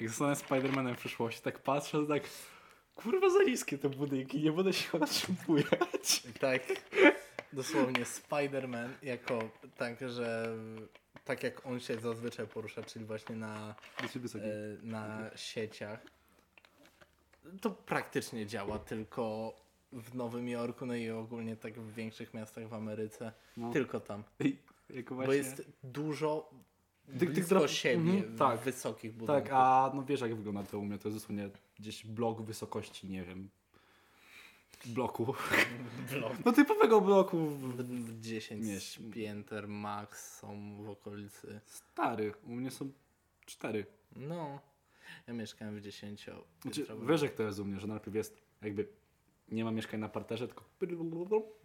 jak 0.00 0.08
zostanę 0.08 0.36
Spidermanem 0.36 0.94
w 0.94 0.98
przyszłości, 0.98 1.42
tak 1.42 1.58
patrzę, 1.58 1.98
to 1.98 2.06
tak 2.06 2.22
kurwa 2.94 3.30
za 3.30 3.42
niskie 3.42 3.78
te 3.78 3.88
budynki, 3.88 4.42
nie 4.42 4.52
będę 4.52 4.72
się 4.72 4.88
bujać. 5.46 6.22
Tak, 6.40 6.62
dosłownie 7.52 8.04
Spider-Man 8.04 8.88
jako 9.02 9.38
tak, 9.76 10.10
że 10.10 10.56
tak 11.24 11.42
jak 11.42 11.66
on 11.66 11.80
się 11.80 12.00
zazwyczaj 12.00 12.46
porusza, 12.46 12.82
czyli 12.82 13.04
właśnie 13.04 13.36
na, 13.36 13.74
e, 14.00 14.08
na 14.82 15.30
sieciach, 15.36 16.00
to 17.60 17.70
praktycznie 17.70 18.46
działa 18.46 18.78
tylko 18.78 19.54
w 19.92 20.14
Nowym 20.14 20.48
Jorku, 20.48 20.86
no 20.86 20.94
i 20.94 21.10
ogólnie 21.10 21.56
tak 21.56 21.80
w 21.80 21.94
większych 21.94 22.34
miastach 22.34 22.68
w 22.68 22.74
Ameryce, 22.74 23.32
No. 23.56 23.72
tylko 23.72 24.00
tam. 24.00 24.24
Właśnie... 25.08 25.26
Bo 25.26 25.32
jest 25.32 25.62
dużo 25.84 26.50
Tych- 27.06 27.18
tych 27.18 27.30
blisko 27.32 27.54
dra- 27.54 27.68
siebie 27.68 28.10
Mhm, 28.12 28.36
tak. 28.38 28.60
wysokich 28.60 29.12
budynkach. 29.12 29.42
Tak, 29.44 29.52
a 29.52 29.90
no 29.94 30.02
wiesz 30.02 30.20
jak 30.20 30.34
wygląda 30.34 30.62
to 30.62 30.78
u 30.78 30.84
mnie, 30.84 30.98
to 30.98 31.08
jest 31.08 31.18
dosłownie 31.20 31.50
gdzieś 31.78 32.06
blok 32.06 32.42
wysokości, 32.42 33.06
nie 33.08 33.24
wiem, 33.24 33.48
bloku. 34.86 35.34
Blok. 36.12 36.32
No 36.44 36.52
typowego 36.52 37.00
bloku. 37.00 37.38
w- 37.46 37.76
W- 37.76 37.82
w 37.84 38.20
10 38.20 38.66
Mieść. 38.66 39.00
pięter 39.14 39.68
max 39.68 40.36
są 40.38 40.76
w 40.84 40.88
okolicy. 40.90 41.60
Stary, 41.66 42.32
u 42.46 42.50
mnie 42.50 42.70
są 42.70 42.90
cztery. 43.46 43.86
No, 44.16 44.60
ja 45.26 45.34
mieszkałem 45.34 45.76
w 45.76 45.80
10. 45.80 46.26
Znaczy, 46.62 46.86
wiesz 47.08 47.22
jak 47.22 47.32
to 47.34 47.42
jest 47.42 47.58
u 47.58 47.64
mnie, 47.64 47.80
że 47.80 47.86
najpierw 47.86 48.14
jest 48.16 48.42
jakby 48.62 48.88
nie 49.48 49.64
ma 49.64 49.70
mieszkań 49.70 50.00
na 50.00 50.08
parterze, 50.08 50.46
tylko 50.48 50.64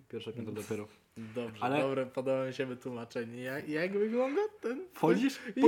pierwsze 0.10 0.34
piętro 0.34 0.54
dopiero. 0.54 0.88
Dobrze, 1.36 1.64
Ale- 1.64 1.82
dobre, 1.82 2.06
podoba 2.06 2.46
mi 2.48 2.54
się 2.54 2.66
wytłumaczenie. 2.66 3.42
Jak, 3.42 3.70
jak 3.70 3.92
wygląda 3.98 4.42
ten? 4.62 4.86
Wchodzisz 4.94 5.40
I- 5.56 5.62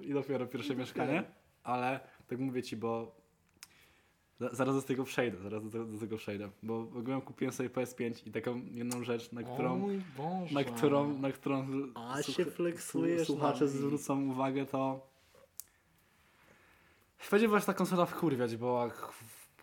i 0.00 0.12
dopiero 0.12 0.46
pierwsze 0.46 0.76
mieszkanie, 0.76 1.24
ale 1.62 2.00
tak 2.26 2.38
mówię 2.38 2.62
ci, 2.62 2.76
bo 2.76 3.16
za- 4.40 4.54
zaraz 4.54 4.74
do 4.74 4.82
tego 4.82 5.04
przejdę, 5.04 5.38
zaraz 5.38 5.70
do, 5.70 5.84
do 5.84 5.98
tego 5.98 6.16
przejdę, 6.16 6.50
bo 6.62 6.84
w 6.86 6.96
ogóle 6.96 7.20
kupiłem 7.20 7.52
sobie 7.52 7.70
PS5 7.70 8.28
i 8.28 8.30
taką 8.30 8.60
jedną 8.70 9.04
rzecz, 9.04 9.32
na 9.32 9.42
którą 9.42 9.88
na 10.52 10.64
którą, 10.64 11.18
na 11.18 11.32
którą 11.32 11.66
A 11.94 12.22
słuch- 12.22 12.36
się 12.36 12.44
flexujesz 12.44 13.26
słuchacze 13.26 13.68
zwrócą 13.68 14.30
uwagę, 14.30 14.66
to 14.66 15.06
będzie 17.30 17.48
was 17.48 17.66
ta 17.66 17.74
konsola 17.74 18.06
wkurwiać, 18.06 18.56
bo 18.56 18.84
jak 18.84 19.12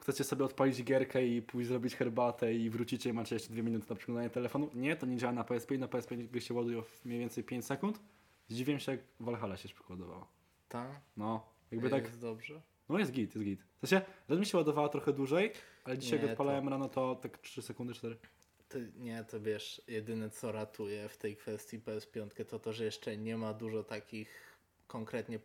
chcecie 0.02 0.24
sobie 0.24 0.46
odpalić 0.46 0.84
gierkę 0.84 1.28
i 1.28 1.42
pójść 1.42 1.70
zrobić 1.70 1.96
herbatę 1.96 2.54
i 2.54 2.70
wrócicie 2.70 3.10
i 3.10 3.14
macie 3.14 3.36
jeszcze 3.36 3.50
dwie 3.50 3.64
minuty 3.64 3.86
na 3.90 3.96
przeglądanie 3.96 4.30
telefonu. 4.30 4.70
Nie, 4.74 4.96
to 4.96 5.06
nie 5.06 5.18
działa 5.18 5.34
na 5.34 5.44
PSP. 5.44 5.78
Na 5.78 5.88
PSP 5.88 6.16
się 6.40 6.54
ładuje 6.54 6.82
w 6.82 7.06
mniej 7.06 7.20
więcej 7.20 7.44
5 7.44 7.66
sekund. 7.66 8.00
Zdziwiłem 8.48 8.80
się, 8.80 8.92
jak 8.92 9.02
Valhalla 9.20 9.58
się 9.58 9.68
szybko 9.68 9.94
ładowała. 9.94 10.28
Ta? 10.70 11.02
No, 11.18 11.46
jakby 11.72 11.90
tak, 11.90 12.04
Jest 12.04 12.22
dobrze. 12.22 12.62
no 12.90 13.00
jest 13.00 13.12
git, 13.12 13.36
jest 13.36 13.46
git. 13.46 13.64
W 13.82 13.88
sensie, 13.88 14.06
raz 14.30 14.40
mi 14.40 14.46
się 14.46 14.58
ładowała 14.58 14.90
trochę 14.90 15.14
dłużej, 15.14 15.52
ale 15.84 15.98
dzisiaj 15.98 16.20
Nie, 16.20 16.26
jak 16.26 16.32
odpalałem 16.32 16.70
rano, 16.70 16.90
to 16.90 17.16
tak 17.16 17.38
3 17.38 17.62
sekundy, 17.62 17.94
4. 17.94 18.18
To, 18.70 18.78
nie, 18.98 19.24
to 19.24 19.42
wiesz, 19.42 19.82
jedyne 19.88 20.30
co 20.30 20.52
ratuje 20.52 21.10
w 21.10 21.18
tej 21.18 21.36
kwestii 21.36 21.80
PS5 21.80 22.46
to 22.46 22.60
to, 22.60 22.74
że 22.74 22.86
jeszcze 22.86 23.18
nie 23.18 23.38
ma 23.38 23.54
dużo 23.54 23.84
takich 23.84 24.58
konkretnie 24.88 25.40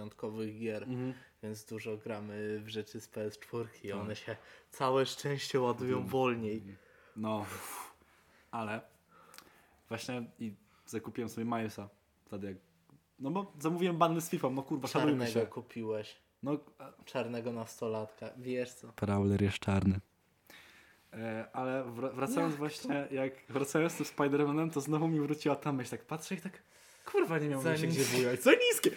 PS5 0.00 0.58
gier, 0.58 0.82
Mhm. 0.82 1.14
więc 1.42 1.64
dużo 1.64 1.96
gramy 1.96 2.60
w 2.60 2.68
rzeczy 2.68 3.00
z 3.00 3.08
PS4 3.08 3.66
i 3.84 3.88
Tak. 3.88 3.98
one 4.00 4.16
się 4.16 4.36
całe 4.70 5.06
szczęście 5.06 5.60
ładują 5.60 5.92
Mhm. 5.96 6.08
wolniej. 6.10 6.62
No, 7.16 7.46
ale 8.50 8.80
właśnie 9.88 10.24
i 10.38 10.54
zakupiłem 10.86 11.28
sobie 11.28 11.44
Milesa 11.44 11.88
wtedy 12.24 12.46
jak... 12.46 12.56
No 13.18 13.30
bo 13.30 13.52
zamówiłem 13.60 13.96
bundle 13.98 14.20
z 14.20 14.30
FIFA, 14.30 14.50
no 14.50 14.62
kurwa, 14.62 14.88
Czarnego 14.88 15.26
się. 15.26 15.46
kupiłeś. 15.46 16.16
No, 16.42 16.58
Czarnego 17.04 17.52
nastolatka. 17.52 18.30
Wiesz 18.36 18.72
co? 18.72 18.92
Prowler 18.92 19.42
jest 19.42 19.58
czarny. 19.58 20.00
E, 21.12 21.48
ale 21.52 21.84
wr- 21.84 22.14
wracając 22.14 22.54
właśnie, 22.56 23.08
jak 23.10 23.32
wracając 23.48 23.92
z 23.92 23.96
tym 23.96 24.06
Spider-Manem, 24.06 24.70
to 24.70 24.80
znowu 24.80 25.08
mi 25.08 25.20
wróciła 25.20 25.56
ta 25.56 25.72
myśl, 25.72 25.90
tak 25.90 26.04
patrzę 26.04 26.34
i 26.34 26.40
tak, 26.40 26.62
kurwa, 27.04 27.38
nie 27.38 27.48
miał 27.48 27.62
Za 27.62 27.76
się 27.76 27.86
gdzie 27.86 28.04
bujać. 28.16 28.42
Za 28.42 28.50
niskie! 28.52 28.90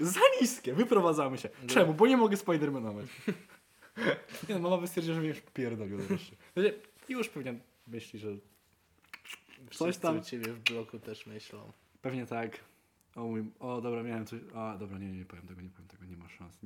Za 0.00 0.20
niskie! 0.40 0.74
Wyprowadzamy 0.74 1.38
się. 1.38 1.48
Czemu? 1.66 1.94
Bo 1.94 2.06
nie 2.06 2.16
mogę 2.16 2.36
Spider-Manować. 2.36 3.06
Nie, 4.48 4.58
no, 4.58 4.70
mama 4.70 4.86
stwierdziła, 4.86 5.14
że 5.14 5.20
mnie 5.20 5.28
już 5.28 5.40
pierdolił 5.40 5.98
wreszcie. 5.98 6.36
Znaczy, 6.54 6.80
już 7.08 7.28
pewnie 7.28 7.54
myśli, 7.86 8.18
że 8.18 8.28
coś 9.70 9.76
Wszyscy 9.76 10.02
tam. 10.02 10.18
u 10.18 10.20
ciebie 10.22 10.52
w 10.52 10.58
bloku 10.60 10.98
też 10.98 11.26
myślą. 11.26 11.72
Pewnie 12.02 12.26
tak. 12.26 12.60
O 13.16 13.20
mój, 13.24 13.44
o 13.60 13.80
dobra, 13.80 14.02
miałem 14.02 14.26
coś. 14.26 14.40
A 14.54 14.76
dobra, 14.78 14.98
nie, 14.98 15.06
nie, 15.12 15.18
nie 15.18 15.24
powiem 15.24 15.46
tego, 15.46 15.60
nie 15.60 15.70
powiem 15.70 15.88
tego, 15.88 16.04
nie 16.04 16.16
ma 16.16 16.28
szans. 16.28 16.58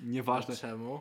Nieważne. 0.00 0.54
A 0.54 0.56
czemu? 0.56 1.00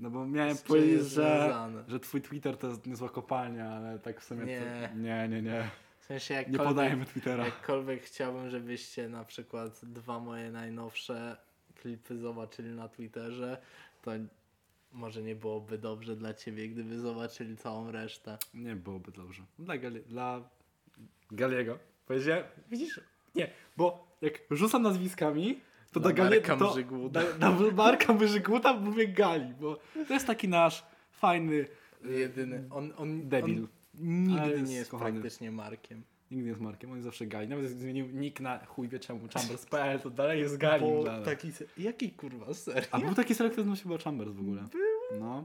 No 0.00 0.10
bo 0.10 0.26
miałem 0.26 0.54
Z 0.56 0.58
czym 0.58 0.68
powiedzieć, 0.68 0.90
jest 0.90 1.08
że, 1.10 1.38
związane? 1.44 1.84
że 1.88 2.00
twój 2.00 2.22
Twitter 2.22 2.56
to 2.56 2.66
jest 2.68 2.86
niezła 2.86 3.08
kopalnia, 3.08 3.68
ale 3.70 3.98
tak 3.98 4.20
w 4.20 4.24
sumie 4.24 4.44
Nie. 4.44 4.88
to. 4.92 4.98
Nie, 4.98 5.28
nie, 5.28 5.42
nie. 5.42 5.70
W 6.06 6.08
sensie 6.08 6.44
Nie 6.48 6.58
podajemy 6.58 7.04
Twittera. 7.06 7.44
jakkolwiek 7.44 8.02
chciałbym, 8.02 8.50
żebyście 8.50 9.08
na 9.08 9.24
przykład 9.24 9.80
dwa 9.84 10.20
moje 10.20 10.50
najnowsze 10.50 11.36
klipy 11.74 12.18
zobaczyli 12.18 12.68
na 12.70 12.88
Twitterze, 12.88 13.58
to 14.02 14.10
może 14.92 15.22
nie 15.22 15.34
byłoby 15.34 15.78
dobrze 15.78 16.16
dla 16.16 16.34
ciebie, 16.34 16.68
gdyby 16.68 16.98
zobaczyli 16.98 17.56
całą 17.56 17.90
resztę. 17.90 18.38
Nie 18.54 18.76
byłoby 18.76 19.12
dobrze. 19.12 19.42
Dla, 19.58 19.78
Gali, 19.78 20.00
dla 20.00 20.40
Galiego. 21.30 21.78
Powiedziałem, 22.06 22.44
widzisz? 22.70 23.00
Nie, 23.34 23.50
bo 23.76 24.06
jak 24.22 24.32
rzucam 24.50 24.82
nazwiskami, 24.82 25.60
to 25.92 26.00
Dla 26.00 26.12
Marka 26.24 26.56
to 26.56 26.70
Mrzygłuta. 26.70 27.20
na, 27.38 27.50
na 27.50 27.70
Marka 27.72 28.12
Mrzygłuta 28.14 28.72
mówię 28.74 29.08
Gali, 29.08 29.54
bo 29.60 29.78
to 30.08 30.14
jest 30.14 30.26
taki 30.26 30.48
nasz 30.48 30.84
fajny 31.10 31.66
Jedyny. 32.04 32.64
On, 32.70 32.92
on, 32.96 33.28
debil. 33.28 33.58
on 33.58 33.68
nigdy 34.00 34.62
nie 34.62 34.74
jest 34.74 34.90
kochany. 34.90 35.12
praktycznie 35.12 35.52
Markiem. 35.52 36.02
Nigdy 36.30 36.44
nie 36.44 36.48
jest 36.50 36.60
Markiem, 36.60 36.90
on 36.90 36.96
jest 36.96 37.04
zawsze 37.04 37.26
Gali. 37.26 37.48
Nawet 37.48 37.70
zmienił 37.70 38.06
nick 38.06 38.40
na 38.40 38.66
chuj 38.66 38.88
wie 38.88 38.98
czemu 38.98 39.20
Chambers.pl, 39.34 40.00
to 40.00 40.10
dalej 40.10 40.40
jest 40.40 40.56
Gali. 40.56 40.82
Bo 40.82 41.02
nas. 41.02 41.24
taki, 41.24 41.48
jaki 41.78 42.10
kurwa 42.10 42.54
serio? 42.54 42.82
A 42.90 42.98
był 42.98 43.14
taki 43.14 43.34
serial, 43.34 43.52
który 43.52 43.66
nazywał 43.66 43.76
się 43.76 43.82
chyba 43.82 43.98
Chambers 43.98 44.30
w 44.32 44.40
ogóle. 44.40 44.64
No. 45.20 45.44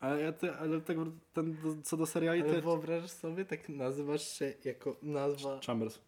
Ale, 0.00 0.20
ja 0.22 0.32
te, 0.32 0.56
ale 0.58 0.80
tego, 0.80 1.06
ten, 1.32 1.56
do- 1.62 1.82
co 1.82 1.96
do 1.96 2.06
seriali, 2.06 2.42
Ale 2.42 2.54
to 2.54 2.62
wyobraź 2.62 3.10
sobie, 3.10 3.44
tak 3.44 3.68
nazywasz 3.68 4.28
się 4.38 4.54
jako 4.64 4.96
nazwa, 5.02 5.60
Chambers. 5.66 5.98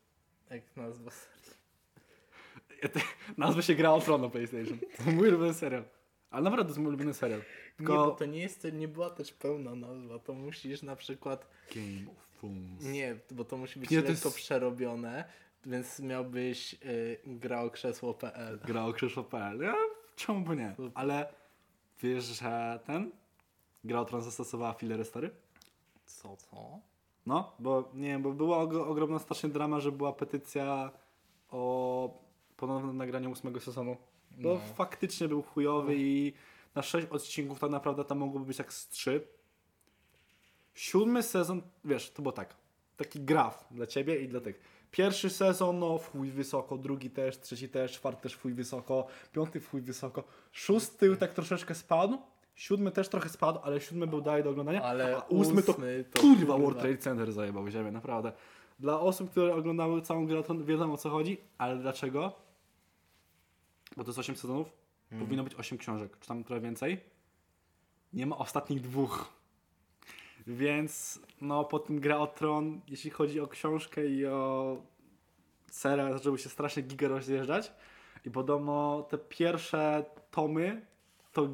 jak 0.51 0.63
nazwa 0.77 1.11
serii. 1.11 1.57
Ja 2.83 2.89
te, 2.89 3.01
nazwa 3.37 3.63
się 3.63 3.75
Gra 3.75 3.91
o 3.93 4.01
Tron 4.01 4.21
na 4.21 4.29
PlayStation. 4.29 4.79
To 5.05 5.11
mój 5.11 5.29
ulubiony 5.29 5.55
serial. 5.55 5.85
Ale 6.31 6.43
naprawdę 6.45 6.65
to 6.65 6.69
jest 6.69 6.79
mój 6.79 6.89
ulubiony 6.89 7.15
serial. 7.15 7.39
Nie, 7.41 7.77
Tylko... 7.77 7.93
bo 8.07 8.11
to 8.11 8.27
nie 8.27 8.39
jest, 8.41 8.63
to 8.63 8.71
nie 8.71 8.89
była 8.89 9.11
też 9.11 9.33
pełna 9.33 9.75
nazwa, 9.75 10.19
to 10.19 10.33
musisz 10.35 10.83
na 10.83 10.97
przykład, 10.97 11.47
Game 11.75 12.11
of 12.11 12.27
Thrones. 12.39 12.85
nie, 12.85 13.17
bo 13.31 13.45
to 13.45 13.57
musi 13.57 13.81
być 13.81 13.91
Nie, 13.91 14.03
to 14.03 14.09
lekko 14.09 14.29
jest- 14.29 14.37
przerobione, 14.37 15.25
więc 15.67 16.01
miałbyś 16.01 16.75
y, 16.75 17.19
gra 17.27 17.63
o 17.63 17.71
krzesło.pl. 17.71 18.61
Gra 18.67 18.85
o 18.85 18.93
Krzysztof.pl. 18.93 19.61
Ja, 19.61 19.75
czemu 20.17 20.41
by 20.41 20.57
nie? 20.57 20.75
Ale 20.95 21.33
wiesz, 22.03 22.25
że 22.25 22.81
ten 22.87 23.11
Gra 23.85 24.01
o 24.01 24.05
Tron 24.05 24.23
zastosowała 24.23 24.73
filery 24.73 25.05
story? 25.05 25.31
Co, 26.07 26.37
co? 26.37 26.79
No, 27.27 27.53
bo 27.59 27.91
nie 27.95 28.09
wiem, 28.09 28.23
bo 28.23 28.33
była 28.33 28.59
og- 28.59 28.89
ogromna 28.89 29.19
strasznie 29.19 29.49
drama, 29.49 29.81
że 29.81 29.93
była 29.93 30.13
petycja 30.13 30.91
o 31.51 32.23
ponownym 32.57 32.97
nagraniu 32.97 33.31
ósmego 33.31 33.61
sezonu. 33.61 33.97
Bo 34.37 34.55
No. 34.55 34.61
faktycznie 34.75 35.29
był 35.29 35.43
chujowy 35.43 35.95
i 35.97 36.33
na 36.75 36.83
sześć 36.83 37.07
odcinków 37.09 37.59
tak 37.59 37.71
naprawdę 37.71 38.05
tam 38.05 38.19
mogłoby 38.19 38.47
być 38.47 38.59
jak 38.59 38.73
z 38.73 38.89
trzy. 38.89 39.27
Siódmy 40.75 41.23
sezon, 41.23 41.63
wiesz, 41.85 42.11
to 42.11 42.23
było 42.23 42.33
tak. 42.33 42.55
Taki 42.97 43.21
graf 43.21 43.67
dla 43.71 43.87
ciebie 43.87 44.21
i 44.21 44.29
dla 44.29 44.41
tych. 44.41 44.61
Pierwszy 44.91 45.31
sezon, 45.31 45.79
no 45.79 45.99
chuj 45.99 46.31
wysoko, 46.31 46.79
drugi 46.79 47.11
też, 47.11 47.41
trzeci 47.41 47.69
też, 47.69 47.93
czwarty 47.93 48.23
też 48.23 48.37
chuj 48.37 48.55
wysoko, 48.55 49.07
piąty 49.33 49.61
chuj 49.61 49.81
wysoko, 49.81 50.25
szósty 50.53 51.17
tak 51.17 51.35
troszeczkę 51.35 51.75
spadł, 51.75 52.19
siódmy 52.55 52.91
też 52.91 53.09
trochę 53.09 53.29
spadł, 53.29 53.59
ale 53.63 53.81
siódmy 53.81 54.07
był 54.07 54.21
dalej 54.21 54.45
do 54.45 54.51
oglądania, 54.51 54.83
Ale 54.83 55.17
a 55.17 55.21
ósmy 55.21 55.63
to 55.63 55.73
to 55.73 56.21
kurwa 56.21 56.37
kurwa. 56.37 56.59
World 56.59 56.79
Trade 56.79 56.99
Center 56.99 57.33
zajebał 57.33 57.69
ziemię, 57.69 57.91
naprawdę. 57.91 58.33
Dla 58.79 59.01
osób, 59.01 59.31
które 59.31 59.55
oglądały 59.55 60.03
całą 60.03 60.27
grę, 60.27 60.43
to 60.43 60.55
wiedzą 60.55 60.93
o 60.93 60.97
co 60.97 61.11
chodzi, 61.11 61.39
ale 61.59 61.77
dlaczego? 61.77 62.46
Bo 63.97 64.05
to 64.05 64.11
jest 64.11 64.19
8 64.19 64.37
sezonów, 64.37 64.73
Hmm. 65.11 65.27
powinno 65.27 65.45
być 65.45 65.55
8 65.55 65.79
książek, 65.79 66.19
czy 66.21 66.29
tam 66.29 66.45
trochę 66.45 66.61
więcej. 66.61 67.01
Nie 68.13 68.27
ma 68.27 68.39
ostatnich 68.39 68.81
dwóch. 68.81 69.33
Więc 70.47 71.21
no 71.41 71.65
po 71.65 71.79
tym 71.79 72.01
gra 72.01 72.19
o 72.19 72.27
tron, 72.27 72.81
jeśli 72.89 73.11
chodzi 73.11 73.41
o 73.41 73.47
książkę 73.47 74.07
i 74.07 74.27
o 74.27 74.77
serial, 75.71 76.13
zaczęły 76.13 76.39
się 76.39 76.49
strasznie 76.49 76.83
giga 76.83 77.09
rozjeżdżać. 77.09 77.73
I 78.25 78.31
podobno 78.31 79.07
te 79.11 79.19
pierwsze 79.19 80.05
tomy 80.31 80.87
to 81.33 81.49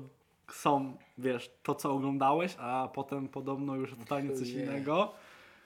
są, 0.53 0.97
wiesz, 1.19 1.51
to 1.63 1.75
co 1.75 1.93
oglądałeś, 1.93 2.57
a 2.59 2.89
potem 2.95 3.29
podobno 3.29 3.75
już 3.75 3.95
totalnie 3.95 4.35
coś 4.35 4.49
innego. 4.51 5.13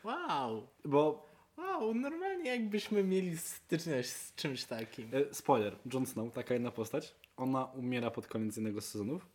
Wow, 0.04 0.66
Bo 0.84 1.25
wow, 1.56 1.94
normalnie 1.94 2.50
jakbyśmy 2.50 3.04
mieli 3.04 3.38
styczność 3.38 4.08
z 4.08 4.34
czymś 4.34 4.64
takim. 4.64 5.08
E, 5.12 5.34
Spoiler, 5.34 5.76
Jon 5.92 6.06
Snow, 6.06 6.32
taka 6.32 6.54
jedna 6.54 6.70
postać, 6.70 7.14
ona 7.36 7.64
umiera 7.64 8.10
pod 8.10 8.26
koniec 8.26 8.56
jednego 8.56 8.80
z 8.80 8.88
sezonów 8.88 9.26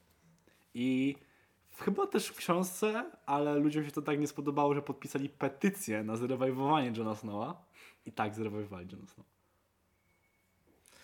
i 0.73 1.15
chyba 1.77 2.07
też 2.07 2.27
w 2.27 2.35
książce, 2.35 3.11
ale 3.25 3.55
ludziom 3.55 3.85
się 3.85 3.91
to 3.91 4.01
tak 4.01 4.19
nie 4.19 4.27
spodobało, 4.27 4.73
że 4.73 4.81
podpisali 4.81 5.29
petycję 5.29 6.03
na 6.03 6.17
zrewajwowanie 6.17 6.93
Jona 6.97 7.15
Snowa 7.15 7.65
i 8.05 8.11
tak 8.11 8.35
zrewajwowali 8.35 8.87
Jona 8.91 9.07
Snowa. 9.07 9.29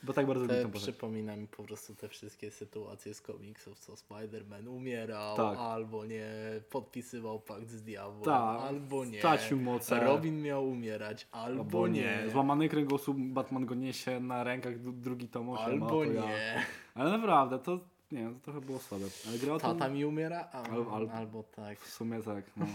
Bo 0.08 0.14
tak 0.14 0.28
bardzo 0.28 0.44
lubię 0.44 0.56
tę 0.56 0.64
postać. 0.64 0.82
przypomina 0.82 1.36
mi 1.36 1.48
po 1.48 1.64
prostu 1.64 1.96
te 1.96 2.10
wszystkie 2.10 2.52
sytuacje 2.52 3.14
z 3.14 3.22
komiksów, 3.22 3.80
co 3.80 3.94
Spider-Man 3.94 4.68
umierał, 4.68 5.38
Tak. 5.38 5.58
albo 5.58 6.06
nie, 6.06 6.30
podpisywał 6.70 7.40
pakt 7.40 7.70
z 7.70 7.82
diabłem, 7.84 8.24
Tak, 8.26 8.62
albo 8.62 9.06
nie. 9.06 9.20
stracił 9.20 9.58
moce. 9.62 10.00
Robin 10.00 10.42
miał 10.42 10.70
umierać, 10.70 11.28
albo, 11.32 11.62
Albo 11.64 11.88
nie. 11.88 12.02
nie. 12.02 12.30
Złamany 12.32 12.70
kręgosłup, 12.70 13.18
Batman 13.18 13.66
go 13.66 13.76
niesie 13.76 14.20
na 14.20 14.44
rękach, 14.44 14.80
dru- 14.82 14.94
drugi 15.02 15.28
tom 15.28 15.50
osiem, 15.50 15.66
Albo 15.66 15.90
to 15.90 16.04
ja. 16.04 16.22
nie. 16.26 16.66
Ale 16.96 17.12
naprawdę, 17.12 17.60
to 17.60 17.80
nie 18.12 18.26
to 18.30 18.40
trochę 18.44 18.62
było 18.62 18.80
słabe. 18.80 19.06
Ale 19.28 19.38
gra 19.40 19.54
o 19.54 19.60
tym, 19.60 19.70
Tata 19.70 19.90
mi 19.90 20.06
umiera, 20.06 20.50
a, 20.52 20.64
Al- 20.64 20.86
al- 20.92 21.10
albo 21.10 21.44
tak. 21.44 21.80
w 21.80 21.90
sumie 21.94 22.22
tak, 22.22 22.46
no. 22.58 22.66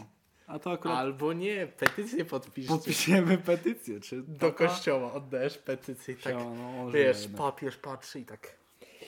A 0.53 0.59
to 0.59 0.73
akurat 0.73 0.99
Albo 0.99 1.33
nie, 1.33 1.67
petycję 1.67 2.25
podpiszcie. 2.25 2.69
podpiszemy 2.75 3.39
petycję, 3.39 4.01
czy 4.01 4.23
Do 4.23 4.51
tata- 4.51 4.53
kościoła 4.69 5.13
oddajesz 5.13 5.59
petycję 5.59 6.15
i 6.15 6.17
tak, 6.17 6.33
Siema, 6.33 6.55
no, 6.55 6.91
wiesz, 6.91 7.29
no. 7.33 7.39
papież 7.39 7.77
patrzy 7.77 8.21
i 8.21 8.25
tak, 8.25 8.57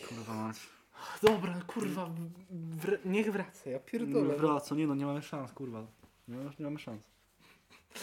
Kurwa 0.09 0.35
mać. 0.35 0.57
dobra, 1.23 1.61
kurwa, 1.67 2.11
wr- 2.85 2.99
niech 3.05 3.33
wraca, 3.33 3.71
ja 3.71 3.79
pierdolę. 3.79 4.37
Wraca, 4.37 4.75
nie 4.75 4.87
no, 4.87 4.95
nie 4.95 5.07
mamy 5.07 5.23
szans, 5.23 5.53
kurwa. 5.53 5.87
Nie 6.29 6.37
mamy, 6.37 6.51
nie 6.59 6.65
mamy 6.65 6.79
szans. 6.79 7.03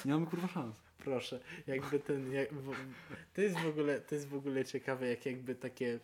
Nie 0.06 0.12
mamy 0.14 0.26
kurwa 0.26 0.48
szans. 0.48 0.76
Proszę, 0.98 1.40
jakby 1.68 2.00
ten, 2.00 2.32
jak, 2.32 2.50
to 3.34 3.42
jest 3.42 3.56
w 3.60 3.68
ogóle, 3.68 4.02
to 4.02 4.16
jest 4.16 4.28
w 4.28 4.36
ogóle 4.36 4.66
ciekawe, 4.66 5.08
jak 5.08 5.26
jakby 5.26 5.56
takie 5.56 6.00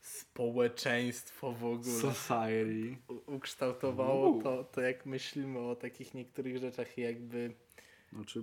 społeczeństwo 0.00 1.52
w 1.52 1.64
ogóle 1.64 2.00
Society. 2.14 2.96
u- 3.08 3.34
ukształtowało 3.34 4.28
Uuu. 4.30 4.42
to, 4.42 4.64
to 4.64 4.80
jak 4.80 5.06
myślimy 5.06 5.58
o 5.58 5.76
takich 5.76 6.14
niektórych 6.14 6.58
rzeczach 6.58 6.98
i 6.98 7.00
jakby, 7.00 7.54
Znaczy, 8.12 8.42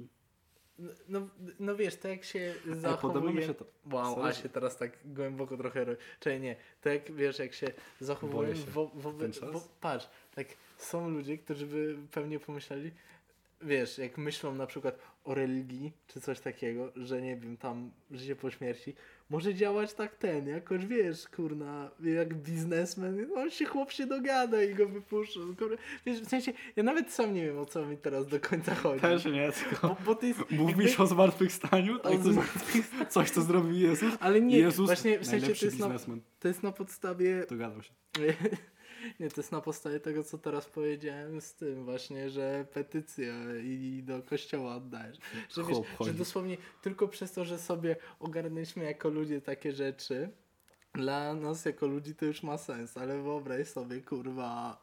no, 0.79 0.89
no, 1.09 1.27
no 1.59 1.75
wiesz, 1.75 1.95
to 1.95 2.07
jak 2.07 2.23
się 2.23 2.55
zachowuje... 2.71 3.45
się 3.47 3.53
to. 3.53 3.65
Wow, 3.91 4.15
Sorry. 4.15 4.29
a 4.29 4.33
się 4.33 4.49
teraz 4.49 4.77
tak 4.77 4.91
głęboko 5.05 5.57
trochę. 5.57 5.85
ro- 5.85 5.95
Czyli 6.19 6.39
nie, 6.39 6.55
to 6.81 6.89
jak 6.89 7.11
wiesz, 7.11 7.39
jak 7.39 7.53
się 7.53 7.67
zachowują 8.01 8.53
wo, 8.67 8.91
wo, 8.93 9.11
wo, 9.51 9.61
Patrz, 9.81 10.07
tak 10.35 10.47
są 10.77 11.09
ludzie, 11.09 11.37
którzy 11.37 11.65
by 11.65 11.97
pewnie 12.11 12.39
pomyśleli, 12.39 12.91
wiesz, 13.61 13.97
jak 13.97 14.17
myślą 14.17 14.55
na 14.55 14.67
przykład 14.67 14.99
o 15.23 15.33
religii 15.33 15.91
czy 16.07 16.21
coś 16.21 16.39
takiego, 16.39 16.91
że 16.95 17.21
nie 17.21 17.35
wiem, 17.37 17.57
tam 17.57 17.91
życie 18.11 18.35
po 18.35 18.51
śmierci, 18.51 18.95
może 19.29 19.55
działać 19.55 19.93
tak 19.93 20.15
ten, 20.15 20.47
jakoś 20.47 20.85
wiesz, 20.85 21.27
kurna, 21.27 21.91
jak 22.03 22.33
biznesmen, 22.33 23.27
on 23.35 23.49
się 23.49 23.65
chłop 23.65 23.91
się 23.91 24.05
dogada 24.05 24.63
i 24.63 24.75
go 24.75 24.87
wypuszczą. 24.87 25.39
Wiesz, 26.05 26.21
w 26.21 26.29
sensie, 26.29 26.53
ja 26.75 26.83
nawet 26.83 27.11
sam 27.11 27.33
nie 27.33 27.45
wiem, 27.45 27.59
o 27.59 27.65
co 27.65 27.85
mi 27.85 27.97
teraz 27.97 28.27
do 28.27 28.39
końca 28.39 28.75
chodzi. 28.75 29.01
Też 29.01 29.25
nie, 29.25 29.51
tylko 29.51 29.87
Bo, 29.87 29.97
bo 30.05 30.15
to 30.15 30.25
jest 30.25 30.51
mówisz 30.51 30.99
o 30.99 31.07
zmartwychwstaniu? 31.07 31.99
Tak, 31.99 32.11
o 32.11 32.15
coś, 32.17 32.33
zmartwychwstaniu. 32.33 33.05
coś, 33.09 33.29
co 33.29 33.41
zrobił 33.41 33.73
Jezus? 33.73 34.13
Ale 34.19 34.41
nie, 34.41 34.57
Jezus, 34.57 34.85
właśnie 34.85 35.19
w 35.19 35.25
sensie 35.25 35.55
to 35.55 35.65
jest, 35.65 35.79
na, 35.79 36.17
to 36.39 36.47
jest 36.47 36.63
na 36.63 36.71
podstawie 36.71 37.45
Dogadał 37.49 37.83
się. 37.83 37.93
Nie, 39.19 39.29
to 39.29 39.41
jest 39.41 39.51
na 39.51 39.61
podstawie 39.61 39.99
tego, 39.99 40.23
co 40.23 40.37
teraz 40.37 40.65
powiedziałem 40.65 41.41
z 41.41 41.53
tym 41.53 41.85
właśnie, 41.85 42.29
że 42.29 42.65
petycja 42.73 43.33
i 43.63 44.03
do 44.05 44.21
kościoła 44.21 44.75
oddajesz. 44.75 45.17
Że, 45.49 45.63
wiesz, 45.63 45.77
że 45.99 46.13
dosłownie 46.13 46.57
tylko 46.81 47.07
przez 47.07 47.31
to, 47.31 47.45
że 47.45 47.59
sobie 47.59 47.95
ogarnęliśmy 48.19 48.83
jako 48.83 49.09
ludzie 49.09 49.41
takie 49.41 49.71
rzeczy, 49.71 50.29
dla 50.93 51.33
nas 51.33 51.65
jako 51.65 51.87
ludzi 51.87 52.15
to 52.15 52.25
już 52.25 52.43
ma 52.43 52.57
sens, 52.57 52.97
ale 52.97 53.21
wyobraź 53.21 53.67
sobie, 53.67 54.01
kurwa, 54.01 54.81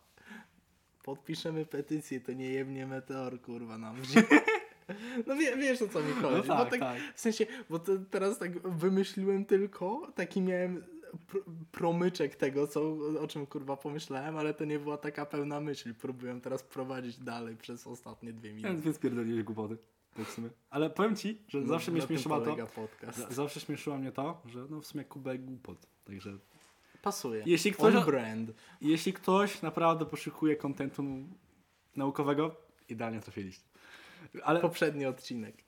podpiszemy 1.03 1.67
petycję, 1.67 2.21
to 2.21 2.33
nie 2.33 2.51
jebnie 2.51 2.87
meteor, 2.87 3.41
kurwa, 3.41 3.79
nam 3.79 4.03
w 4.03 4.05
ziemię. 4.05 4.27
No 5.27 5.37
wie, 5.37 5.57
wiesz 5.57 5.83
o 5.83 5.89
co 5.89 6.01
mi 6.01 6.13
chodzi. 6.13 6.49
No 6.49 6.57
tak, 6.57 6.71
tak, 6.71 6.81
tak. 6.81 6.99
W 7.15 7.21
sensie, 7.21 7.47
bo 7.71 7.79
teraz 8.11 8.39
tak 8.39 8.69
wymyśliłem 8.69 9.45
tylko, 9.45 10.13
taki 10.15 10.41
miałem 10.41 10.85
promyczek 11.73 12.37
tego, 12.37 12.67
co, 12.67 12.81
o 13.21 13.27
czym 13.29 13.47
kurwa 13.47 13.77
pomyślałem, 13.77 14.37
ale 14.37 14.55
to 14.55 14.65
nie 14.65 14.79
była 14.79 14.97
taka 14.97 15.27
pełna 15.27 15.61
myśl. 15.61 15.95
Próbuję 15.99 16.41
teraz 16.41 16.63
prowadzić 16.63 17.19
dalej 17.19 17.57
przez 17.57 17.87
ostatnie 17.87 18.33
dwie 18.33 18.51
Więc, 18.53 18.63
minuty. 18.65 18.83
więc 18.83 18.99
pierdoliłeś 18.99 19.43
głupoty. 19.43 19.77
Tak 20.17 20.27
w 20.27 20.31
sumie. 20.33 20.49
Ale 20.71 20.91
powiem 20.91 21.17
ci, 21.17 21.43
że 21.49 21.61
No, 21.61 21.67
zawsze 21.67 21.91
mnie 21.93 22.01
śmieszyło 22.03 22.41
to. 22.41 22.57
podcast. 22.67 23.19
za- 23.19 23.31
Zawsze 23.31 23.61
śmieszyło 23.61 23.99
mnie 23.99 24.13
to, 24.13 24.43
że 24.47 24.67
no 24.71 24.81
w 24.81 24.87
sumie 24.87 25.05
kubek 25.05 25.45
głupot. 25.45 25.87
Także 26.05 26.39
Pasuje. 27.03 27.43
Jeśli 27.47 27.73
ktoś- 27.73 27.95
On 27.95 28.05
brand. 28.05 28.51
jeśli 28.81 29.13
ktoś 29.13 29.63
naprawdę 29.63 30.07
poszukuje 30.07 30.57
kontentu 30.57 31.05
naukowego, 31.97 32.57
idealnie 32.89 33.21
trafiliście. 33.21 33.65
Ale 34.43 34.61
Poprzedni 34.61 35.07
odcinek. 35.07 35.65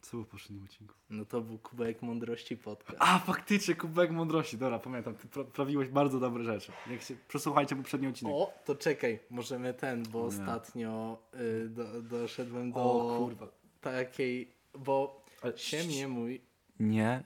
Co 0.00 0.10
było 0.10 0.24
w 0.24 0.28
poprzednim 0.28 0.64
odcinku? 0.64 0.94
No 1.10 1.24
to 1.24 1.40
był 1.40 1.58
kubek 1.58 2.02
mądrości 2.02 2.56
podcast. 2.56 2.98
A, 3.02 3.18
faktycznie, 3.18 3.74
kubek 3.74 4.10
mądrości. 4.10 4.58
Dobra, 4.58 4.78
pamiętam, 4.78 5.14
ty 5.14 5.28
pra- 5.28 5.44
prawiłeś 5.44 5.88
bardzo 5.88 6.20
dobre 6.20 6.44
rzeczy. 6.44 6.72
Jak 6.90 7.02
się, 7.02 7.16
przesłuchajcie 7.28 7.76
poprzedni 7.76 8.08
odcinek. 8.08 8.34
O, 8.36 8.52
to 8.64 8.74
czekaj, 8.74 9.18
możemy 9.30 9.74
ten, 9.74 10.02
bo 10.02 10.18
Nie. 10.18 10.24
ostatnio 10.24 11.18
y, 11.64 11.68
do, 11.68 12.02
doszedłem 12.02 12.72
do 12.72 12.80
O, 12.80 13.18
kurwa. 13.18 13.48
takiej, 13.80 14.52
bo 14.78 15.24
Ale- 15.42 15.58
się 15.58 15.84
mnie 15.84 16.08
mój, 16.08 16.40
Nie 16.80 17.22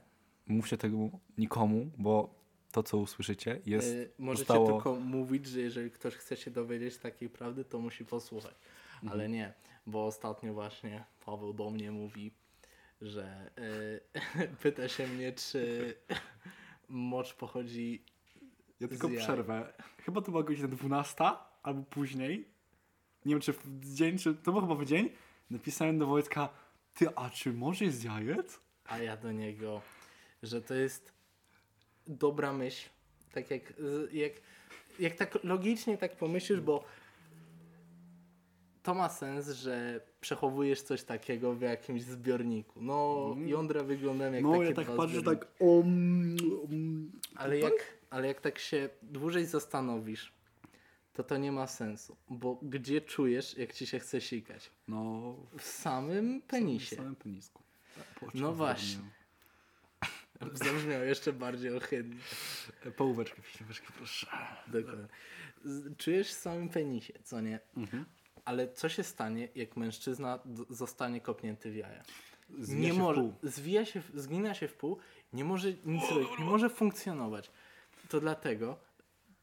mówcie 0.47 0.77
tego 0.77 0.97
nikomu, 1.37 1.85
bo 1.97 2.35
to, 2.71 2.83
co 2.83 2.97
usłyszycie, 2.97 3.61
jest... 3.65 3.87
y, 3.87 4.11
możecie 4.19 4.39
zostało- 4.47 4.71
tylko 4.71 4.95
mówić, 4.95 5.45
że 5.47 5.59
jeżeli 5.61 5.91
ktoś 5.91 6.15
chce 6.15 6.37
się 6.37 6.51
dowiedzieć 6.51 6.97
takiej 6.97 7.29
prawdy, 7.29 7.65
to 7.65 7.79
musi 7.79 8.05
posłuchać. 8.05 8.55
Mhm. 8.93 9.11
Ale 9.11 9.29
nie, 9.29 9.53
bo 9.87 10.05
ostatnio 10.05 10.53
właśnie 10.53 11.03
Paweł 11.25 11.53
do 11.53 11.69
mnie 11.69 11.91
mówi, 11.91 12.31
że 13.01 13.51
y, 14.47 14.47
pyta 14.61 14.87
się 14.87 15.07
mnie, 15.07 15.31
czy 15.33 15.93
mocz 16.89 17.33
pochodzi 17.33 18.03
Ja 18.79 18.87
tylko 18.87 19.09
jaj. 19.09 19.17
przerwę. 19.17 19.73
Chyba 20.05 20.21
to 20.21 20.31
była 20.31 20.43
godzina 20.43 20.67
12 20.67 21.23
albo 21.63 21.83
później. 21.83 22.47
Nie 23.25 23.33
wiem, 23.35 23.41
czy 23.41 23.53
w 23.53 23.93
dzień, 23.93 24.17
czy 24.17 24.35
to 24.35 24.51
był 24.51 24.61
chyba 24.61 24.75
w 24.75 24.85
dzień. 24.85 25.09
Napisałem 25.49 25.99
do 25.99 26.07
Wojtka, 26.07 26.49
ty, 26.93 27.15
a 27.15 27.29
czy 27.29 27.53
może 27.53 27.85
jest 27.85 28.03
jajec? 28.03 28.59
A 28.85 28.97
ja 28.97 29.17
do 29.17 29.31
niego, 29.31 29.81
że 30.43 30.61
to 30.61 30.73
jest 30.73 31.13
dobra 32.07 32.53
myśl. 32.53 32.89
Tak 33.33 33.51
jak, 33.51 33.73
jak, 34.11 34.33
jak 34.99 35.15
tak 35.15 35.43
logicznie 35.43 35.97
tak 35.97 36.15
pomyślisz, 36.15 36.59
bo 36.59 36.85
to 38.85 38.93
ma 38.93 39.09
sens, 39.09 39.49
że 39.49 40.01
przechowujesz 40.21 40.81
coś 40.81 41.03
takiego 41.03 41.55
w 41.55 41.61
jakimś 41.61 42.01
zbiorniku. 42.03 42.81
No, 42.81 43.35
jądra 43.45 43.83
wyglądają 43.83 44.33
jak 44.33 44.43
no, 44.43 44.51
takie 44.51 44.63
ja 44.65 44.73
tak 44.75 44.87
patrzę, 44.95 45.19
zbiorniki. 45.19 45.45
tak 45.45 45.61
um, 45.61 46.37
um, 46.63 47.11
Ale 47.35 47.59
jak, 47.59 47.73
ale 48.09 48.27
jak 48.27 48.41
tak 48.41 48.59
się 48.59 48.89
dłużej 49.01 49.45
zastanowisz, 49.45 50.33
to 51.13 51.23
to 51.23 51.37
nie 51.37 51.51
ma 51.51 51.67
sensu. 51.67 52.15
Bo 52.29 52.59
gdzie 52.61 53.01
czujesz, 53.01 53.57
jak 53.57 53.73
ci 53.73 53.87
się 53.87 53.99
chce 53.99 54.21
sikać? 54.21 54.71
No, 54.87 55.35
W 55.57 55.63
samym 55.63 56.41
w 56.41 56.43
penisie. 56.43 56.95
samym 56.95 57.15
penisku. 57.15 57.63
No 58.33 58.53
właśnie. 58.53 59.01
Zabrzmiał 60.53 61.03
jeszcze 61.05 61.33
bardziej 61.33 61.77
ohydnie. 61.77 62.19
E, 62.85 62.91
Połóweczkę, 62.91 63.41
połóweczkę, 63.57 63.87
proszę. 63.97 64.27
Dokładnie. 64.67 65.07
Czujesz 65.97 66.27
w 66.29 66.33
samym 66.39 66.69
penisie, 66.69 67.13
co 67.23 67.41
nie? 67.41 67.59
Mhm. 67.77 68.05
Ale 68.45 68.73
co 68.73 68.89
się 68.89 69.03
stanie, 69.03 69.47
jak 69.55 69.77
mężczyzna 69.77 70.39
zostanie 70.69 71.21
kopnięty 71.21 71.71
w 71.71 71.75
jaja? 71.75 72.03
Zwija 72.59 72.81
nie 72.81 72.87
się 72.87 72.93
w 72.93 72.97
może, 72.97 73.21
pół. 73.21 73.33
zwija 73.43 73.85
się, 73.85 74.01
zgina 74.13 74.53
się 74.53 74.67
w 74.67 74.73
pół, 74.73 74.97
nie 75.33 75.45
może 75.45 75.73
nic 75.85 76.09
robić, 76.11 76.29
nie 76.39 76.45
może 76.45 76.69
funkcjonować. 76.69 77.51
To 78.09 78.19
dlatego, 78.19 78.77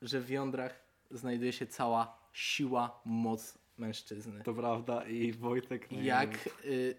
że 0.03 0.21
w 0.21 0.31
jądrach 0.31 0.73
znajduje 1.11 1.53
się 1.53 1.67
cała 1.67 2.19
siła, 2.33 3.01
moc 3.05 3.59
mężczyzny. 3.79 4.43
To 4.45 4.55
prawda 4.55 5.05
i 5.05 5.33
Wojtek... 5.33 5.91
no, 5.91 6.01
Jak 6.03 6.49
y, 6.65 6.97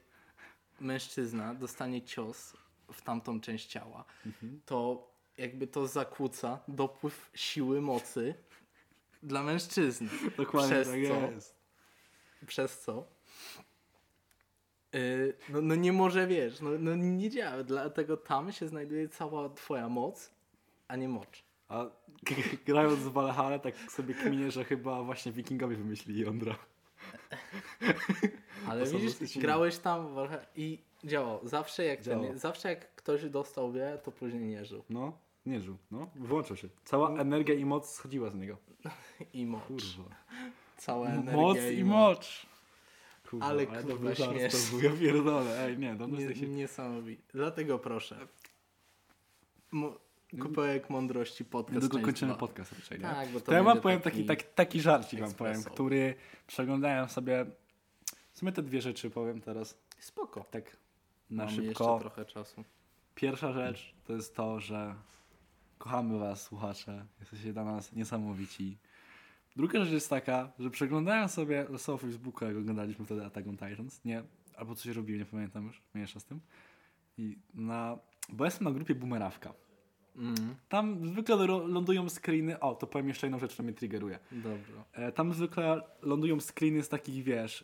mężczyzna 0.80 1.54
dostanie 1.56 2.02
cios 2.02 2.54
w 2.94 3.02
tamtą 3.02 3.42
część 3.42 3.66
ciała, 3.68 4.06
Mhm. 4.26 4.62
to 4.66 5.10
jakby 5.38 5.68
to 5.68 5.88
zakłóca 5.88 6.60
dopływ 6.68 7.30
siły 7.36 7.82
mocy 7.82 8.34
dla 9.24 9.44
mężczyzny. 9.44 10.10
Dokładnie 10.38 10.72
przez 10.72 10.88
tak 10.88 10.96
co? 11.08 11.32
jest. 11.32 11.62
Przez 12.47 12.79
co? 12.79 13.08
y, 14.95 15.34
no, 15.49 15.62
no 15.62 15.75
nie 15.75 15.93
może, 15.93 16.27
wiesz, 16.27 16.62
no, 16.62 16.69
no 16.79 16.95
nie 16.95 17.29
działa, 17.29 17.63
dlatego 17.63 18.17
tam 18.17 18.51
się 18.51 18.67
znajduje 18.67 19.10
cała 19.10 19.49
twoja 19.49 19.89
moc, 19.89 20.32
a 20.88 20.95
nie 20.95 21.10
mocz. 21.10 21.43
A 21.67 21.86
grając 22.65 22.99
w 22.99 23.12
Valhalla, 23.12 23.60
tak 23.60 23.77
sobie 23.91 24.13
kminię, 24.13 24.51
że 24.51 24.63
chyba 24.65 25.03
właśnie 25.03 25.32
wikingowie 25.32 25.75
wymyślili 25.75 26.21
jądra. 26.21 26.56
Ale 28.67 28.86
widzisz, 28.86 29.38
grałeś 29.38 29.77
tam 29.77 30.08
w 30.08 30.12
Valhalla 30.12 30.45
i 30.56 30.79
działało. 31.03 31.41
Zawsze 31.43 31.86
jak, 31.86 32.01
Działało. 32.01 32.27
Ten, 32.27 32.39
zawsze 32.39 32.69
jak 32.69 32.95
ktoś 32.95 33.29
dostał 33.29 33.71
wie, 33.71 33.99
to 34.03 34.12
później 34.12 34.43
nie 34.43 34.65
żył. 34.65 34.84
No, 34.89 35.17
nie 35.45 35.62
żył, 35.62 35.77
no, 35.91 36.10
włączył 36.15 36.56
się. 36.56 36.67
Cała 36.86 37.10
energia 37.10 37.56
i 37.56 37.65
moc 37.65 37.89
schodziła 37.89 38.29
z 38.29 38.36
niego. 38.36 38.58
I 39.34 39.45
mocz. 39.45 39.67
Kurwa. 39.67 40.15
Cała 40.86 41.08
energia 41.08 41.34
Moc 41.41 41.58
i 41.78 41.84
mocz. 41.84 42.46
Kurwa, 43.30 43.46
Ale 43.46 43.67
kurwa 43.67 44.15
śmieszne. 44.15 44.50
To 44.50 44.72
był, 44.72 44.82
ja 44.82 44.91
pierdolę, 45.00 45.65
ej, 45.65 45.78
nie, 45.78 45.96
to 45.96 46.08
Nie, 46.08 46.22
jest 46.22 46.39
się... 46.39 46.48
Niesamowite. 46.48 47.24
Dlatego 47.34 47.80
proszę. 47.80 48.28
Mo- 49.72 50.00
Kupełek 50.41 50.89
Mądrości 50.89 51.46
podcast 51.46 51.84
Niedługo 51.84 52.06
kończymy 52.06 52.36
podcast 52.36 52.72
raczej, 52.72 52.98
nie? 53.00 53.04
Tak, 53.06 53.30
bo 53.30 53.39
to 53.39 53.46
To 53.46 53.54
ja 53.54 53.63
wam 53.63 53.82
powiem 53.82 54.02
taki, 54.02 54.26
taki, 54.26 54.46
taki 54.56 54.82
żarcik 54.82 55.19
wam 55.19 55.34
powiem, 55.34 55.63
który 55.63 56.15
przeglądałem 56.48 57.10
sobie, 57.10 57.46
w 58.32 58.38
sumie 58.38 58.52
te 58.52 58.62
dwie 58.63 58.82
rzeczy 58.82 59.10
powiem 59.10 59.41
teraz, 59.41 59.78
Spoko. 60.00 60.46
tak 60.52 60.78
na 61.30 61.43
jeszcze 61.43 61.62
szybko. 61.63 62.00
trochę 62.00 62.26
czasu. 62.26 62.63
Pierwsza 63.15 63.52
rzecz 63.54 63.93
to 64.08 64.13
jest 64.13 64.36
to, 64.36 64.60
że 64.60 64.96
kochamy 65.78 66.19
was, 66.19 66.41
słuchacze. 66.41 67.06
Jesteście 67.19 67.54
dla 67.54 67.63
nas 67.63 67.93
niesamowici. 67.93 68.78
Druga 69.56 69.80
rzecz 69.84 69.94
jest 69.94 70.10
taka, 70.10 70.52
że 70.60 70.70
przeglądałem 70.70 71.30
sobie 71.30 71.66
losowo 71.70 71.98
Facebooka, 71.98 72.46
jak 72.46 72.58
oglądaliśmy 72.58 73.06
wtedy 73.06 73.26
Attack 73.26 73.48
on 73.48 73.58
Titans, 73.58 74.06
nie? 74.06 74.24
Albo 74.58 74.76
coś 74.76 74.96
robiłem, 74.96 75.20
nie 75.20 75.26
pamiętam 75.26 75.66
już, 75.68 75.82
mniejsza 75.94 76.20
z 76.20 76.26
tym. 76.26 76.39
I 77.18 77.38
na... 77.54 77.98
Bo 78.30 78.46
jestem 78.46 78.63
na 78.63 78.72
grupie 78.72 78.96
Boomerawka. 78.96 79.54
Mm, 80.16 80.56
Tam 80.70 81.08
zwykle 81.08 81.36
lądują 81.48 82.10
screeny... 82.10 82.60
O, 82.60 82.76
to 82.76 82.88
powiem 82.88 83.08
jeszcze 83.08 83.28
jedną 83.28 83.39
rzecz, 83.39 83.54
która 83.54 83.63
mnie 83.63 83.74
triggeruje. 83.74 84.20
dobrze. 84.32 84.84
E, 84.94 85.12
Tam 85.12 85.34
zwykle 85.34 85.82
lądują 86.02 86.39
screeny 86.39 86.84
z 86.84 86.89
takich, 86.89 87.24
wiesz... 87.24 87.63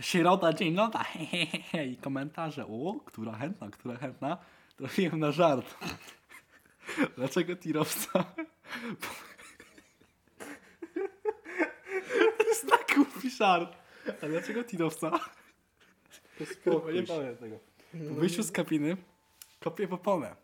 Sierota, 0.00 0.52
dzień 0.52 0.74
nota, 0.74 0.98
hehehe, 1.12 1.86
i 1.86 1.96
komentarze, 1.96 2.66
o, 2.66 3.00
która 3.04 3.32
chętna, 3.32 3.70
która 3.70 3.96
chętna. 3.96 4.38
Trafiłem 4.76 5.18
na 5.20 5.32
żart. 5.32 5.74
Dlaczego 7.16 7.56
tirowca... 7.56 8.24
tak 12.70 12.94
głupi 12.94 13.30
żart. 13.30 13.76
A 14.22 14.26
dlaczego 14.26 14.64
tirowca... 14.64 15.20
Uspokój 16.40 16.94
nie 16.94 17.02
powiem 17.02 17.36
tego. 17.36 17.58
Po 18.08 18.14
wyjściu 18.14 18.42
z 18.42 18.52
kabiny 18.52 18.96
kopię 19.60 19.88
poponę, 19.88 20.36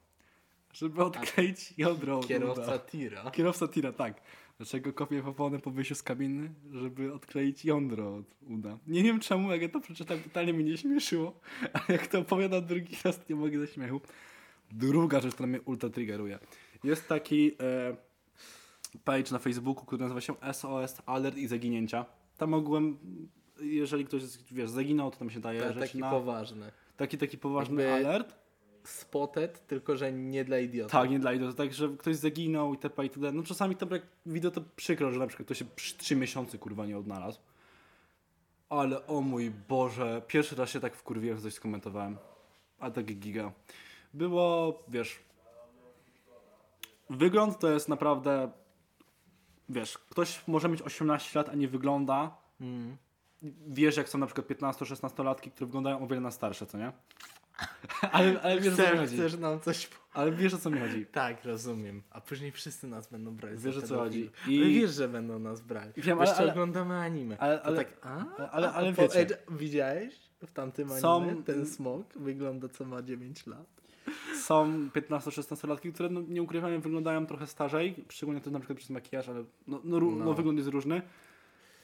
żeby 0.72 1.04
odkleić 1.04 1.74
jądro. 1.78 2.18
od. 2.18 2.26
Kierowca 2.26 2.78
tira. 2.78 3.30
Kierowca 3.30 3.68
tira, 3.68 3.92
tak. 3.92 4.20
Dlaczego 4.58 4.92
kopię 4.92 5.22
poponę 5.22 5.58
po 5.58 5.70
wyjściu 5.70 5.94
z 5.94 6.02
kabiny? 6.02 6.50
Żeby 6.72 7.14
odkleić 7.14 7.64
jądro 7.64 8.16
od 8.16 8.24
uda. 8.40 8.78
Nie 8.86 9.02
wiem 9.02 9.20
czemu, 9.20 9.52
jak 9.52 9.62
ja 9.62 9.68
to 9.68 9.80
przeczytałem, 9.80 10.22
totalnie 10.22 10.52
mnie 10.52 10.64
nie 10.64 10.76
śmieszyło. 10.76 11.40
A 11.72 11.92
jak 11.92 12.06
to 12.06 12.18
opowiadam 12.18 12.66
drugi 12.66 12.96
raz, 13.04 13.28
nie 13.28 13.36
mogę 13.36 13.58
ze 13.58 13.66
śmiechu. 13.66 14.00
Druga 14.70 15.20
rzecz, 15.20 15.34
która 15.34 15.46
mnie 15.46 15.60
ultra 15.60 15.90
triggeruje. 15.90 16.38
Jest 16.84 17.08
taki 17.08 17.56
e, 17.60 17.96
page 19.04 19.32
na 19.32 19.38
Facebooku, 19.38 19.84
który 19.84 20.02
nazywa 20.02 20.20
się 20.20 20.34
SOS 20.52 21.02
Alert 21.06 21.36
i 21.36 21.46
Zaginięcia. 21.46 22.04
Tam 22.36 22.54
ogółem, 22.54 22.98
jeżeli 23.60 24.04
ktoś, 24.04 24.22
wiesz, 24.50 24.70
zaginął, 24.70 25.10
to 25.10 25.16
tam 25.16 25.30
się 25.30 25.40
daje 25.40 25.60
Ta, 25.60 25.72
rzecz 25.72 25.78
taki 25.78 25.98
na... 25.98 26.10
poważny. 26.10 26.72
Taki, 26.96 27.18
taki 27.18 27.38
poważny 27.38 27.82
Jakby- 27.82 28.08
alert. 28.08 28.34
Spotted, 28.84 29.66
tylko 29.66 29.96
że 29.96 30.12
nie 30.12 30.44
dla 30.44 30.58
idiotów. 30.58 30.92
Tak, 30.92 31.10
nie 31.10 31.18
dla 31.18 31.32
idiotów. 31.32 31.56
Tak, 31.56 31.72
że 31.74 31.88
ktoś 31.88 32.16
zaginął 32.16 32.74
i 32.74 32.78
tp 32.78 33.02
itd. 33.02 33.32
No 33.32 33.42
czasami 33.42 33.76
to 33.76 33.94
jak 33.94 34.02
widzę 34.26 34.50
to 34.50 34.60
przykro, 34.76 35.12
że 35.12 35.18
na 35.18 35.26
przykład 35.26 35.46
ktoś 35.46 35.58
się 35.58 35.64
trzy 35.98 36.16
miesiące 36.16 36.58
kurwa 36.58 36.86
nie 36.86 36.98
odnalazł. 36.98 37.40
Ale 38.68 39.06
o 39.06 39.20
mój 39.20 39.50
Boże, 39.50 40.22
pierwszy 40.26 40.56
raz 40.56 40.70
się 40.70 40.80
tak 40.80 40.96
wkurwiłem, 40.96 41.36
że 41.36 41.42
coś 41.42 41.54
skomentowałem. 41.54 42.16
A 42.78 42.90
tak 42.90 43.04
giga. 43.04 43.52
Było, 44.14 44.78
wiesz... 44.88 45.18
Wygląd 47.10 47.58
to 47.58 47.70
jest 47.70 47.88
naprawdę... 47.88 48.50
Wiesz, 49.68 49.98
ktoś 49.98 50.42
może 50.46 50.68
mieć 50.68 50.82
18 50.82 51.38
lat, 51.38 51.48
a 51.48 51.54
nie 51.54 51.68
wygląda. 51.68 52.36
Mm. 52.60 52.96
Wiesz, 53.68 53.96
jak 53.96 54.08
są 54.08 54.18
na 54.18 54.26
przykład 54.26 54.46
15-16 54.48 55.24
latki, 55.24 55.50
które 55.50 55.66
wyglądają 55.66 56.00
o 56.02 56.06
wiele 56.06 56.20
na 56.20 56.30
starsze, 56.30 56.66
co 56.66 56.78
nie? 56.78 56.92
Ale, 58.12 58.40
ale 58.42 58.60
wiesz 58.60 58.74
o 58.74 58.76
co 58.76 58.92
mi 58.92 58.98
chodzi. 58.98 59.16
chcesz 59.16 59.36
nam 59.38 59.60
coś 59.60 59.86
po... 59.86 59.96
Ale 60.12 60.32
wiesz 60.32 60.54
o 60.54 60.58
co 60.58 60.70
mi 60.70 60.80
chodzi. 60.80 61.06
Tak, 61.06 61.44
rozumiem. 61.44 62.02
A 62.10 62.20
później 62.20 62.52
wszyscy 62.52 62.86
nas 62.86 63.08
będą 63.10 63.36
brać 63.36 63.60
Wiesz, 63.62 63.76
o 63.76 63.82
co 63.82 63.98
chodzi. 63.98 64.30
I- 64.48 64.58
Ale 64.62 64.68
wiesz, 64.70 64.90
że 64.90 65.08
będą 65.08 65.38
nas 65.38 65.60
brać. 65.60 65.90
Wiem, 65.96 66.18
ale- 66.18 66.28
Jeszcze 66.28 66.42
ale- 66.42 66.52
oglądamy 66.52 66.94
anime. 66.96 67.38
ale- 67.38 67.62
ale- 67.62 67.76
tak, 67.76 67.88
a? 68.02 68.24
ale- 68.50 68.72
ale 68.72 68.92
wiecie. 68.92 69.26
Widziałeś? 69.50 70.14
W 70.46 70.52
tamtym 70.52 70.88
anime 70.88 71.00
Są- 71.00 71.42
ten 71.42 71.66
smok 71.66 72.18
wygląda 72.18 72.68
co 72.68 72.84
ma 72.84 73.02
9 73.02 73.46
lat. 73.46 73.66
Są 74.34 74.88
15-16-latki, 74.88 75.92
które 75.92 76.08
no, 76.08 76.20
nie 76.28 76.42
ukrywamy, 76.42 76.78
wyglądają 76.78 77.26
trochę 77.26 77.46
starzej, 77.46 77.94
szczególnie 78.08 78.40
to 78.40 78.50
na 78.50 78.58
przykład 78.58 78.78
przez 78.78 78.90
makijaż, 78.90 79.28
ale 79.28 79.44
no, 79.66 79.80
no, 79.84 80.00
no. 80.00 80.24
No. 80.24 80.34
wygląd 80.34 80.58
jest 80.58 80.70
różny. 80.70 81.02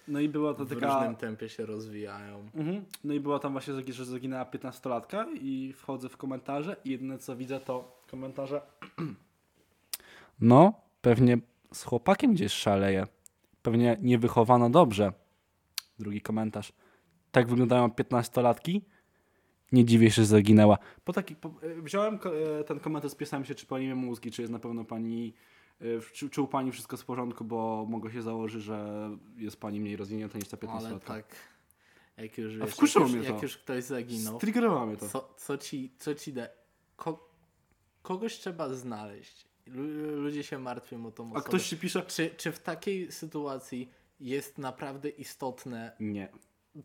No 0.09 0.21
i 0.21 0.29
była 0.29 0.55
to 0.55 0.65
W 0.65 0.75
taka... 0.75 0.95
różnym 0.95 1.17
tempie 1.17 1.49
się 1.49 1.67
rozwijają. 1.67 2.49
Mhm. 2.55 2.85
No 3.05 3.15
i 3.15 3.21
była 3.21 3.39
tam 3.39 3.53
właśnie, 3.53 3.75
że 3.93 4.05
zaginęła 4.05 4.45
15-latka 4.45 5.27
i 5.41 5.73
wchodzę 5.73 6.09
w 6.09 6.17
komentarze 6.17 6.77
i 6.85 6.91
jedyne 6.91 7.19
co 7.19 7.37
widzę 7.37 7.61
to 7.61 8.03
komentarze 8.11 8.61
No, 10.41 10.73
pewnie 11.01 11.39
z 11.73 11.85
chłopakiem 11.85 12.35
gdzieś 12.35 12.53
szaleje. 12.53 13.07
Pewnie 13.63 13.97
nie 14.03 14.19
wychowano 14.19 14.71
dobrze. 14.71 15.13
Drugi 15.99 16.21
komentarz. 16.21 16.73
Tak 17.33 17.49
wyglądają 17.49 17.89
15-latki? 17.89 18.81
Nie 19.73 19.85
dziwię 19.85 20.11
się, 20.11 20.23
że 20.23 20.27
zaginęła. 20.27 20.79
Po 21.05 21.13
taki, 21.13 21.37
po, 21.37 21.49
e, 21.49 21.83
wziąłem 21.83 22.19
e, 22.61 22.65
ten 22.65 22.81
komentarz, 22.81 23.13
spisałem 23.13 23.45
się, 23.45 23.55
czy 23.55 23.67
pani 23.67 23.85
mnie 23.85 23.95
mózgi, 23.95 24.31
czy 24.31 24.43
jest 24.43 24.53
na 24.53 24.59
pewno 24.59 24.85
pani, 24.85 25.35
e, 25.81 25.85
czy, 26.13 26.31
czy 26.31 26.43
u 26.43 26.47
pani 26.47 26.73
wszystko 26.73 26.97
w 26.97 27.05
porządku, 27.05 27.45
bo 27.45 27.87
mogę 27.89 28.13
się 28.13 28.23
założyć, 28.23 28.63
że 28.63 29.11
jest 29.37 29.61
pani 29.61 29.81
mniej 29.81 29.97
rozwinięta 29.97 30.39
niż 30.39 30.49
ta 30.49 30.57
15-latka. 30.57 30.87
Ale 30.87 31.01
tak, 31.01 31.37
jak 32.17 32.39
już, 32.39 32.55
A 32.63 32.67
wiesz, 32.67 32.95
jak, 32.95 33.09
już, 33.15 33.27
jak 33.27 33.43
już 33.43 33.59
ktoś 33.59 33.85
zaginął, 33.85 34.37
Striggerowało 34.37 34.87
mnie 34.87 34.97
to. 34.97 35.09
co, 35.09 35.35
co 35.37 35.59
ci, 35.59 35.91
co 35.99 36.15
ci 36.15 36.33
da... 36.33 36.47
Ko, 36.97 37.29
kogoś 38.03 38.39
trzeba 38.39 38.75
znaleźć. 38.75 39.45
Lu- 39.67 40.21
Ludzie 40.23 40.43
się 40.43 40.59
martwią 40.59 41.07
o 41.07 41.11
tą 41.11 41.25
osobę. 41.25 41.41
A 41.41 41.43
ktoś 41.43 41.69
ci 41.69 41.77
pisze, 41.77 42.03
Czy, 42.03 42.31
czy 42.37 42.53
w 42.53 42.59
takiej 42.59 43.13
sytuacji 43.13 43.91
jest 44.21 44.59
naprawdę 44.59 45.09
istotne 45.09 45.97
nie. 46.01 46.29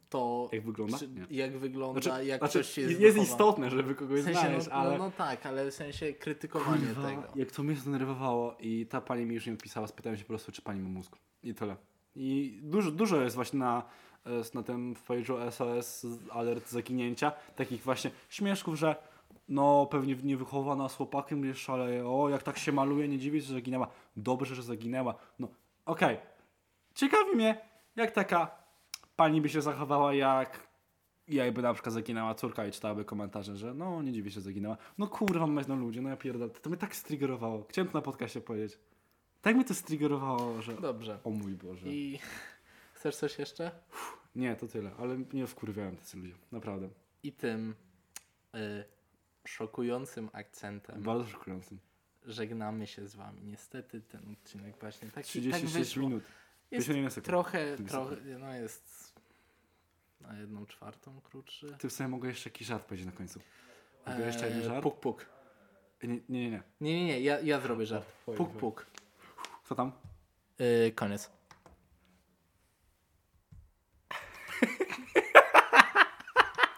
To, 0.10 0.50
Jak 0.52 0.66
wygląda? 0.66 0.98
czy, 0.98 1.10
jak 1.30 1.58
wygląda, 1.58 2.02
Znaczy, 2.02 2.26
jak 2.26 2.40
znaczy, 2.40 2.60
ktoś 2.60 2.78
jest 2.78 2.90
jest 2.90 3.02
wychowany? 3.02 3.24
istotne, 3.24 3.70
żeby 3.70 3.96
kogoś 3.96 4.22
W 4.22 4.24
sensie, 4.24 4.40
znaleźć, 4.40 4.68
no, 4.68 4.74
ale 4.74 4.98
no, 4.98 5.04
no 5.04 5.12
tak, 5.12 5.46
ale 5.46 5.72
w 5.72 5.74
sensie 5.74 6.14
krytykowanie 6.14 6.88
kurwa, 6.88 7.10
tego. 7.10 7.24
jak 7.36 7.52
to 7.52 7.64
mnie 7.64 7.76
zdenerwowało 7.76 8.56
i 8.60 8.86
ta 8.86 9.02
pani 9.02 9.26
mi 9.26 9.36
już 9.36 9.46
nie 9.48 9.54
odpisała, 9.54 9.88
spytałem 9.88 10.18
się 10.18 10.24
po 10.24 10.28
prostu, 10.28 10.52
czy 10.52 10.62
pani 10.62 10.80
ma 10.82 10.90
mózg. 10.90 11.16
I 11.44 11.54
tyle. 11.54 11.76
I 12.16 12.60
dużo, 12.64 12.92
dużo 12.92 13.22
jest 13.22 13.36
właśnie 13.36 13.60
na, 13.60 13.84
e, 14.26 14.30
na 14.54 14.64
tym 14.64 14.96
page'u 15.08 15.52
SOS 15.52 16.06
alert 16.32 16.70
zaginięcia, 16.70 17.32
takich 17.56 17.84
właśnie 17.84 18.12
śmieszków, 18.30 18.76
że 18.76 18.96
no 19.50 19.86
pewnie 19.92 20.16
niewychowana 20.16 20.90
z 20.90 20.96
chłopakiem 20.96 21.42
gdzieś 21.42 21.58
szaleje, 21.58 22.08
o 22.08 22.30
jak 22.30 22.44
tak 22.44 22.58
się 22.58 22.72
maluje, 22.72 23.08
nie 23.08 23.20
dziwi 23.20 23.42
się, 23.42 23.48
że 23.48 23.54
zaginęła. 23.54 23.88
Dobrze, 24.18 24.56
że 24.56 24.64
zaginęła. 24.64 25.16
No 25.40 25.48
okej. 25.86 26.18
Ciekawi 26.96 27.36
mnie, 27.36 27.62
jak 27.96 28.12
taka 28.12 28.59
pani 29.20 29.41
by 29.41 29.49
się 29.49 29.61
zachowała, 29.61 30.13
jak 30.13 30.70
jakby 31.28 31.61
na 31.61 31.74
przykład 31.74 31.93
zaginęła 31.93 32.36
córka 32.36 32.65
i 32.65 32.72
czytałaby 32.72 33.05
komentarze, 33.05 33.57
że 33.57 33.74
no 33.74 34.01
nie 34.01 34.11
dziwi 34.11 34.32
się, 34.32 34.41
zaginęła. 34.41 34.78
No 34.97 35.07
kurwa, 35.07 35.47
mać 35.47 35.67
no 35.67 35.76
ludzie, 35.76 36.01
no 36.01 36.09
ja 36.09 36.17
pierdolę. 36.17 36.51
To 36.51 36.70
mnie 36.70 36.78
tak 36.78 36.95
striggerowało. 36.95 37.65
Chciałem 37.70 37.91
to 37.91 37.97
na 37.97 38.01
podcaście 38.01 38.41
powiedzieć. 38.41 38.80
Tak 39.41 39.55
mnie 39.55 39.65
to 39.65 39.74
striggerowało, 39.74 40.61
że... 40.61 40.74
Dobrze. 40.74 41.20
O 41.24 41.30
mój 41.30 41.53
Boże. 41.53 41.88
I 41.88 42.20
chcesz 42.93 43.15
coś 43.15 43.39
jeszcze? 43.39 43.72
Nie, 44.36 44.55
to 44.55 44.67
tyle, 44.67 44.91
ale 44.99 45.17
mnie 45.17 45.47
wkurwiałem 45.47 45.97
tacy 45.97 46.17
ludzie. 46.17 46.34
Naprawdę. 46.51 46.89
I 47.24 47.32
tym 47.32 47.76
y, 48.55 48.84
szokującym 49.47 50.30
akcentem 50.34 51.01
Bardzo 51.03 51.30
szokującym. 51.30 51.80
żegnamy 52.26 52.88
się 52.88 53.07
z 53.07 53.15
wami. 53.15 53.41
Niestety 53.43 54.01
ten 54.01 54.22
odcinek 54.34 54.80
właśnie 54.80 55.07
taki, 55.07 55.15
tak 55.15 55.26
36 55.26 55.74
wyszło. 55.74 56.09
minut. 56.09 56.24
Jest 56.72 56.88
51 56.88 57.11
sekund. 57.11 57.26
trochę, 57.26 57.78
trochę, 57.78 58.15
no 58.39 58.53
jest 58.53 59.09
na 60.22 60.39
jedną 60.39 60.65
czwartą 60.65 61.22
krótszy. 61.22 61.76
Ty 61.80 61.89
w 61.89 61.93
sobie 61.93 62.07
mogę 62.07 62.30
jeszcze 62.30 62.49
jakiś 62.49 62.67
żart 62.67 62.84
powiedzieć 62.86 63.05
na 63.05 63.11
końcu. 63.11 63.39
Mogę 64.07 64.26
jeszcze 64.26 64.45
jeden 64.45 64.61
Eee, 64.61 64.67
żart? 64.67 64.84
Puk, 64.84 64.99
puk. 64.99 65.26
Nie, 66.03 66.07
nie, 66.09 66.20
nie. 66.30 66.49
nie. 66.49 66.63
Nie, 66.82 67.05
nie, 67.05 67.22
ja, 67.22 67.39
ja 67.39 67.59
zrobię 67.59 67.86
żart. 67.86 68.11
Puk, 68.38 68.51
puk. 68.51 68.86
Kto 69.65 69.76
tam? 69.76 69.91
Yy, 70.59 70.91
koniec. 70.91 71.32